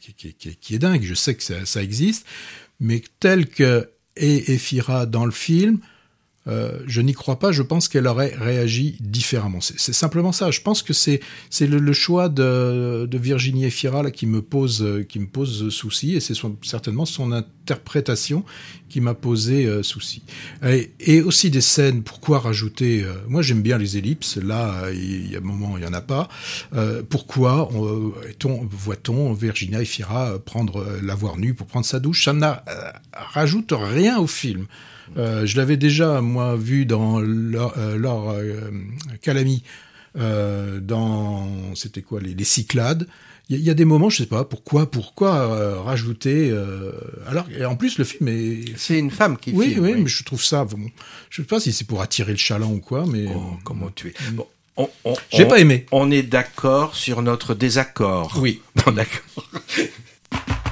qui, 0.00 0.14
qui, 0.14 0.56
qui, 0.56 0.74
est 0.74 0.78
dingue. 0.78 1.02
Je 1.02 1.14
sais 1.14 1.34
que 1.34 1.42
ça, 1.42 1.66
ça 1.66 1.82
existe 1.82 2.26
mais 2.80 3.02
tel 3.20 3.48
que 3.48 3.90
est 4.16 4.48
Ephira 4.48 5.06
dans 5.06 5.24
le 5.26 5.32
film, 5.32 5.80
euh, 6.48 6.78
je 6.86 7.00
n'y 7.00 7.12
crois 7.12 7.38
pas. 7.38 7.52
Je 7.52 7.62
pense 7.62 7.88
qu'elle 7.88 8.06
aurait 8.06 8.34
réagi 8.36 8.96
différemment. 9.00 9.60
C'est 9.60 9.92
simplement 9.92 10.32
ça. 10.32 10.50
Je 10.50 10.60
pense 10.60 10.82
que 10.82 10.92
c'est 10.92 11.20
le, 11.60 11.78
le, 11.78 11.92
choix 11.92 12.28
de, 12.28 13.06
de 13.10 13.18
Virginie 13.18 13.64
Efira 13.64 14.10
qui 14.10 14.26
me 14.26 14.42
pose 14.42 14.86
qui 15.08 15.18
me 15.18 15.26
pose 15.26 15.70
souci 15.70 16.14
et 16.14 16.20
c'est 16.20 16.34
certainement 16.62 17.06
son 17.06 17.32
interprétation 17.32 18.44
qui 18.88 19.00
m'a 19.00 19.14
posé 19.14 19.66
euh, 19.66 19.82
souci. 19.82 20.22
Et, 20.64 20.92
et, 21.00 21.20
aussi 21.20 21.50
des 21.50 21.60
scènes. 21.60 22.02
Pourquoi 22.02 22.38
rajouter 22.38 23.02
euh, 23.02 23.14
Moi, 23.28 23.42
j'aime 23.42 23.62
bien 23.62 23.78
les 23.78 23.96
ellipses. 23.96 24.36
Là, 24.36 24.90
il 24.92 25.30
y 25.30 25.34
a 25.34 25.38
un 25.38 25.42
moment, 25.42 25.76
il 25.76 25.84
y 25.84 25.86
en 25.86 25.92
a 25.92 26.00
pas. 26.00 26.28
Euh, 26.74 27.02
pourquoi 27.08 27.68
voit-on 28.70 29.32
Virginie 29.32 29.82
Efira 29.82 30.38
prendre 30.38 30.86
l'avoir 31.02 31.36
nu 31.36 31.54
pour 31.54 31.66
prendre 31.66 31.86
sa 31.86 31.98
douche? 31.98 32.24
Ça 32.24 32.32
ne 32.32 32.46
rajoute 33.12 33.72
rien 33.76 34.18
au 34.18 34.26
film. 34.26 34.66
Euh, 35.16 35.46
je 35.46 35.56
l'avais 35.56 35.76
déjà, 35.76 36.20
moi, 36.20 36.56
vu 36.56 36.86
dans 36.86 37.20
leur, 37.20 37.76
euh, 37.78 37.96
leur 37.96 38.30
euh, 38.30 38.70
Calami, 39.22 39.62
dans, 40.14 41.74
c'était 41.74 42.02
quoi, 42.02 42.20
les, 42.20 42.34
les 42.34 42.44
Cyclades. 42.44 43.06
Il 43.48 43.58
y, 43.58 43.62
y, 43.62 43.70
a 43.70 43.74
des 43.74 43.84
moments, 43.84 44.08
je 44.08 44.18
sais 44.18 44.26
pas, 44.26 44.44
pourquoi, 44.44 44.90
pourquoi 44.90 45.36
euh, 45.36 45.80
rajouter. 45.80 46.52
alors, 47.28 47.46
et 47.56 47.64
en 47.64 47.76
plus, 47.76 47.98
le 47.98 48.04
film 48.04 48.28
est. 48.28 48.76
C'est 48.76 48.98
une 48.98 49.10
femme 49.10 49.36
qui. 49.36 49.52
Oui, 49.52 49.68
filme, 49.68 49.84
oui, 49.84 49.92
oui, 49.94 50.02
mais 50.02 50.08
je 50.08 50.24
trouve 50.24 50.42
ça. 50.42 50.64
Bon, 50.64 50.78
je 51.30 51.42
sais 51.42 51.46
pas 51.46 51.60
si 51.60 51.72
c'est 51.72 51.86
pour 51.86 52.02
attirer 52.02 52.32
le 52.32 52.38
chaland 52.38 52.72
ou 52.72 52.80
quoi, 52.80 53.04
mais. 53.06 53.26
Oh, 53.32 53.56
comment 53.62 53.90
tu 53.94 54.08
es. 54.08 54.14
Bon, 54.32 54.48
J'ai 55.30 55.46
pas 55.46 55.60
aimé. 55.60 55.86
On 55.92 56.10
est 56.10 56.24
d'accord 56.24 56.96
sur 56.96 57.22
notre 57.22 57.54
désaccord. 57.54 58.36
Oui. 58.40 58.62
Bon, 58.84 58.92
d'accord. 58.92 59.50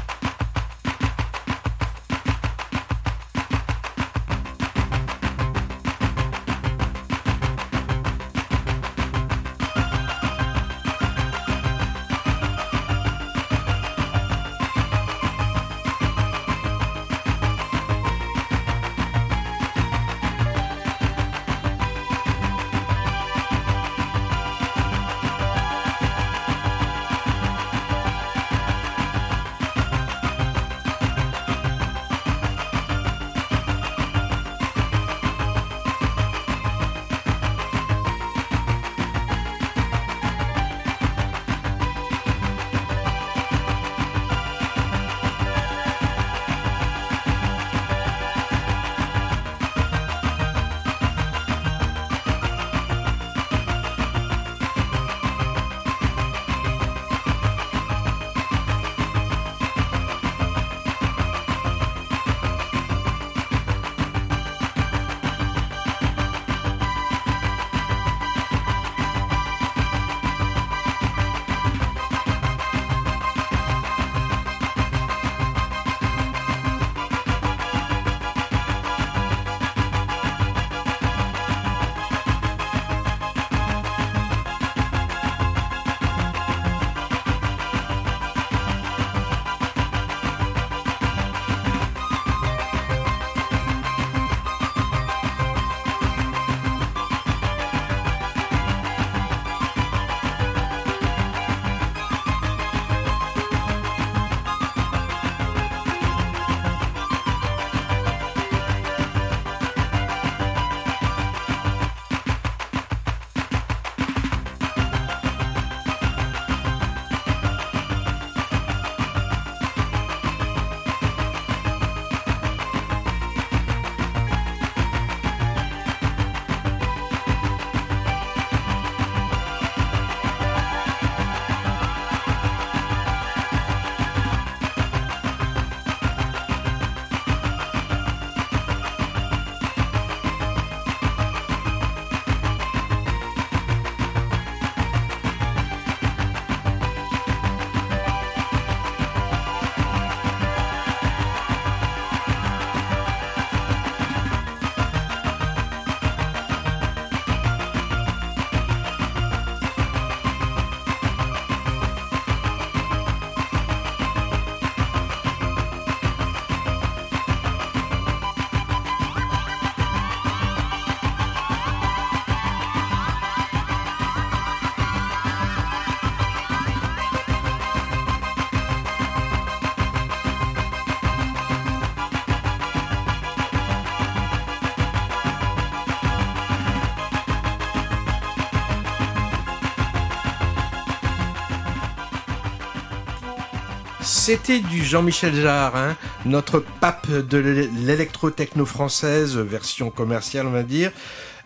C'était 194.26 194.60
du 194.60 194.82
Jean-Michel 194.82 195.34
Jarre, 195.34 195.76
hein, 195.76 195.98
notre 196.24 196.60
pape 196.80 197.10
de 197.10 197.36
l'électro-techno 197.84 198.64
française, 198.64 199.36
version 199.36 199.90
commerciale 199.90 200.46
on 200.46 200.50
va 200.50 200.62
dire. 200.62 200.92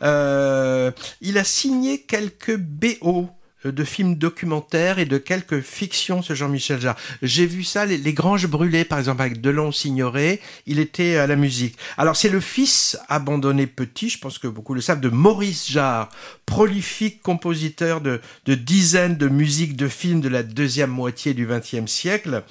Euh, 0.02 0.92
il 1.20 1.38
a 1.38 1.42
signé 1.42 2.02
quelques 2.02 2.56
BO 2.56 3.30
de 3.64 3.84
films 3.84 4.14
documentaires 4.14 4.98
et 5.00 5.04
de 5.04 5.18
quelques 5.18 5.60
fictions, 5.60 6.22
ce 6.22 6.34
Jean-Michel 6.34 6.80
Jarre. 6.80 6.96
J'ai 7.22 7.46
vu 7.46 7.64
ça, 7.64 7.86
les, 7.86 8.12
Granges 8.12 8.46
brûlées, 8.46 8.84
par 8.84 8.98
exemple, 8.98 9.22
avec 9.22 9.40
Delon 9.40 9.72
Signoret, 9.72 10.40
il 10.66 10.78
était 10.78 11.16
à 11.16 11.26
la 11.26 11.36
musique. 11.36 11.76
Alors, 11.96 12.16
c'est 12.16 12.28
le 12.28 12.40
fils 12.40 12.98
abandonné 13.08 13.66
petit, 13.66 14.10
je 14.10 14.18
pense 14.18 14.38
que 14.38 14.46
beaucoup 14.46 14.74
le 14.74 14.80
savent, 14.80 15.00
de 15.00 15.08
Maurice 15.08 15.70
Jarre, 15.70 16.08
prolifique 16.46 17.20
compositeur 17.22 18.00
de, 18.00 18.20
de 18.46 18.54
dizaines 18.54 19.16
de 19.16 19.28
musiques 19.28 19.76
de 19.76 19.88
films 19.88 20.20
de 20.20 20.28
la 20.28 20.42
deuxième 20.42 20.90
moitié 20.90 21.34
du 21.34 21.46
XXe 21.46 21.90
siècle. 21.90 22.44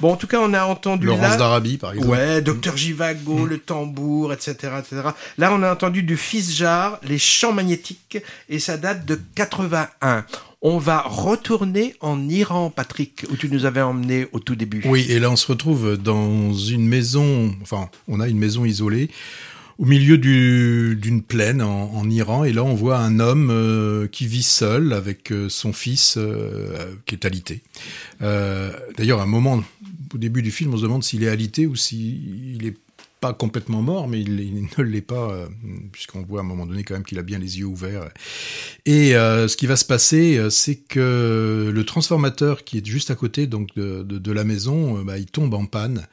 Bon, 0.00 0.12
en 0.12 0.16
tout 0.16 0.26
cas, 0.26 0.38
on 0.40 0.54
a 0.54 0.64
entendu 0.64 1.06
Laurence 1.06 1.36
d'Arabie, 1.36 1.76
par 1.76 1.92
exemple. 1.92 2.10
Ouais, 2.10 2.40
Docteur 2.40 2.76
Givago, 2.76 3.46
mm. 3.46 3.48
le 3.48 3.58
tambour, 3.58 4.32
etc., 4.32 4.54
etc. 4.78 5.02
Là, 5.38 5.52
on 5.52 5.62
a 5.62 5.72
entendu 5.72 6.02
du 6.02 6.16
fils 6.16 6.54
Jarre, 6.54 6.98
les 7.02 7.18
chants 7.18 7.52
magnétiques, 7.52 8.18
et 8.48 8.58
ça 8.58 8.76
date 8.76 9.04
de 9.04 9.20
81. 9.34 10.24
On 10.64 10.78
va 10.78 11.02
retourner 11.02 11.96
en 12.00 12.28
Iran, 12.28 12.70
Patrick, 12.70 13.26
où 13.32 13.36
tu 13.36 13.48
nous 13.48 13.64
avais 13.64 13.82
emmené 13.82 14.28
au 14.30 14.38
tout 14.38 14.54
début. 14.54 14.80
Oui, 14.84 15.06
et 15.08 15.18
là 15.18 15.28
on 15.28 15.34
se 15.34 15.48
retrouve 15.48 15.96
dans 15.96 16.54
une 16.54 16.86
maison, 16.86 17.52
enfin 17.62 17.90
on 18.06 18.20
a 18.20 18.28
une 18.28 18.38
maison 18.38 18.64
isolée 18.64 19.10
au 19.78 19.84
milieu 19.84 20.18
d'une 20.18 21.22
plaine 21.22 21.62
en, 21.62 22.08
Iran, 22.08 22.44
et 22.44 22.52
là 22.52 22.62
on 22.62 22.74
voit 22.74 22.98
un 22.98 23.18
homme 23.18 23.50
euh, 23.50 24.06
qui 24.06 24.28
vit 24.28 24.44
seul 24.44 24.92
avec 24.92 25.32
euh, 25.32 25.48
son 25.48 25.72
fils 25.72 26.14
euh, 26.16 26.94
qui 27.06 27.16
est 27.16 27.24
alité. 27.24 27.62
D'ailleurs, 28.20 29.18
à 29.18 29.24
un 29.24 29.26
moment, 29.26 29.64
au 30.14 30.18
début 30.18 30.42
du 30.42 30.52
film, 30.52 30.74
on 30.74 30.76
se 30.76 30.82
demande 30.82 31.02
s'il 31.02 31.24
est 31.24 31.28
alité 31.28 31.66
ou 31.66 31.74
s'il 31.74 32.64
est 32.64 32.76
pas 33.22 33.32
complètement 33.32 33.82
mort, 33.82 34.08
mais 34.08 34.20
il, 34.20 34.34
ne 34.76 34.82
l'est 34.82 35.00
pas, 35.00 35.30
euh, 35.30 35.46
puisqu'on 35.92 36.22
voit 36.22 36.40
à 36.40 36.42
un 36.42 36.46
moment 36.46 36.66
donné 36.66 36.82
quand 36.82 36.94
même 36.94 37.04
qu'il 37.04 37.20
a 37.20 37.22
bien 37.22 37.38
les 37.38 37.60
yeux 37.60 37.66
ouverts. 37.66 38.10
Et 38.84 39.14
euh, 39.14 39.46
ce 39.46 39.56
qui 39.56 39.68
va 39.68 39.76
se 39.76 39.84
passer, 39.84 40.36
euh, 40.38 40.50
c'est 40.50 40.74
que 40.74 41.70
le 41.72 41.84
transformateur 41.84 42.64
qui 42.64 42.78
est 42.78 42.84
juste 42.84 43.12
à 43.12 43.14
côté 43.14 43.46
donc 43.46 43.76
de, 43.76 44.02
de, 44.02 44.32
la 44.32 44.42
maison, 44.42 45.04
bah, 45.04 45.18
il 45.18 45.26
tombe 45.26 45.54
en 45.54 45.66
panne. 45.66 46.08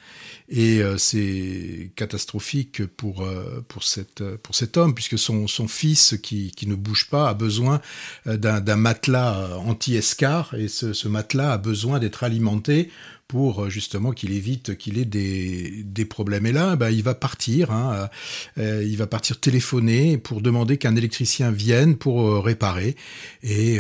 Et 0.51 0.82
c'est 0.97 1.91
catastrophique 1.95 2.84
pour 2.84 3.24
pour 3.68 3.84
cette 3.84 4.24
pour 4.38 4.55
cet 4.55 4.78
homme 4.78 4.95
puisque 4.95 5.20
son 5.20 5.45
son 5.45 5.68
fils 5.68 6.16
qui 6.24 6.51
qui 6.55 6.66
ne 6.66 6.74
bouge 6.74 7.07
pas 7.12 7.30
a 7.30 7.36
besoin 7.36 7.82
d'un 8.26 8.76
matelas 8.76 9.57
anti-escar 9.57 10.55
et 10.55 10.68
ce, 10.68 10.93
ce 10.93 11.07
matelas 11.07 11.53
a 11.53 11.57
besoin 11.60 11.99
d'être 11.99 12.24
alimenté 12.24 12.89
pour 13.30 13.66
euh, 13.66 13.70
justement 13.70 14.12
qu'il 14.12 14.34
évite 14.34 14.76
qu'il 14.76 14.98
ait 14.98 15.06
des, 15.06 15.84
des 15.86 16.04
problèmes. 16.04 16.48
Et 16.48 16.52
là, 16.52 16.76
bah, 16.76 16.90
il 16.90 17.04
va 17.04 17.14
partir, 17.14 17.72
hein, 17.72 18.10
euh, 18.58 18.84
il 18.84 18.98
va 18.98 19.06
partir 19.06 19.40
téléphoner 19.40 20.18
pour 20.18 20.42
demander 20.42 20.78
qu'un 20.78 20.96
électricien 20.96 21.52
vienne 21.52 21.96
pour 21.96 22.28
euh, 22.28 22.40
réparer. 22.40 22.96
Et 23.44 23.80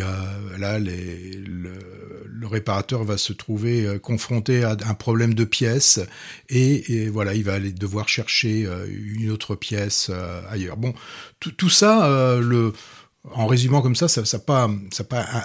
là, 0.57 0.79
le, 0.79 0.87
réparateur 2.43 3.03
va 3.03 3.17
se 3.17 3.31
trouver 3.31 3.99
confronté 4.01 4.63
à 4.63 4.75
un 4.85 4.93
problème 4.95 5.35
de 5.35 5.43
pièce 5.43 5.99
et, 6.49 6.93
et 6.93 7.09
voilà, 7.09 7.35
il 7.35 7.43
va 7.43 7.53
aller 7.53 7.71
devoir 7.71 8.09
chercher 8.09 8.67
une 8.87 9.29
autre 9.29 9.55
pièce 9.55 10.09
ailleurs. 10.49 10.77
Bon, 10.77 10.95
tout 11.39 11.69
ça, 11.69 12.39
le 12.41 12.73
en 13.33 13.47
résumant 13.47 13.81
comme 13.81 13.95
ça, 13.95 14.07
ça 14.07 14.21
n'a 14.21 14.39
pas, 14.39 14.69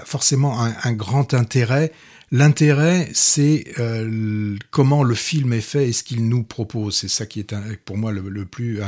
forcément 0.04 0.60
un, 0.60 0.92
grand 0.92 1.34
intérêt 1.34 1.92
L'intérêt, 2.36 3.10
c'est 3.12 3.64
euh, 3.78 4.56
comment 4.72 5.04
le 5.04 5.14
film 5.14 5.52
est 5.52 5.60
fait 5.60 5.88
et 5.88 5.92
ce 5.92 6.02
qu'il 6.02 6.28
nous 6.28 6.42
propose. 6.42 6.96
C'est 6.96 7.08
ça 7.08 7.26
qui 7.26 7.38
est 7.38 7.54
pour 7.84 7.96
moi 7.96 8.10
le, 8.10 8.44
plus, 8.44 8.82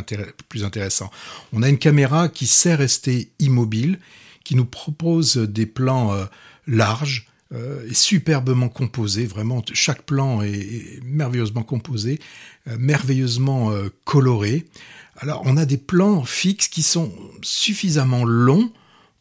intéressant. 0.65 1.13
On 1.53 1.63
a 1.63 1.69
une 1.69 1.79
caméra 1.79 2.29
qui 2.29 2.49
sait 2.49 2.75
rester 2.75 3.31
immobile, 3.39 4.01
qui 4.43 4.57
nous 4.57 4.65
propose 4.65 5.37
des 5.37 5.67
plans 5.67 6.13
euh, 6.13 6.25
larges, 6.67 7.29
euh, 7.53 7.87
superbement 7.93 8.69
composés. 8.69 9.27
Vraiment, 9.27 9.63
chaque 9.75 10.03
plan 10.03 10.43
est, 10.43 11.01
merveilleusement 11.05 11.63
composé, 11.63 12.19
merveilleusement 12.79 13.71
coloré. 14.05 14.67
Alors, 15.19 15.43
on 15.45 15.57
a 15.57 15.65
des 15.65 15.79
plans 15.79 16.25
fixes 16.25 16.69
qui 16.69 16.83
sont 16.83 17.13
suffisamment 17.43 18.25
longs 18.25 18.71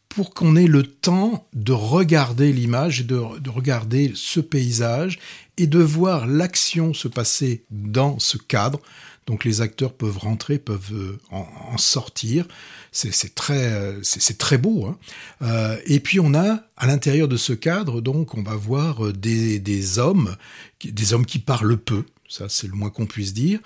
pour 0.08 0.32
qu'on 0.32 0.56
ait 0.56 0.66
le 0.66 0.82
temps 0.82 1.46
de 1.52 1.72
regarder 1.72 2.52
l'image 2.52 3.00
et 3.00 3.04
de, 3.04 3.50
regarder 3.50 4.12
ce 4.14 4.40
paysage 4.40 5.18
et 5.58 5.66
de 5.66 5.78
voir 5.78 6.26
l'action 6.26 6.94
se 6.94 7.08
passer 7.08 7.64
dans 7.70 8.18
ce 8.18 8.38
cadre. 8.38 8.80
Donc 9.26 9.44
les 9.44 9.60
acteurs 9.60 9.92
peuvent 9.92 10.18
rentrer, 10.18 10.58
peuvent 10.58 10.92
euh, 10.94 11.18
en, 11.30 11.76
sortir. 11.78 12.46
C'est 12.92 13.34
très, 13.34 13.72
euh, 13.72 14.00
très 14.38 14.56
beau. 14.56 14.86
Hein. 14.86 14.98
Euh, 15.42 15.76
et 15.84 16.00
puis 16.00 16.20
on 16.20 16.32
a 16.32 16.62
à 16.76 16.86
l'intérieur 16.86 17.26
de 17.28 17.36
ce 17.36 17.52
cadre, 17.52 18.00
donc 18.00 18.34
on 18.34 18.42
va 18.42 18.54
voir 18.54 19.12
des 19.12 19.98
hommes, 19.98 20.36
des 20.82 21.12
hommes 21.12 21.26
qui 21.26 21.40
parlent 21.40 21.76
peu. 21.76 22.04
Ça 22.28 22.48
c'est 22.48 22.68
le 22.68 22.74
moins 22.74 22.90
qu'on 22.90 23.06
puisse 23.06 23.34
dire. 23.34 23.58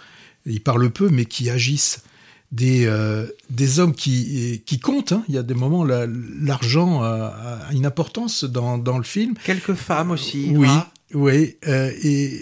Ils 0.46 0.62
parlent 0.62 0.90
peu, 0.90 1.10
mais 1.10 1.26
qui 1.26 1.50
agissent 1.50 2.02
des, 2.52 2.86
euh, 2.86 3.26
des 3.48 3.78
hommes 3.78 3.94
qui, 3.94 4.62
qui 4.66 4.78
comptent. 4.78 5.12
Hein. 5.12 5.24
Il 5.28 5.34
y 5.34 5.38
a 5.38 5.42
des 5.42 5.54
moments, 5.54 5.84
l'argent 5.84 7.02
a, 7.02 7.60
une 7.72 7.86
importance 7.86 8.44
dans, 8.44 8.78
dans 8.78 8.98
le 8.98 9.04
film. 9.04 9.34
Quelques 9.44 9.74
femmes 9.74 10.10
aussi. 10.10 10.52
Oui, 10.54 10.68
oui. 11.14 11.56
Euh, 11.66 11.90
et 12.02 12.40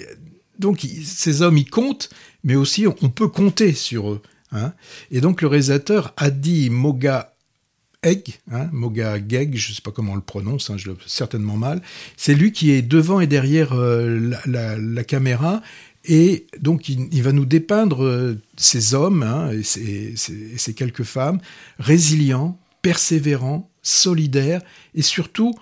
donc, 0.59 0.87
ces 1.05 1.43
hommes, 1.43 1.59
ils 1.59 1.69
comptent, 1.69 2.11
mais 2.45 2.55
aussi 2.55 2.87
on 2.87 3.09
peut 3.09 3.29
compter 3.29 3.73
sur 3.73 4.11
eux. 4.11 4.23
Hein. 4.53 4.73
Et 5.11 5.21
donc, 5.21 5.43
le 5.43 5.49
réalisateur 5.49 6.15
Adi 6.17 6.71
Moga 6.71 7.35
Egg, 8.03 8.39
hein, 8.53 8.69
Moga 8.73 9.17
Geg, 9.17 9.57
je 9.57 9.71
ne 9.71 9.75
sais 9.75 9.83
pas 9.83 9.91
comment 9.91 10.13
on 10.13 10.17
le 10.17 10.23
prononce, 10.23 10.71
hein, 10.71 10.77
je 10.77 10.91
le 10.91 10.97
certainement 11.07 11.57
mal. 11.57 11.83
C'est 12.17 12.35
lui 12.35 12.53
qui 12.53 12.71
est 12.71 12.83
devant 12.83 13.19
et 13.19 13.27
derrière 13.27 13.73
euh, 13.73 14.21
la, 14.21 14.39
la, 14.47 14.79
la, 14.79 15.05
caméra 15.05 15.63
et 16.09 16.47
donc, 16.59 16.89
il, 16.89 17.23
va 17.23 17.33
nous 17.33 17.45
dépeindre 17.45 18.03
euh, 18.03 18.41
ces 18.57 18.95
hommes 18.95 19.23
hein, 19.23 19.51
et, 19.53 19.63
ces, 20.17 20.75
quelques 20.75 21.03
femmes 21.03 21.39
résilients, 21.79 22.59
persévérants, 22.81 23.71
solidaires 23.83 24.63
et 24.95 25.03
surtout, 25.03 25.55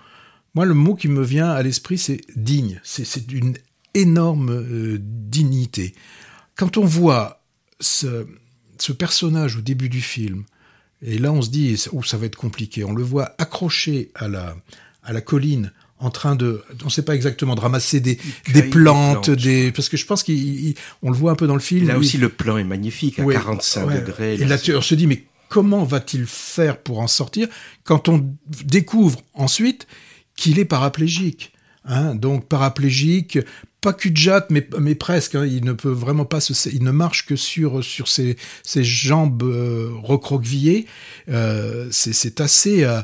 moi, 0.55 0.65
le 0.65 0.75
mot 0.75 0.95
qui 0.95 1.09
me 1.09 1.23
vient 1.23 1.51
à 1.51 1.63
l'esprit, 1.63 1.99
c'est 1.99 2.21
digne. 2.37 2.81
C'est 2.85 3.27
d'une 3.27 3.55
énorme 3.95 4.51
euh, 4.51 4.99
dignité. 5.01 5.95
Quand 6.55 6.77
on 6.77 6.85
voit 6.85 7.43
ce, 7.81 8.25
personnage 8.97 9.57
au 9.57 9.61
début 9.61 9.89
du 9.89 10.01
film, 10.01 10.45
et 11.03 11.19
là 11.19 11.33
on 11.33 11.43
se 11.43 11.51
dit, 11.51 11.77
oh, 11.93 12.03
ça 12.03 12.17
va 12.17 12.27
être 12.27 12.37
compliqué, 12.37 12.85
on 12.85 12.95
le 12.95 13.03
voit 13.03 13.35
accroché 13.39 14.11
à 14.15 14.29
la, 14.29 14.57
à 15.03 15.13
la 15.13 15.21
colline 15.21 15.73
en 15.99 16.11
train 16.11 16.37
de, 16.37 16.63
on 16.83 16.87
ne 16.87 16.91
sait 16.91 17.03
pas 17.03 17.15
exactement, 17.15 17.55
de 17.55 17.61
ramasser 17.61 18.01
des, 18.01 18.19
des 18.53 18.63
plantes, 18.63 19.31
des, 19.31 19.73
parce 19.73 19.89
que 19.89 19.97
je 19.97 20.05
pense 20.05 20.23
qu'on 20.23 20.31
le 20.33 21.17
voit 21.17 21.33
un 21.33 21.37
peu 21.37 21.47
dans 21.47 21.55
le 21.55 21.61
film. 21.61 21.89
Là 21.89 21.99
aussi, 21.99 22.19
le 22.19 22.29
plan 22.29 22.59
est 22.59 22.65
magnifique 22.65 23.19
à 23.19 23.25
45 23.25 24.05
degrés. 24.05 24.35
Et 24.35 24.45
là, 24.45 24.57
on 24.75 24.81
se 24.81 24.95
dit, 24.95 25.07
mais 25.07 25.25
comment 25.49 25.85
va-t-il 25.85 26.27
faire 26.27 26.79
pour 26.79 27.01
en 27.01 27.07
sortir 27.07 27.49
quand 27.85 28.09
on 28.09 28.29
découvre 28.65 29.23
ensuite 29.35 29.87
qu'il 30.37 30.59
est 30.59 30.65
paraplégique 30.65 31.53
hein 31.87 32.15
Donc 32.15 32.47
paraplégique, 32.47 33.39
pas 33.81 33.93
cul 33.93 34.11
de 34.11 34.17
jatte, 34.17 34.51
mais, 34.51 34.69
mais 34.79 34.95
presque. 34.95 35.35
Hein, 35.35 35.47
il 35.47 35.65
ne 35.65 35.73
peut 35.73 35.91
vraiment 35.91 36.25
pas 36.25 36.41
se, 36.41 36.69
il 36.69 36.83
ne 36.83 36.91
marche 36.91 37.25
que 37.27 37.37
sur 37.37 37.83
sur 37.85 38.09
ses, 38.09 38.37
ses 38.63 38.85
jambes 38.85 39.45
euh, 39.45 39.91
recroquevillées. 40.03 40.87
Euh, 41.29 41.89
c'est 41.91 42.41
assez, 42.41 42.85
euh, 42.85 43.01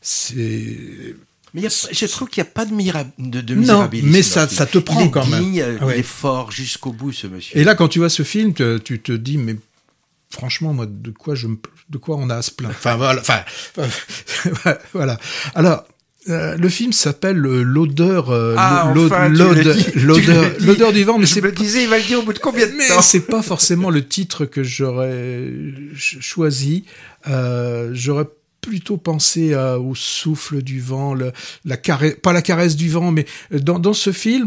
c'est 0.00 1.16
mais 1.60 1.68
je 1.68 2.06
trouve 2.06 2.28
qu'il 2.28 2.42
n'y 2.42 2.48
a 2.48 2.52
pas 2.52 2.64
de, 2.64 2.72
de, 3.18 3.40
de 3.40 3.54
misérabilisme. 3.54 4.06
Non, 4.06 4.12
mais 4.12 4.22
ça, 4.22 4.48
ça 4.48 4.66
te 4.66 4.78
prend 4.78 5.08
quand 5.08 5.26
même. 5.26 5.52
Il 5.52 5.60
est 5.60 6.02
fort 6.02 6.50
jusqu'au 6.50 6.92
bout, 6.92 7.12
ce 7.12 7.26
monsieur. 7.26 7.58
Et 7.58 7.64
là, 7.64 7.74
quand 7.74 7.88
tu 7.88 7.98
vois 7.98 8.10
ce 8.10 8.22
film, 8.22 8.52
tu 8.54 9.00
te 9.00 9.12
dis, 9.12 9.38
mais 9.38 9.56
franchement, 10.30 10.72
moi, 10.72 10.86
de 10.88 11.10
quoi 11.10 11.34
je 11.34 11.48
de 11.88 11.98
quoi 11.98 12.16
on 12.18 12.28
a 12.30 12.36
à 12.36 12.42
se 12.42 12.50
plaindre? 12.50 12.74
Enfin 12.76 12.96
voilà, 12.96 13.20
enfin 13.20 13.42
voilà. 14.92 15.18
Alors. 15.54 15.84
Euh, 16.28 16.58
le 16.58 16.68
film 16.68 16.92
s'appelle 16.92 17.42
euh, 17.46 17.62
l'odeur 17.62 18.28
euh, 18.30 18.54
ah, 18.58 18.92
l'odeur 18.94 19.30
l'odeur 19.30 20.92
du 20.92 21.02
vent 21.02 21.16
mais 21.16 21.24
c'est 21.24 21.40
me 21.40 21.50
disais 21.52 21.84
il 21.84 21.88
va 21.88 21.96
le 21.96 22.04
dire 22.04 22.18
au 22.18 22.22
bout 22.22 22.34
de 22.34 22.38
combien 22.38 22.66
de 22.66 22.72
mais 22.72 22.86
temps? 22.86 23.00
c'est 23.00 23.20
pas 23.20 23.40
forcément 23.40 23.88
le 23.88 24.06
titre 24.06 24.44
que 24.44 24.62
j'aurais 24.62 25.50
choisi 25.94 26.84
j'aurais 27.92 28.26
plutôt 28.68 28.98
penser 28.98 29.54
au 29.54 29.94
souffle 29.94 30.62
du 30.62 30.80
vent, 30.80 31.14
la 31.64 31.76
caresse, 31.78 32.16
pas 32.22 32.34
la 32.34 32.42
caresse 32.42 32.76
du 32.76 32.90
vent, 32.90 33.10
mais 33.10 33.24
dans, 33.50 33.78
dans 33.78 33.94
ce 33.94 34.12
film, 34.12 34.46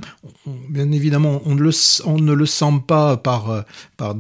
bien 0.70 0.92
évidemment, 0.92 1.42
on 1.46 1.56
ne, 1.56 1.62
le, 1.62 1.72
on 2.06 2.20
ne 2.20 2.34
le 2.34 2.46
sent 2.46 2.84
pas 2.88 3.18
par, 3.18 3.66
par 3.98 4.16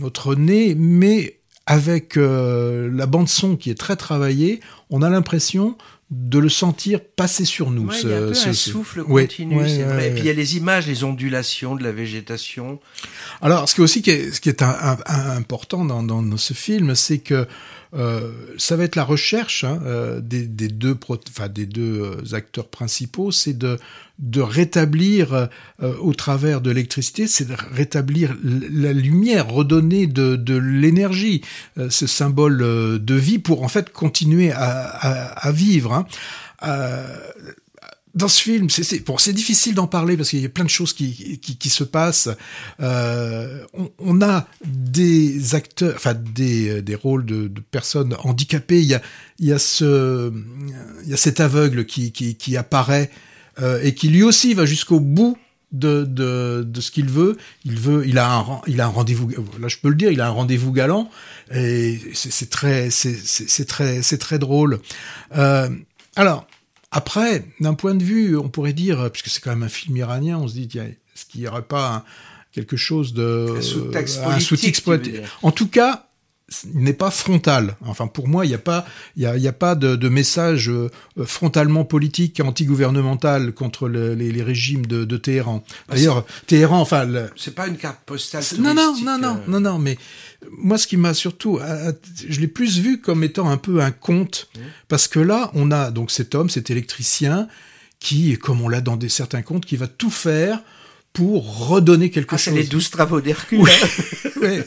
notre 0.00 0.36
nez, 0.36 0.76
mais 0.76 1.40
avec 1.66 2.16
euh, 2.16 2.90
la 2.92 3.06
bande 3.06 3.28
son 3.28 3.56
qui 3.56 3.70
est 3.70 3.78
très 3.78 3.96
travaillée, 3.96 4.60
on 4.90 5.02
a 5.02 5.10
l'impression 5.10 5.76
de 6.10 6.40
le 6.40 6.48
sentir 6.48 7.00
passer 7.00 7.44
sur 7.44 7.70
nous. 7.70 7.88
il 8.02 8.08
y 8.08 8.12
a 8.12 8.16
un, 8.16 8.32
peu 8.32 8.36
un 8.36 8.52
souffle 8.52 9.04
continu, 9.04 9.56
c'est 9.68 9.84
vrai. 9.84 10.08
Et 10.08 10.10
puis 10.10 10.20
il 10.20 10.26
y 10.26 10.30
a 10.30 10.32
les 10.32 10.56
images, 10.56 10.88
les 10.88 11.04
ondulations 11.04 11.76
de 11.76 11.84
la 11.84 11.92
végétation. 11.92 12.80
Alors, 13.40 13.68
ce 13.68 13.76
qui 13.76 13.80
est 13.80 13.84
aussi 13.84 14.02
qui 14.02 14.10
est, 14.10 14.32
ce 14.32 14.40
qui 14.40 14.48
est 14.48 14.62
important 14.62 15.84
dans, 15.84 16.02
dans, 16.02 16.36
ce 16.36 16.54
film, 16.54 16.96
c'est 16.96 17.18
que 17.18 17.46
euh, 17.92 18.30
ça 18.56 18.76
va 18.76 18.84
être 18.84 18.94
la 18.94 19.04
recherche 19.04 19.64
hein, 19.64 19.80
euh, 19.84 20.20
des, 20.20 20.46
des, 20.46 20.68
deux, 20.68 20.96
enfin, 21.08 21.48
des 21.48 21.66
deux 21.66 22.02
euh, 22.02 22.34
acteurs 22.34 22.68
principaux, 22.68 23.32
c'est 23.32 23.56
de, 23.56 23.78
de 24.20 24.40
rétablir 24.40 25.48
au 25.80 26.12
travers 26.12 26.60
de 26.60 26.70
l'électricité, 26.70 27.26
c'est 27.26 27.46
de 27.46 27.54
rétablir 27.72 28.36
la 28.42 28.92
lumière, 28.92 29.48
redonner 29.48 30.06
de, 30.06 30.36
de 30.36 30.56
l'énergie, 30.56 31.40
ce 31.88 32.06
symbole 32.06 32.58
de 32.58 33.14
vie 33.14 33.38
pour 33.38 33.62
en 33.62 33.68
fait 33.68 33.90
continuer 33.90 34.52
à, 34.52 34.82
à, 34.82 35.48
à 35.48 35.52
vivre. 35.52 35.94
Hein 35.94 36.06
dans 38.14 38.28
ce 38.28 38.42
film, 38.42 38.68
c'est 38.70 39.04
bon, 39.04 39.18
c'est 39.18 39.32
difficile 39.32 39.74
d'en 39.74 39.86
parler 39.86 40.16
parce 40.16 40.30
qu'il 40.30 40.40
y 40.40 40.46
a 40.46 40.48
plein 40.48 40.64
de 40.64 40.70
choses 40.70 40.92
qui, 40.92 41.38
qui, 41.38 41.56
qui 41.56 41.68
se 41.68 41.84
passent. 41.84 42.28
Euh, 42.80 43.64
on, 43.72 43.90
on, 43.98 44.20
a 44.22 44.48
des 44.64 45.54
acteurs, 45.54 45.94
enfin 45.94 46.14
des, 46.14 46.82
des 46.82 46.94
rôles 46.96 47.24
de, 47.24 47.46
de, 47.46 47.60
personnes 47.60 48.16
handicapées. 48.24 48.80
Il 48.80 48.88
y 48.88 48.94
a, 48.94 49.02
il 49.38 49.46
y 49.46 49.52
a 49.52 49.58
ce, 49.60 50.32
il 51.04 51.10
y 51.10 51.14
a 51.14 51.16
cet 51.16 51.40
aveugle 51.40 51.86
qui, 51.86 52.10
qui, 52.10 52.34
qui 52.34 52.56
apparaît 52.56 53.10
euh, 53.62 53.80
et 53.82 53.94
qui 53.94 54.08
lui 54.08 54.24
aussi 54.24 54.54
va 54.54 54.66
jusqu'au 54.66 54.98
bout 54.98 55.38
de, 55.70 56.04
de, 56.04 56.64
de 56.66 56.80
ce 56.80 56.90
qu'il 56.90 57.08
veut. 57.08 57.36
Il 57.64 57.78
veut, 57.78 58.04
il 58.08 58.18
a 58.18 58.34
un, 58.34 58.60
il 58.66 58.80
a 58.80 58.86
un 58.86 58.88
rendez-vous. 58.88 59.30
Là, 59.60 59.68
je 59.68 59.76
peux 59.76 59.88
le 59.88 59.94
dire, 59.94 60.10
il 60.10 60.20
a 60.20 60.26
un 60.26 60.30
rendez-vous 60.30 60.72
galant 60.72 61.08
et 61.54 62.00
c'est 62.12 62.50
très, 62.50 62.90
c'est 62.90 63.64
très, 63.66 64.02
c'est 64.02 64.18
très 64.18 64.40
drôle. 64.40 64.80
Euh, 65.36 65.68
alors. 66.16 66.46
Après, 66.90 67.44
d'un 67.60 67.74
point 67.74 67.94
de 67.94 68.02
vue, 68.02 68.36
on 68.36 68.48
pourrait 68.48 68.72
dire, 68.72 69.10
puisque 69.12 69.28
c'est 69.28 69.40
quand 69.40 69.50
même 69.50 69.62
un 69.62 69.68
film 69.68 69.96
iranien, 69.96 70.38
on 70.38 70.48
se 70.48 70.54
dit, 70.54 70.68
est-ce 70.78 71.24
qu'il 71.26 71.40
n'y 71.40 71.46
aurait 71.46 71.62
pas 71.62 72.04
quelque 72.52 72.76
chose 72.76 73.14
de... 73.14 73.56
Un 73.56 74.40
sous-texte 74.40 74.88
En 75.42 75.52
tout 75.52 75.68
cas, 75.68 76.09
n'est 76.74 76.92
pas 76.92 77.10
frontal. 77.10 77.76
Enfin, 77.86 78.06
pour 78.06 78.28
moi, 78.28 78.44
il 78.44 78.48
n'y 78.48 78.54
a 78.54 78.58
pas, 78.58 78.86
il 79.16 79.22
y 79.22 79.26
a, 79.26 79.36
y 79.36 79.48
a, 79.48 79.52
pas 79.52 79.74
de, 79.74 79.96
de, 79.96 80.08
message 80.08 80.68
euh, 80.68 80.90
frontalement 81.24 81.84
politique, 81.84 82.40
anti-gouvernemental 82.40 83.52
contre 83.52 83.88
le, 83.88 84.14
les, 84.14 84.32
les, 84.32 84.42
régimes 84.42 84.86
de, 84.86 85.04
de 85.04 85.16
Téhéran. 85.16 85.64
Bah, 85.88 85.94
D'ailleurs, 85.94 86.26
Téhéran, 86.46 86.80
enfin, 86.80 87.06
c'est 87.36 87.54
pas 87.54 87.68
une 87.68 87.76
carte 87.76 88.00
postale. 88.04 88.42
Non, 88.58 88.74
non, 88.74 88.94
non, 89.02 89.18
non, 89.18 89.36
euh. 89.36 89.50
non, 89.50 89.60
non, 89.60 89.78
mais 89.78 89.96
moi, 90.50 90.78
ce 90.78 90.86
qui 90.86 90.96
m'a 90.96 91.14
surtout, 91.14 91.58
euh, 91.58 91.92
je 92.28 92.40
l'ai 92.40 92.48
plus 92.48 92.78
vu 92.78 93.00
comme 93.00 93.22
étant 93.22 93.48
un 93.48 93.56
peu 93.56 93.80
un 93.80 93.92
conte, 93.92 94.48
mmh. 94.54 94.60
parce 94.88 95.06
que 95.08 95.20
là, 95.20 95.50
on 95.54 95.70
a 95.70 95.90
donc 95.90 96.10
cet 96.10 96.34
homme, 96.34 96.50
cet 96.50 96.70
électricien, 96.70 97.48
qui, 98.00 98.36
comme 98.38 98.60
on 98.62 98.68
l'a 98.68 98.80
dans 98.80 98.96
des 98.96 99.08
certains 99.08 99.42
contes, 99.42 99.66
qui 99.66 99.76
va 99.76 99.86
tout 99.86 100.10
faire 100.10 100.60
pour 101.12 101.68
redonner 101.68 102.10
quelque 102.10 102.34
ah, 102.34 102.38
chose. 102.38 102.54
les 102.54 102.64
douze 102.64 102.90
travaux 102.90 103.20
d'Hercule. 103.20 103.60
Oui, 103.60 103.70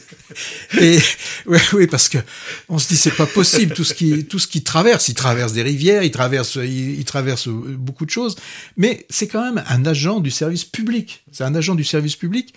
oui. 0.80 1.00
Oui, 1.46 1.60
oui, 1.74 1.88
parce 1.88 2.10
que 2.10 2.18
on 2.70 2.80
se 2.80 2.88
dit 2.88 2.98
c'est 2.98 3.16
pas 3.16 3.26
possible 3.26 3.74
tout 3.74 3.84
ce 3.84 3.94
qui 3.94 4.26
tout 4.26 4.40
ce 4.40 4.48
qui 4.48 4.64
traverse. 4.64 5.08
Il 5.08 5.14
traverse 5.14 5.54
des 5.54 5.62
rivières, 5.62 6.04
il 6.04 6.12
traverse 6.12 6.56
il, 6.56 7.00
il 7.00 7.06
traverse 7.06 7.48
beaucoup 7.48 8.06
de 8.06 8.10
choses, 8.10 8.36
mais 8.78 9.06
c'est 9.10 9.28
quand 9.28 9.44
même 9.44 9.64
un 9.68 9.86
agent 9.86 10.20
du 10.20 10.32
service 10.32 10.66
public. 10.66 11.24
C'est 11.32 11.44
un 11.44 11.56
agent 11.56 11.76
du 11.76 11.84
service 11.84 12.16
public 12.16 12.54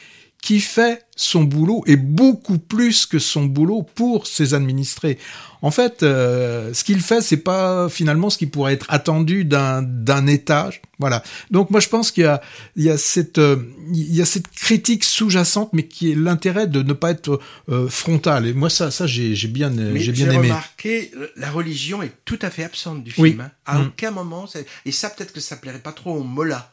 qui 0.47 0.61
fait 0.61 1.05
son 1.17 1.43
boulot 1.43 1.83
et 1.89 1.97
beaucoup 1.97 2.59
plus 2.59 3.05
que 3.05 3.19
son 3.19 3.47
boulot 3.47 3.83
pour 3.83 4.29
ses 4.29 4.55
administrés. 4.55 5.19
En 5.61 5.73
fait, 5.73 6.05
euh, 6.05 6.73
ce 6.73 6.85
qu'il 6.85 7.01
fait, 7.01 7.21
c'est 7.21 7.39
pas 7.39 7.89
finalement 7.89 8.31
ce 8.31 8.39
qui 8.39 8.47
pourrait 8.47 8.75
être 8.75 8.87
attendu 8.89 9.45
d'un 9.45 9.83
d'un 9.83 10.29
État. 10.29 10.71
Voilà. 11.01 11.25
Donc 11.51 11.71
moi, 11.71 11.81
je 11.81 11.89
pense 11.89 12.13
qu'il 12.13 12.23
y 12.23 12.27
a 12.29 12.41
il 12.77 12.85
y 12.85 12.91
a 12.91 12.97
cette 12.97 13.39
euh, 13.39 13.57
il 13.93 14.15
y 14.15 14.23
a 14.23 14.25
cette 14.25 14.47
critique 14.47 15.03
sous-jacente, 15.03 15.71
mais 15.73 15.89
qui 15.89 16.13
est 16.13 16.15
l'intérêt 16.15 16.69
de 16.69 16.81
ne 16.81 16.93
pas 16.93 17.11
être 17.11 17.41
euh, 17.69 17.89
frontal. 17.89 18.47
Et 18.47 18.53
moi, 18.53 18.71
ça 18.71 18.93
ça 18.93 19.09
j'ai 19.09 19.35
j'ai 19.35 19.49
bien 19.49 19.73
j'ai 19.97 20.13
bien 20.13 20.31
aimé. 20.31 20.47
remarqué, 20.47 21.11
la 21.35 21.51
religion 21.51 22.05
est 22.05 22.13
tout 22.25 22.39
à 22.41 22.51
fait 22.51 22.63
absente 22.63 23.03
du 23.03 23.11
film. 23.11 23.41
Hein. 23.41 23.51
À 23.65 23.79
mm. 23.79 23.87
aucun 23.89 24.13
moment, 24.13 24.47
et 24.85 24.93
ça 24.93 25.11
peut-être 25.11 25.33
que 25.33 25.41
ça 25.41 25.57
plairait 25.57 25.81
pas 25.81 25.91
trop 25.91 26.15
aux 26.15 26.23
mollahs 26.23 26.71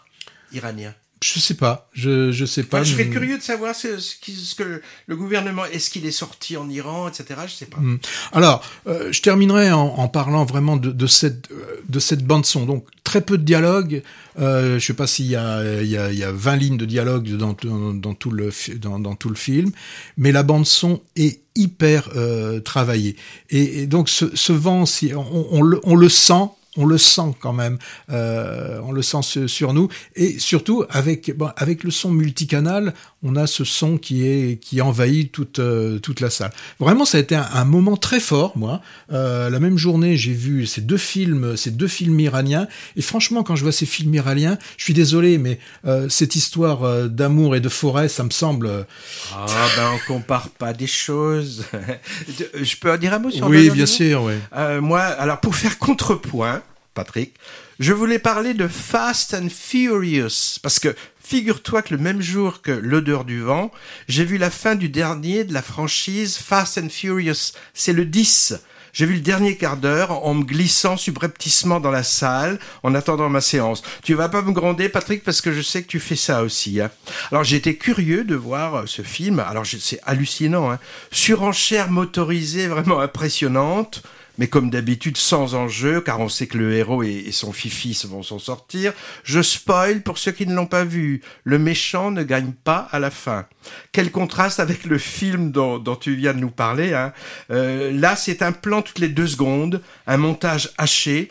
iraniens. 0.51 0.93
Je 1.24 1.39
sais 1.39 1.53
pas, 1.53 1.88
je 1.93 2.32
je 2.32 2.45
sais 2.45 2.63
pas. 2.63 2.84
je 2.84 2.93
serais 2.93 3.07
curieux 3.07 3.38
de 3.38 3.43
savoir 3.43 3.74
ce, 3.74 3.97
ce, 3.97 4.55
que 4.55 4.82
le 5.07 5.15
gouvernement 5.15 5.63
est-ce 5.65 5.89
qu'il 5.89 6.05
est 6.05 6.11
sorti 6.11 6.57
en 6.57 6.69
Iran, 6.69 7.07
etc. 7.07 7.39
Je 7.47 7.53
sais 7.53 7.65
pas. 7.65 7.78
Hmm. 7.78 7.97
Alors, 8.34 8.61
euh, 8.88 9.11
je 9.11 9.21
terminerai 9.21 9.71
en, 9.71 9.86
en, 9.86 10.07
parlant 10.09 10.43
vraiment 10.43 10.76
de, 10.76 10.91
de 10.91 11.07
cette 11.07 11.49
de 11.88 11.99
cette 11.99 12.26
bande 12.26 12.45
son. 12.45 12.65
Donc 12.65 12.86
très 13.05 13.21
peu 13.21 13.38
de 13.38 13.43
dialogue. 13.43 14.03
Euh, 14.39 14.80
je 14.80 14.86
sais 14.86 14.93
pas 14.93 15.07
s'il 15.07 15.28
y 15.28 15.36
a 15.38 15.82
il 15.82 15.89
y 15.89 15.97
a, 15.97 16.11
il 16.11 16.17
y 16.17 16.24
a 16.24 16.32
20 16.32 16.55
lignes 16.57 16.78
de 16.78 16.86
dialogue 16.86 17.30
dans, 17.38 17.55
dans, 17.63 17.93
dans 17.93 18.13
tout 18.15 18.32
le 18.32 18.49
dans, 18.78 18.99
dans, 18.99 19.15
tout 19.15 19.30
le 19.30 19.36
film, 19.36 19.71
mais 20.17 20.34
la 20.34 20.43
bande 20.43 20.65
son 20.65 21.01
est 21.15 21.39
hyper 21.55 22.09
euh, 22.15 22.59
travaillée. 22.59 23.15
Et, 23.49 23.84
et, 23.84 23.88
donc 23.88 24.09
ce, 24.09 24.36
ce 24.36 24.51
vent, 24.51 24.86
si 24.86 25.13
on, 25.15 25.47
on, 25.51 25.61
le, 25.61 25.80
on 25.84 25.95
le 25.95 26.09
sent 26.09 26.49
on 26.78 26.86
le 26.86 26.97
sent 26.97 27.36
quand 27.39 27.53
même, 27.53 27.78
euh, 28.09 28.80
on 28.84 28.91
le 28.91 29.01
sent 29.01 29.47
sur 29.47 29.74
nous. 29.74 29.89
Et 30.15 30.39
surtout 30.39 30.86
avec 30.89 31.32
avec 31.55 31.84
le 31.84 31.91
son 31.91 32.11
multicanal, 32.11 32.93
on 33.24 33.36
a 33.36 33.47
ce 33.47 33.63
son 33.63 33.97
qui 33.97 34.28
est 34.28 34.59
qui 34.59 34.82
envahit 34.82 35.32
toute 35.32 35.59
euh, 35.59 35.97
toute 35.99 36.19
la 36.19 36.30
salle. 36.30 36.51
Vraiment, 36.80 37.05
ça 37.05 37.17
a 37.17 37.21
été 37.21 37.36
un, 37.36 37.65
moment 37.65 37.95
très 37.95 38.19
fort. 38.19 38.57
Moi, 38.57 38.82
euh, 39.11 39.49
la 39.49 39.59
même 39.59 39.78
journée, 39.78 40.17
j'ai 40.17 40.34
vu 40.34 40.65
ces 40.65 40.82
deux 40.82 40.97
films, 40.97 41.55
ces 41.55 41.71
deux 41.71 41.88
films 41.88 42.19
iraniens 42.19 42.67
et 42.95 43.01
franchement, 43.01 43.43
quand 43.43 43.55
je 43.55 43.63
vois 43.63 43.71
ces 43.71 43.86
films 43.86 44.13
iraniens, 44.13 44.57
je 44.78 44.84
suis 44.84 44.93
désolé, 44.93 45.38
mais 45.38 45.59
euh, 45.86 46.09
cette 46.09 46.36
histoire 46.36 47.09
d'amour 47.09 47.55
et 47.55 47.61
de 47.61 47.69
forêt, 47.69 48.09
ça 48.09 48.24
me 48.24 48.32
semble. 48.32 48.86
Ah 49.34 49.45
ben 49.78 49.91
on 49.95 50.13
compare 50.13 50.49
pas 50.49 50.74
des 50.74 50.88
choses. 50.88 51.65
je 52.61 52.76
peux 52.76 52.91
en 52.91 52.97
dire 52.97 53.13
un 53.13 53.19
mot 53.19 53.32
sur 53.32 53.47
Oui, 53.47 53.69
bien 53.69 53.86
sûr. 53.86 54.24
Oui. 54.24 54.34
moi, 54.82 55.01
alors 55.01 55.39
pour 55.39 55.55
faire 55.55 55.78
contrepoint. 55.80 56.61
Patrick, 56.93 57.34
je 57.80 57.91
voulais 57.91 58.19
parler 58.19 58.53
de 58.53 58.67
Fast 58.67 59.34
and 59.34 59.49
Furious, 59.49 60.59
parce 60.61 60.80
que 60.80 60.95
figure-toi 61.24 61.82
que 61.82 61.93
le 61.95 62.01
même 62.01 62.21
jour 62.21 62.61
que 62.61 62.71
L'odeur 62.71 63.26
du 63.26 63.41
vent, 63.41 63.71
j'ai 64.07 64.26
vu 64.26 64.38
la 64.38 64.49
fin 64.49 64.76
du 64.76 64.89
dernier 64.89 65.43
de 65.43 65.53
la 65.53 65.61
franchise 65.61 66.38
Fast 66.38 66.78
and 66.78 66.89
Furious. 66.89 67.53
C'est 67.74 67.93
le 67.93 68.05
10. 68.05 68.55
J'ai 68.93 69.07
vu 69.07 69.15
le 69.15 69.21
dernier 69.21 69.57
quart 69.57 69.78
d'heure 69.78 70.24
en 70.24 70.36
me 70.36 70.43
glissant 70.43 70.97
subrepticement 70.97 71.80
dans 71.80 71.89
la 71.89 72.03
salle 72.03 72.59
en 72.84 72.93
attendant 72.93 73.28
ma 73.28 73.41
séance. 73.41 73.82
Tu 74.03 74.13
vas 74.13 74.30
pas 74.30 74.43
me 74.43 74.51
gronder, 74.51 74.88
Patrick, 74.88 75.24
parce 75.24 75.41
que 75.41 75.51
je 75.51 75.61
sais 75.61 75.82
que 75.82 75.88
tu 75.88 75.99
fais 75.99 76.15
ça 76.15 76.43
aussi. 76.43 76.80
Hein. 76.80 76.91
Alors 77.32 77.43
j'étais 77.43 77.76
curieux 77.76 78.24
de 78.24 78.36
voir 78.36 78.76
euh, 78.76 78.84
ce 78.86 79.01
film. 79.01 79.39
Alors 79.39 79.65
c'est 79.65 79.99
hallucinant. 80.03 80.71
Hein. 80.71 80.78
Surenchère 81.11 81.89
motorisée 81.89 82.67
vraiment 82.67 82.99
impressionnante 82.99 84.03
mais 84.38 84.47
comme 84.47 84.69
d'habitude 84.69 85.17
sans 85.17 85.55
enjeu, 85.55 86.01
car 86.01 86.19
on 86.19 86.29
sait 86.29 86.47
que 86.47 86.57
le 86.57 86.73
héros 86.73 87.03
et, 87.03 87.31
son 87.31 87.51
fifi 87.51 87.99
vont 88.05 88.23
s'en 88.23 88.39
sortir. 88.39 88.93
Je 89.23 89.41
spoil 89.41 90.01
pour 90.01 90.17
ceux 90.17 90.31
qui 90.31 90.47
ne 90.47 90.55
l'ont 90.55 90.65
pas 90.65 90.84
vu. 90.84 91.21
Le 91.43 91.59
méchant 91.59 92.11
ne 92.11 92.23
gagne 92.23 92.51
pas 92.51 92.88
à 92.91 92.99
la 92.99 93.11
fin. 93.11 93.45
Quel 93.91 94.11
contraste 94.11 94.59
avec 94.59 94.86
le 94.86 94.97
film 94.97 95.51
dont, 95.51 95.81
tu 95.95 96.15
viens 96.15 96.34
de 96.34 96.39
nous 96.39 96.49
parler. 96.49 96.93
Hein. 96.93 97.13
Euh, 97.51 97.91
là, 97.91 98.15
c'est 98.15 98.41
un 98.41 98.51
plan 98.51 98.81
toutes 98.81 98.99
les 98.99 99.09
deux 99.09 99.27
secondes, 99.27 99.81
un 100.07 100.17
montage 100.17 100.71
haché, 100.77 101.29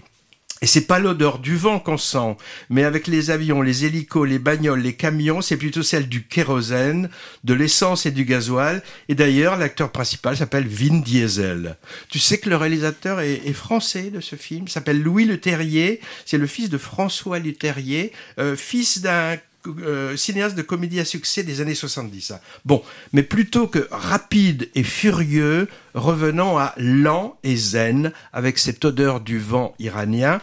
et 0.62 0.66
c'est 0.66 0.86
pas 0.86 1.00
l'odeur 1.00 1.40
du 1.40 1.56
vent 1.56 1.80
qu'on 1.80 1.98
sent, 1.98 2.36
mais 2.70 2.84
avec 2.84 3.08
les 3.08 3.30
avions, 3.30 3.62
les 3.62 3.84
hélicos, 3.84 4.28
les 4.28 4.38
bagnoles, 4.38 4.80
les 4.80 4.94
camions, 4.94 5.42
c'est 5.42 5.56
plutôt 5.56 5.82
celle 5.82 6.08
du 6.08 6.22
kérosène, 6.22 7.10
de 7.42 7.52
l'essence 7.52 8.06
et 8.06 8.12
du 8.12 8.24
gasoil. 8.24 8.80
Et 9.08 9.16
d'ailleurs, 9.16 9.56
l'acteur 9.56 9.90
principal 9.90 10.36
s'appelle 10.36 10.68
Vin 10.68 11.00
Diesel. 11.00 11.76
Tu 12.08 12.20
sais 12.20 12.38
que 12.38 12.48
le 12.48 12.54
réalisateur 12.54 13.18
est, 13.20 13.52
français 13.52 14.10
de 14.10 14.20
ce 14.20 14.36
film, 14.36 14.68
s'appelle 14.68 15.02
Louis 15.02 15.24
Le 15.24 15.38
Terrier. 15.38 16.00
C'est 16.24 16.38
le 16.38 16.46
fils 16.46 16.70
de 16.70 16.78
François 16.78 17.40
Le 17.40 17.52
Terrier, 17.52 18.12
euh, 18.38 18.54
fils 18.54 19.02
d'un 19.02 19.36
euh, 19.66 20.16
cinéaste 20.16 20.56
de 20.56 20.62
comédie 20.62 21.00
à 21.00 21.04
succès 21.04 21.42
des 21.42 21.60
années 21.60 21.74
70. 21.74 22.32
Hein. 22.32 22.40
Bon, 22.64 22.82
mais 23.12 23.22
plutôt 23.22 23.66
que 23.66 23.86
rapide 23.90 24.68
et 24.74 24.82
furieux, 24.82 25.68
revenons 25.94 26.58
à 26.58 26.74
lent 26.76 27.38
et 27.42 27.56
zen 27.56 28.12
avec 28.32 28.58
cette 28.58 28.84
odeur 28.84 29.20
du 29.20 29.38
vent 29.38 29.74
iranien. 29.78 30.40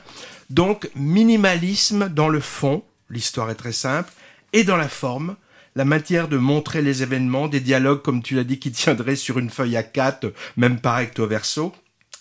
Donc 0.49 0.89
minimalisme 0.95 2.09
dans 2.09 2.29
le 2.29 2.39
fond, 2.39 2.83
l'histoire 3.09 3.49
est 3.49 3.55
très 3.55 3.73
simple, 3.73 4.11
et 4.53 4.63
dans 4.63 4.77
la 4.77 4.89
forme, 4.89 5.35
la 5.75 5.85
matière 5.85 6.27
de 6.27 6.37
montrer 6.37 6.81
les 6.81 7.03
événements, 7.03 7.47
des 7.47 7.59
dialogues 7.59 8.01
comme 8.01 8.23
tu 8.23 8.35
l'as 8.35 8.43
dit 8.43 8.59
qui 8.59 8.71
tiendraient 8.71 9.15
sur 9.15 9.39
une 9.39 9.49
feuille 9.49 9.77
à 9.77 9.83
quatre, 9.83 10.33
même 10.57 10.79
par 10.79 10.95
recto 10.95 11.27
verso. 11.27 11.73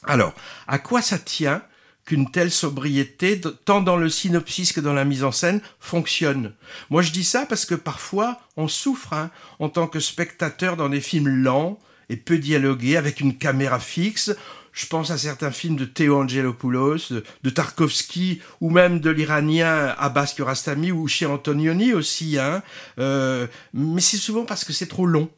Alors, 0.04 0.34
à 0.66 0.78
quoi 0.78 1.02
ça 1.02 1.18
tient 1.18 1.62
qu'une 2.08 2.30
telle 2.30 2.50
sobriété, 2.50 3.38
tant 3.66 3.82
dans 3.82 3.98
le 3.98 4.08
synopsis 4.08 4.72
que 4.72 4.80
dans 4.80 4.94
la 4.94 5.04
mise 5.04 5.24
en 5.24 5.30
scène, 5.30 5.60
fonctionne. 5.78 6.54
Moi 6.88 7.02
je 7.02 7.12
dis 7.12 7.22
ça 7.22 7.44
parce 7.44 7.66
que 7.66 7.74
parfois 7.74 8.40
on 8.56 8.66
souffre 8.66 9.12
hein, 9.12 9.30
en 9.58 9.68
tant 9.68 9.86
que 9.86 10.00
spectateur 10.00 10.78
dans 10.78 10.88
des 10.88 11.02
films 11.02 11.28
lents 11.28 11.78
et 12.08 12.16
peu 12.16 12.38
dialogués 12.38 12.96
avec 12.96 13.20
une 13.20 13.36
caméra 13.36 13.78
fixe. 13.78 14.34
Je 14.72 14.86
pense 14.86 15.10
à 15.10 15.18
certains 15.18 15.50
films 15.50 15.76
de 15.76 15.84
Theo 15.84 16.16
Angelopoulos, 16.16 17.12
de, 17.42 17.50
Tarkovsky, 17.50 18.40
ou 18.62 18.70
même 18.70 19.00
de 19.00 19.10
l'Iranien 19.10 19.94
Abbas 19.98 20.32
Kiarostami 20.34 20.92
ou 20.92 21.08
chez 21.08 21.26
Antonioni 21.26 21.92
aussi. 21.92 22.38
Hein. 22.38 22.62
Euh, 22.98 23.46
mais 23.74 24.00
c'est 24.00 24.16
souvent 24.16 24.46
parce 24.46 24.64
que 24.64 24.72
c'est 24.72 24.86
trop 24.86 25.04
long. 25.04 25.28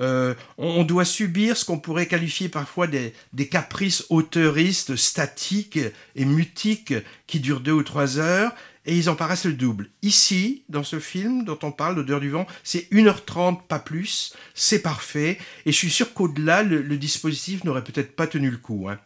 Euh, 0.00 0.34
on, 0.58 0.84
doit 0.84 1.04
subir 1.04 1.56
ce 1.56 1.64
qu'on 1.64 1.78
pourrait 1.78 2.06
qualifier 2.06 2.48
parfois 2.48 2.86
des, 2.86 3.12
caprices 3.50 4.04
auteuristes 4.10 4.96
statiques 4.96 5.78
et 6.14 6.24
mutiques 6.24 6.94
qui 7.26 7.40
durent 7.40 7.60
deux 7.60 7.72
ou 7.72 7.82
trois 7.82 8.18
heures 8.18 8.52
et 8.86 8.96
ils 8.96 9.10
en 9.10 9.16
paraissent 9.16 9.44
le 9.44 9.52
double. 9.52 9.90
Ici, 10.02 10.62
dans 10.68 10.82
ce 10.82 10.98
film 10.98 11.44
dont 11.44 11.58
on 11.62 11.72
parle, 11.72 11.96
L'odeur 11.96 12.20
du 12.20 12.30
vent, 12.30 12.46
c'est 12.64 12.90
1h30, 12.90 13.62
pas 13.66 13.78
plus, 13.78 14.34
c'est 14.54 14.80
parfait, 14.80 15.38
et 15.66 15.72
je 15.72 15.76
suis 15.76 15.90
sûr 15.90 16.14
qu'au-delà, 16.14 16.62
le, 16.62 16.96
dispositif 16.96 17.64
n'aurait 17.64 17.84
peut-être 17.84 18.16
pas 18.16 18.26
tenu 18.26 18.50
le 18.50 18.56
coup. 18.56 18.88
Hein. 18.88 18.98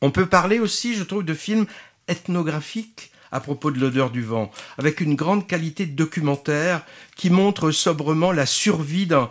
On 0.00 0.10
peut 0.10 0.26
parler 0.26 0.58
aussi, 0.58 0.94
je 0.94 1.04
trouve, 1.04 1.24
de 1.24 1.34
films 1.34 1.66
ethnographiques 2.08 3.12
à 3.30 3.40
propos 3.40 3.70
de 3.70 3.78
l'odeur 3.78 4.10
du 4.10 4.22
vent, 4.22 4.50
avec 4.76 5.00
une 5.00 5.14
grande 5.14 5.46
qualité 5.46 5.86
de 5.86 5.96
documentaire 5.96 6.84
qui 7.16 7.30
montre 7.30 7.70
sobrement 7.70 8.32
la 8.32 8.44
survie 8.44 9.06
d'un 9.06 9.30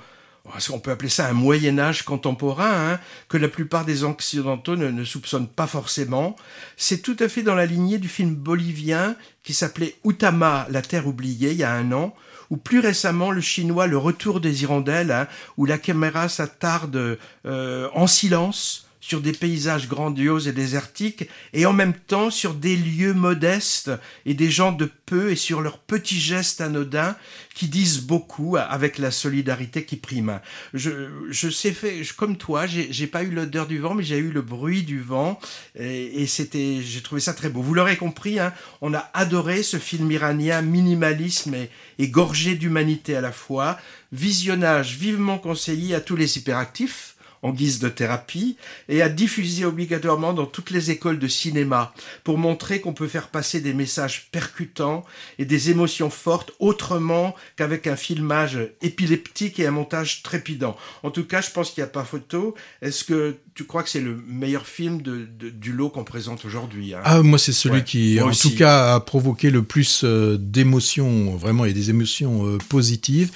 on 0.71 0.79
peut 0.79 0.91
appeler 0.91 1.09
ça 1.09 1.27
un 1.27 1.33
Moyen 1.33 1.79
Âge 1.79 2.03
contemporain, 2.03 2.93
hein, 2.93 2.99
que 3.29 3.37
la 3.37 3.47
plupart 3.47 3.85
des 3.85 4.03
Occidentaux 4.03 4.75
ne, 4.75 5.03
soupçonnent 5.03 5.47
pas 5.47 5.67
forcément. 5.67 6.35
C'est 6.77 7.01
tout 7.01 7.17
à 7.19 7.27
fait 7.27 7.43
dans 7.43 7.55
la 7.55 7.65
lignée 7.65 7.97
du 7.97 8.07
film 8.07 8.35
bolivien 8.35 9.15
qui 9.43 9.53
s'appelait 9.53 9.95
Utama, 10.05 10.67
la 10.69 10.81
terre 10.81 11.07
oubliée, 11.07 11.51
il 11.51 11.57
y 11.57 11.63
a 11.63 11.73
un 11.73 11.91
an, 11.91 12.13
ou 12.49 12.57
plus 12.57 12.79
récemment 12.79 13.31
le 13.31 13.41
chinois 13.41 13.87
Le 13.87 13.97
Retour 13.97 14.41
des 14.41 14.63
Hirondelles, 14.63 15.11
hein, 15.11 15.27
où 15.57 15.65
la 15.65 15.77
caméra 15.77 16.29
s'attarde 16.29 17.17
euh, 17.45 17.89
en 17.93 18.07
silence 18.07 18.90
sur 19.11 19.19
des 19.19 19.33
paysages 19.33 19.89
grandioses 19.89 20.47
et 20.47 20.53
désertiques, 20.53 21.27
et 21.51 21.65
en 21.65 21.73
même 21.73 21.93
temps 21.93 22.29
sur 22.29 22.53
des 22.53 22.77
lieux 22.77 23.13
modestes 23.13 23.91
et 24.25 24.33
des 24.33 24.49
gens 24.49 24.71
de 24.71 24.89
peu 25.05 25.31
et 25.31 25.35
sur 25.35 25.59
leurs 25.59 25.79
petits 25.79 26.21
gestes 26.21 26.61
anodins 26.61 27.17
qui 27.53 27.67
disent 27.67 28.03
beaucoup 28.03 28.55
avec 28.55 28.97
la 28.97 29.11
solidarité 29.11 29.83
qui 29.83 29.97
prime. 29.97 30.39
Je, 30.73 31.09
je 31.29 31.49
sais 31.49 31.73
fait, 31.73 32.03
comme 32.15 32.37
toi, 32.37 32.67
j'ai 32.67 33.07
pas 33.07 33.23
eu 33.23 33.31
l'odeur 33.31 33.67
du 33.67 33.79
vent, 33.79 33.95
mais 33.95 34.03
j'ai 34.03 34.17
eu 34.17 34.31
le 34.31 34.41
bruit 34.41 34.83
du 34.83 35.01
vent, 35.01 35.37
et, 35.77 36.25
c'était, 36.25 36.79
j'ai 36.81 37.01
trouvé 37.01 37.19
ça 37.19 37.33
très 37.33 37.49
beau. 37.49 37.61
Vous 37.61 37.73
l'aurez 37.73 37.97
compris, 37.97 38.39
hein, 38.39 38.53
on 38.79 38.93
a 38.93 39.09
adoré 39.13 39.61
ce 39.61 39.75
film 39.75 40.09
iranien, 40.09 40.61
minimalisme 40.61 41.53
et, 41.53 41.69
et 41.99 42.07
gorgé 42.07 42.55
d'humanité 42.55 43.17
à 43.17 43.21
la 43.21 43.33
fois, 43.33 43.77
visionnage 44.13 44.95
vivement 44.95 45.37
conseillé 45.37 45.95
à 45.95 45.99
tous 45.99 46.15
les 46.15 46.37
hyperactifs, 46.37 47.17
en 47.43 47.51
guise 47.51 47.79
de 47.79 47.89
thérapie 47.89 48.57
et 48.89 49.01
à 49.01 49.09
diffuser 49.09 49.65
obligatoirement 49.65 50.33
dans 50.33 50.45
toutes 50.45 50.69
les 50.69 50.91
écoles 50.91 51.19
de 51.19 51.27
cinéma 51.27 51.93
pour 52.23 52.37
montrer 52.37 52.81
qu'on 52.81 52.93
peut 52.93 53.07
faire 53.07 53.29
passer 53.29 53.61
des 53.61 53.73
messages 53.73 54.29
percutants 54.31 55.03
et 55.39 55.45
des 55.45 55.69
émotions 55.69 56.09
fortes 56.09 56.51
autrement 56.59 57.35
qu'avec 57.55 57.87
un 57.87 57.95
filmage 57.95 58.59
épileptique 58.81 59.59
et 59.59 59.67
un 59.67 59.71
montage 59.71 60.23
trépidant. 60.23 60.77
En 61.03 61.11
tout 61.11 61.25
cas, 61.25 61.41
je 61.41 61.51
pense 61.51 61.71
qu'il 61.71 61.83
n'y 61.83 61.89
a 61.89 61.91
pas 61.91 62.03
photo. 62.03 62.55
Est-ce 62.81 63.03
que 63.03 63.37
tu 63.53 63.65
crois 63.65 63.83
que 63.83 63.89
c'est 63.89 64.01
le 64.01 64.15
meilleur 64.27 64.65
film 64.65 65.01
de, 65.01 65.25
du 65.25 65.73
lot 65.73 65.89
qu'on 65.89 66.03
présente 66.03 66.45
aujourd'hui 66.45 66.93
hein? 66.93 67.01
Ah, 67.03 67.21
moi, 67.21 67.37
c'est 67.37 67.51
celui 67.51 67.83
qui, 67.83 68.19
en 68.21 68.31
tout 68.31 68.55
cas, 68.55 68.95
a 68.95 68.99
provoqué 68.99 69.49
le 69.49 69.63
plus 69.63 70.03
euh, 70.03 70.37
d'émotions, 70.37 71.35
vraiment, 71.35 71.65
et 71.65 71.73
des 71.73 71.89
émotions 71.89 72.45
euh, 72.47 72.57
positives. 72.69 73.31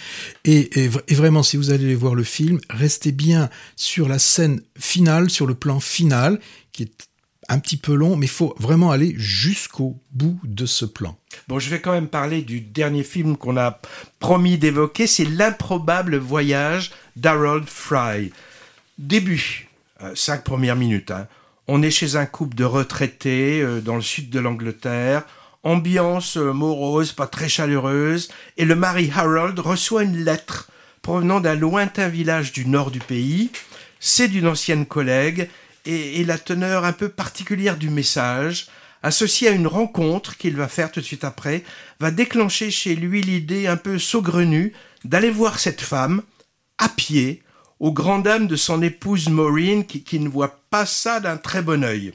Et, 0.46 0.84
et, 0.84 0.90
et, 1.08 1.16
vraiment, 1.16 1.44
si 1.44 1.58
vous 1.58 1.72
allez 1.72 1.96
voir 1.96 2.16
le 2.16 2.24
film, 2.24 2.60
restez 2.70 3.12
bien 3.12 3.50
sur 3.76 4.08
la 4.08 4.20
scène 4.20 4.62
finale, 4.78 5.30
sur 5.30 5.48
le 5.48 5.56
plan 5.56 5.80
final, 5.80 6.40
qui 6.72 6.84
est 6.84 7.08
un 7.48 7.60
petit 7.60 7.78
peu 7.78 7.94
long, 7.94 8.16
mais 8.16 8.26
il 8.26 8.30
faut 8.30 8.56
vraiment 8.58 8.92
aller 8.92 9.14
jusqu'au 9.18 10.02
bout 10.12 10.40
de 10.44 10.66
ce 10.66 10.86
plan. 10.86 11.18
Bon, 11.48 11.60
je 11.60 11.70
vais 11.70 11.80
quand 11.80 11.92
même 11.92 12.08
parler 12.08 12.42
du 12.42 12.62
dernier 12.62 13.04
film 13.04 13.38
qu'on 13.38 13.58
a 13.58 13.80
promis 14.20 14.58
d'évoquer, 14.58 15.08
c'est 15.08 15.26
L'improbable 15.26 16.18
voyage 16.18 16.92
d'Harold 17.16 17.68
Fry. 17.68 18.32
Début, 18.98 19.65
cinq 20.16 20.44
premières 20.44 20.76
minutes. 20.76 21.12
Hein. 21.12 21.28
On 21.68 21.82
est 21.82 21.92
chez 21.92 22.16
un 22.16 22.26
couple 22.26 22.56
de 22.56 22.64
retraités 22.64 23.62
euh, 23.62 23.82
dans 23.82 23.96
le 23.96 24.02
sud 24.02 24.30
de 24.30 24.40
l'Angleterre. 24.40 25.24
Ambiance 25.64 26.38
euh, 26.38 26.54
morose, 26.54 27.12
pas 27.12 27.26
très 27.26 27.50
chaleureuse. 27.50 28.30
Et 28.58 28.66
le 28.66 28.76
mari 28.76 29.12
Harold 29.16 29.58
reçoit 29.58 30.04
une 30.04 30.24
lettre 30.24 30.70
provenant 31.02 31.40
d'un 31.40 31.56
lointain 31.56 32.08
village 32.08 32.52
du 32.52 32.68
nord 32.68 32.92
du 32.92 33.00
pays. 33.00 33.50
C'est 34.00 34.28
d'une 34.28 34.48
ancienne 34.48 34.86
collègue 34.86 35.50
et, 35.86 36.24
la 36.24 36.38
teneur 36.38 36.84
un 36.84 36.94
peu 36.94 37.10
particulière 37.10 37.78
du 37.78 37.90
message, 37.90 38.68
associée 39.04 39.50
à 39.50 39.52
une 39.52 39.68
rencontre 39.68 40.36
qu'il 40.38 40.56
va 40.56 40.68
faire 40.68 40.92
tout 40.92 41.00
de 41.00 41.06
suite 41.06 41.24
après, 41.24 41.64
va 42.00 42.10
déclencher 42.10 42.72
chez 42.72 42.96
lui 42.96 43.22
l'idée 43.22 43.68
un 43.68 43.78
peu 43.78 44.00
saugrenue 44.00 44.74
d'aller 45.04 45.30
voir 45.30 45.60
cette 45.60 45.82
femme 45.82 46.24
à 46.80 46.90
pied 46.90 47.44
aux 47.80 47.92
grandes 47.92 48.24
dames 48.24 48.48
de 48.48 48.56
son 48.56 48.82
épouse 48.82 49.30
Maureen 49.30 49.86
qui, 49.86 50.20
ne 50.20 50.30
voit 50.30 50.60
pas 50.70 50.86
ça 50.86 51.20
d'un 51.20 51.38
très 51.38 51.62
bon 51.62 51.84
œil. 51.84 52.14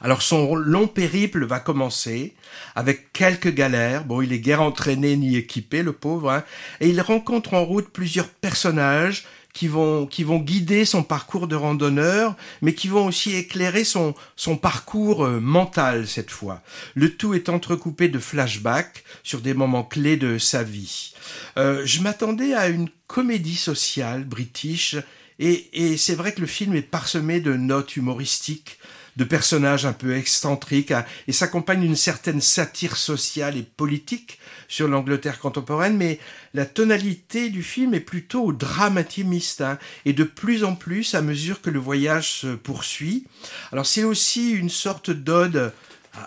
Alors 0.00 0.22
son 0.22 0.54
long 0.54 0.86
périple 0.86 1.44
va 1.44 1.60
commencer 1.60 2.34
avec 2.74 3.12
quelques 3.12 3.52
galères. 3.52 4.04
Bon, 4.04 4.22
il 4.22 4.32
est 4.32 4.38
guère 4.38 4.62
entraîné 4.62 5.16
ni 5.16 5.36
équipé, 5.36 5.82
le 5.82 5.92
pauvre, 5.92 6.30
hein, 6.30 6.44
et 6.80 6.88
il 6.88 7.00
rencontre 7.00 7.54
en 7.54 7.64
route 7.64 7.90
plusieurs 7.90 8.28
personnages 8.28 9.26
qui 9.58 9.66
vont, 9.66 10.06
qui 10.06 10.22
vont 10.22 10.38
guider 10.38 10.84
son 10.84 11.02
parcours 11.02 11.48
de 11.48 11.56
randonneur, 11.56 12.36
mais 12.62 12.74
qui 12.74 12.86
vont 12.86 13.06
aussi 13.06 13.34
éclairer 13.34 13.82
son, 13.82 14.14
son 14.36 14.56
parcours 14.56 15.24
euh, 15.24 15.40
mental 15.40 16.06
cette 16.06 16.30
fois. 16.30 16.62
Le 16.94 17.16
tout 17.16 17.34
est 17.34 17.48
entrecoupé 17.48 18.08
de 18.08 18.20
flashbacks 18.20 19.02
sur 19.24 19.40
des 19.40 19.54
moments 19.54 19.82
clés 19.82 20.16
de 20.16 20.38
sa 20.38 20.62
vie. 20.62 21.12
Euh, 21.56 21.82
je 21.84 22.02
m'attendais 22.02 22.54
à 22.54 22.68
une 22.68 22.88
comédie 23.08 23.56
sociale 23.56 24.22
british, 24.22 24.94
et, 25.40 25.68
et 25.72 25.96
c'est 25.96 26.14
vrai 26.14 26.32
que 26.32 26.40
le 26.40 26.46
film 26.46 26.76
est 26.76 26.82
parsemé 26.82 27.40
de 27.40 27.54
notes 27.54 27.96
humoristiques, 27.96 28.78
de 29.18 29.24
personnages 29.24 29.84
un 29.84 29.92
peu 29.92 30.16
excentriques, 30.16 30.92
hein, 30.92 31.04
et 31.26 31.32
s'accompagne 31.32 31.80
d'une 31.80 31.96
certaine 31.96 32.40
satire 32.40 32.96
sociale 32.96 33.56
et 33.56 33.64
politique 33.64 34.38
sur 34.68 34.86
l'Angleterre 34.86 35.40
contemporaine, 35.40 35.96
mais 35.96 36.20
la 36.54 36.64
tonalité 36.64 37.50
du 37.50 37.64
film 37.64 37.94
est 37.94 38.00
plutôt 38.00 38.52
dramatimiste, 38.52 39.60
hein, 39.60 39.76
et 40.04 40.12
de 40.12 40.22
plus 40.22 40.62
en 40.62 40.76
plus 40.76 41.16
à 41.16 41.20
mesure 41.20 41.60
que 41.60 41.68
le 41.68 41.80
voyage 41.80 42.32
se 42.32 42.54
poursuit. 42.54 43.26
Alors 43.72 43.86
c'est 43.86 44.04
aussi 44.04 44.52
une 44.52 44.70
sorte 44.70 45.10
d'ode 45.10 45.72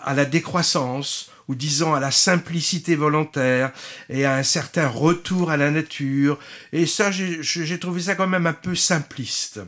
à 0.04 0.14
la 0.14 0.26
décroissance, 0.26 1.32
ou 1.48 1.56
disons 1.56 1.94
à 1.94 2.02
la 2.02 2.12
simplicité 2.12 2.96
volontaire 2.96 3.72
et 4.10 4.26
à 4.26 4.36
un 4.36 4.44
certain 4.44 4.88
retour 4.88 5.50
à 5.50 5.58
la 5.58 5.72
nature. 5.72 6.39
Et 6.74 6.86
ça, 6.86 7.10
j'ai 7.12 7.80
trouvé 7.80 8.02
ça 8.02 8.16
quand 8.16 8.28
même 8.28 8.48
un 8.48 8.54
peu 8.54 8.76
simpliste. 8.76 9.62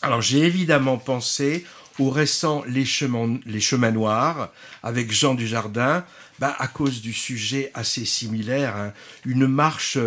Alors 0.00 0.22
j'ai 0.22 0.38
évidemment 0.38 0.96
pensé 0.96 1.66
au 1.98 2.10
récent 2.10 2.62
Les 2.66 2.84
Chemins, 2.84 3.38
les 3.46 3.60
chemins 3.60 3.90
Noirs 3.90 4.50
avec 4.82 5.12
Jean 5.12 5.34
Dujardin, 5.34 6.04
bah, 6.38 6.54
à 6.58 6.68
cause 6.68 7.00
du 7.00 7.12
sujet 7.12 7.70
assez 7.74 8.04
similaire, 8.04 8.76
hein. 8.76 8.92
une 9.24 9.46
marche 9.46 9.98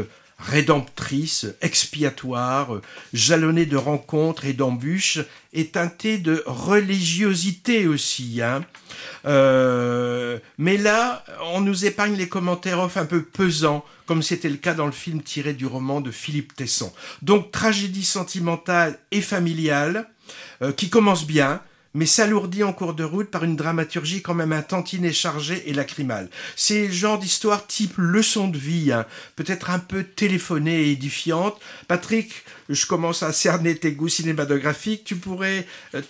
rédemptrice, 0.41 1.45
expiatoire, 1.61 2.81
jalonnée 3.13 3.65
de 3.65 3.77
rencontres 3.77 4.45
et 4.45 4.53
d'embûches, 4.53 5.19
et 5.53 5.67
teintée 5.67 6.17
de 6.17 6.43
religiosité 6.45 7.87
aussi. 7.87 8.41
Hein. 8.41 8.63
Euh, 9.25 10.39
mais 10.57 10.77
là, 10.77 11.23
on 11.53 11.61
nous 11.61 11.85
épargne 11.85 12.15
les 12.15 12.27
commentaires 12.27 12.79
off 12.79 12.97
un 12.97 13.05
peu 13.05 13.21
pesants, 13.21 13.85
comme 14.07 14.23
c'était 14.23 14.49
le 14.49 14.57
cas 14.57 14.73
dans 14.73 14.87
le 14.87 14.91
film 14.91 15.21
tiré 15.21 15.53
du 15.53 15.65
roman 15.65 16.01
de 16.01 16.11
Philippe 16.11 16.55
Tesson. 16.55 16.91
Donc 17.21 17.51
tragédie 17.51 18.05
sentimentale 18.05 18.97
et 19.11 19.21
familiale, 19.21 20.07
euh, 20.61 20.71
qui 20.71 20.89
commence 20.89 21.27
bien, 21.27 21.61
mais 21.93 22.05
s'alourdit 22.05 22.63
en 22.63 22.73
cours 22.73 22.93
de 22.93 23.03
route 23.03 23.29
par 23.29 23.43
une 23.43 23.55
dramaturgie 23.55 24.21
quand 24.21 24.33
même 24.33 24.53
un 24.53 24.61
tantinet 24.61 25.13
chargée 25.13 25.69
et 25.69 25.73
lacrymale. 25.73 26.29
C'est 26.55 26.87
le 26.87 26.93
genre 26.93 27.19
d'histoire 27.19 27.67
type 27.67 27.93
leçon 27.97 28.47
de 28.47 28.57
vie, 28.57 28.91
hein, 28.91 29.05
peut-être 29.35 29.69
un 29.69 29.79
peu 29.79 30.03
téléphonée 30.03 30.83
et 30.83 30.91
édifiante. 30.91 31.59
Patrick, 31.87 32.31
je 32.73 32.85
commence 32.85 33.23
à 33.23 33.33
cerner 33.33 33.75
tes 33.75 33.91
goûts 33.91 34.09
cinématographiques. 34.09 35.03
Tu 35.03 35.15
pourrais, 35.15 35.65
euh, 35.95 36.01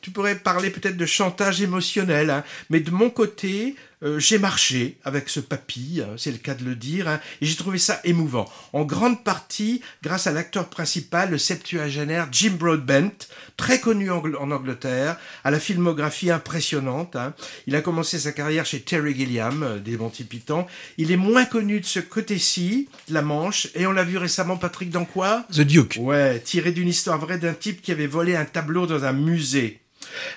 tu 0.00 0.10
pourrais 0.10 0.36
parler 0.36 0.70
peut-être 0.70 0.96
de 0.96 1.06
chantage 1.06 1.62
émotionnel, 1.62 2.30
hein. 2.30 2.44
mais 2.70 2.80
de 2.80 2.90
mon 2.90 3.10
côté, 3.10 3.76
euh, 4.04 4.20
j'ai 4.20 4.38
marché 4.38 4.96
avec 5.04 5.28
ce 5.28 5.40
papy, 5.40 6.00
hein, 6.04 6.14
c'est 6.16 6.30
le 6.30 6.38
cas 6.38 6.54
de 6.54 6.64
le 6.64 6.76
dire, 6.76 7.08
hein, 7.08 7.18
et 7.40 7.46
j'ai 7.46 7.56
trouvé 7.56 7.78
ça 7.78 8.00
émouvant. 8.04 8.48
En 8.72 8.84
grande 8.84 9.24
partie 9.24 9.82
grâce 10.04 10.28
à 10.28 10.32
l'acteur 10.32 10.68
principal, 10.68 11.30
le 11.30 11.38
septuagénaire 11.38 12.28
Jim 12.30 12.52
Broadbent, 12.56 13.26
très 13.56 13.80
connu 13.80 14.08
en, 14.12 14.22
Angleterre, 14.52 15.16
à 15.42 15.50
la 15.50 15.58
filmographie 15.58 16.30
impressionnante. 16.30 17.16
Hein. 17.16 17.34
Il 17.66 17.74
a 17.74 17.80
commencé 17.80 18.20
sa 18.20 18.30
carrière 18.30 18.66
chez 18.66 18.80
Terry 18.82 19.16
Gilliam, 19.16 19.64
euh, 19.64 19.78
des 19.80 19.96
Monty 19.96 20.22
Python. 20.22 20.66
Il 20.96 21.10
est 21.10 21.16
moins 21.16 21.44
connu 21.44 21.80
de 21.80 21.86
ce 21.86 21.98
côté-ci, 21.98 22.88
la 23.08 23.22
Manche, 23.22 23.66
et 23.74 23.88
on 23.88 23.92
l'a 23.92 24.04
vu 24.04 24.16
récemment, 24.16 24.56
Patrick, 24.56 24.90
dans 24.90 25.06
quoi? 25.06 25.44
Duke. 25.62 25.98
Ouais, 26.00 26.40
tiré 26.40 26.72
d'une 26.72 26.88
histoire 26.88 27.18
vraie 27.18 27.38
d'un 27.38 27.54
type 27.54 27.82
qui 27.82 27.92
avait 27.92 28.06
volé 28.06 28.36
un 28.36 28.44
tableau 28.44 28.86
dans 28.86 29.04
un 29.04 29.12
musée. 29.12 29.80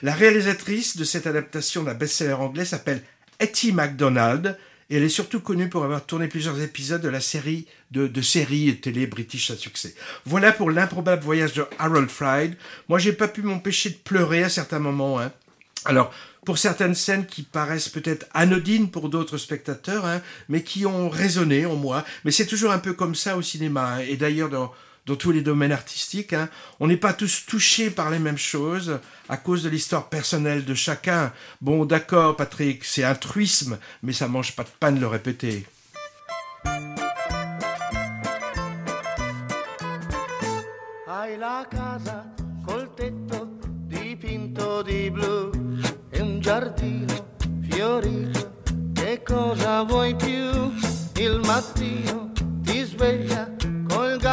La 0.01 0.13
réalisatrice 0.13 0.97
de 0.97 1.03
cette 1.03 1.27
adaptation 1.27 1.83
d'un 1.83 1.93
best-seller 1.93 2.33
anglais 2.33 2.65
s'appelle 2.65 3.01
Etty 3.39 3.71
MacDonald, 3.71 4.57
et 4.89 4.97
elle 4.97 5.03
est 5.03 5.09
surtout 5.09 5.39
connue 5.39 5.69
pour 5.69 5.85
avoir 5.85 6.05
tourné 6.05 6.27
plusieurs 6.27 6.61
épisodes 6.61 7.01
de 7.01 7.07
la 7.07 7.21
série 7.21 7.65
de, 7.91 8.07
de 8.07 8.21
séries 8.21 8.75
télé 8.81 9.07
british 9.07 9.49
à 9.49 9.55
succès. 9.55 9.95
Voilà 10.25 10.51
pour 10.51 10.69
l'improbable 10.69 11.23
voyage 11.23 11.53
de 11.53 11.65
Harold 11.79 12.09
Fried. 12.09 12.57
Moi, 12.89 12.99
j'ai 12.99 13.13
pas 13.13 13.29
pu 13.29 13.41
m'empêcher 13.41 13.91
de 13.91 13.95
pleurer 13.95 14.43
à 14.43 14.49
certains 14.49 14.79
moments. 14.79 15.19
Hein. 15.19 15.31
Alors, 15.85 16.13
pour 16.45 16.57
certaines 16.57 16.95
scènes 16.95 17.25
qui 17.25 17.43
paraissent 17.43 17.89
peut-être 17.89 18.25
anodines 18.33 18.91
pour 18.91 19.09
d'autres 19.09 19.37
spectateurs, 19.37 20.05
hein, 20.05 20.21
mais 20.49 20.61
qui 20.61 20.85
ont 20.85 21.09
résonné 21.09 21.65
en 21.65 21.75
moi. 21.75 22.03
Mais 22.25 22.31
c'est 22.31 22.45
toujours 22.45 22.71
un 22.71 22.79
peu 22.79 22.93
comme 22.93 23.15
ça 23.15 23.37
au 23.37 23.41
cinéma. 23.41 23.95
Hein. 23.95 23.99
Et 23.99 24.17
d'ailleurs, 24.17 24.49
dans, 24.49 24.73
dans 25.05 25.15
tous 25.15 25.31
les 25.31 25.41
domaines 25.41 25.71
artistiques, 25.71 26.33
hein, 26.33 26.49
on 26.79 26.87
n'est 26.87 26.97
pas 26.97 27.13
tous 27.13 27.45
touchés 27.45 27.89
par 27.89 28.09
les 28.09 28.19
mêmes 28.19 28.37
choses 28.37 28.99
à 29.29 29.37
cause 29.37 29.63
de 29.63 29.69
l'histoire 29.69 30.09
personnelle 30.09 30.65
de 30.65 30.73
chacun. 30.73 31.33
Bon, 31.61 31.85
d'accord, 31.85 32.35
Patrick, 32.35 32.83
c'est 32.85 33.03
un 33.03 33.15
truisme, 33.15 33.77
mais 34.03 34.13
ça 34.13 34.27
mange 34.27 34.55
pas 34.55 34.63
de 34.63 34.69
pain 34.79 34.91
de 34.91 34.99
le 34.99 35.07
répéter. 35.07 35.65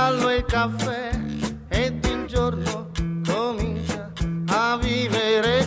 Col 0.08 0.16
gallo 0.16 0.28
e 0.30 0.36
il 0.36 0.44
caffè 0.44 1.10
ed 1.68 2.04
il 2.04 2.24
giorno 2.26 2.90
comincia 3.26 4.10
a 4.46 4.78
vivere 4.80 5.57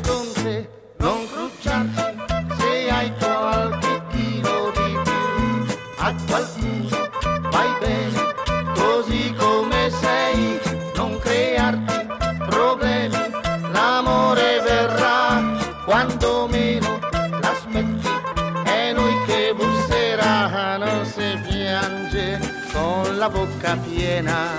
la 23.72 23.76
bocca 23.76 23.90
piena. 23.90 24.50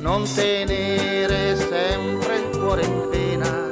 Non 0.00 0.24
tenere 0.34 1.56
sempre 1.56 2.36
il 2.36 2.58
cuore 2.58 2.82
in 2.82 3.08
pena. 3.10 3.64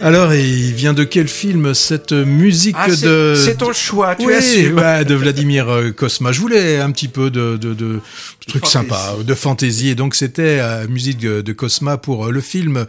Alors, 0.00 0.32
il 0.32 0.74
vient 0.74 0.92
de 0.94 1.02
quel 1.04 1.26
film 1.26 1.74
cette 1.74 2.12
musique 2.12 2.76
Ah, 2.78 2.88
de 2.88 3.34
c'est 3.36 3.56
ton 3.58 3.72
choix, 3.72 4.14
tu 4.14 4.26
oui, 4.26 4.34
assumes. 4.34 4.78
ouais, 4.78 5.04
de 5.04 5.14
Vladimir 5.16 5.68
euh, 5.68 5.90
Kosma. 5.90 6.30
Je 6.30 6.40
voulais 6.40 6.78
un 6.78 6.92
petit 6.92 7.08
peu 7.08 7.30
de, 7.30 7.56
de, 7.56 7.74
de 7.74 8.00
trucs 8.48 8.66
Fantaisie. 8.66 8.88
sympas, 8.88 9.16
de 9.22 9.34
fantaisie. 9.34 9.88
Et 9.90 9.94
donc, 9.94 10.14
c'était 10.16 10.58
euh, 10.60 10.88
musique 10.88 11.18
de, 11.18 11.40
de 11.40 11.52
Cosma 11.52 11.96
pour 11.98 12.26
euh, 12.26 12.30
le 12.32 12.40
film 12.40 12.86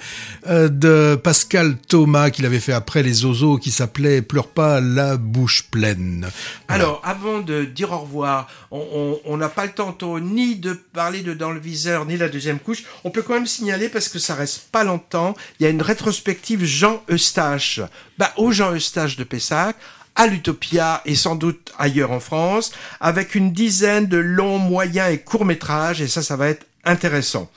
euh, 0.48 0.68
de 0.70 1.16
Pascal 1.16 1.78
Thomas 1.88 2.32
qu'il 2.32 2.46
avait 2.46 2.60
fait 2.60 2.74
après 2.74 3.04
Les 3.04 3.26
Ozos 3.26 3.58
qui 3.58 3.70
s'appelait 3.72 4.22
Pleure 4.24 4.48
pas 4.48 4.82
la 4.82 5.18
bouche 5.18 5.66
pleine. 5.70 6.28
Voilà. 6.68 6.84
Alors, 6.84 7.02
avant 7.04 7.40
de 7.40 7.66
dire 7.66 7.92
au 7.92 8.00
revoir, 8.00 8.48
on- 8.72 9.38
n'a 9.38 9.50
pas 9.50 9.66
le 9.66 9.72
temps 9.72 9.94
tôt 9.94 10.20
ni 10.20 10.56
de 10.56 10.74
parler 10.74 11.22
de 11.22 11.34
Dans 11.34 11.52
le 11.52 11.60
viseur, 11.60 12.06
ni 12.06 12.18
la 12.18 12.28
deuxième 12.30 12.60
couche. 12.60 12.84
On 13.04 13.10
peut 13.12 13.22
quand 13.22 13.34
même 13.36 13.46
signaler, 13.48 13.88
parce 13.90 14.10
que 14.10 14.20
ça 14.20 14.36
reste 14.36 14.64
pas 14.72 14.84
longtemps, 14.84 15.34
il 15.60 15.64
y 15.64 15.66
a 15.68 15.70
une 15.70 15.82
rétrospective 15.82 16.66
Jean 16.66 17.02
Eustache. 17.10 17.80
Bah, 18.18 18.34
au 18.38 18.52
Jean 18.52 18.74
Eustache 18.76 19.16
de 19.16 19.24
Pessac, 19.24 19.76
à 20.20 20.28
l'Utopia 20.28 21.02
et 21.06 21.16
sans 21.16 21.36
doute 21.36 21.72
ailleurs 21.80 22.12
en 22.12 22.20
France, 22.20 22.74
avec 23.00 23.36
une 23.36 23.54
dizaine 23.54 24.06
de 24.06 24.18
longs, 24.18 24.60
moyens 24.60 25.14
et 25.14 25.20
courts 25.20 25.46
métrages, 25.46 26.02
et 26.02 26.10
ça, 26.10 26.22
ça 26.22 26.36
va 26.36 26.50
être 26.50 26.66
intéressant. 26.84 27.50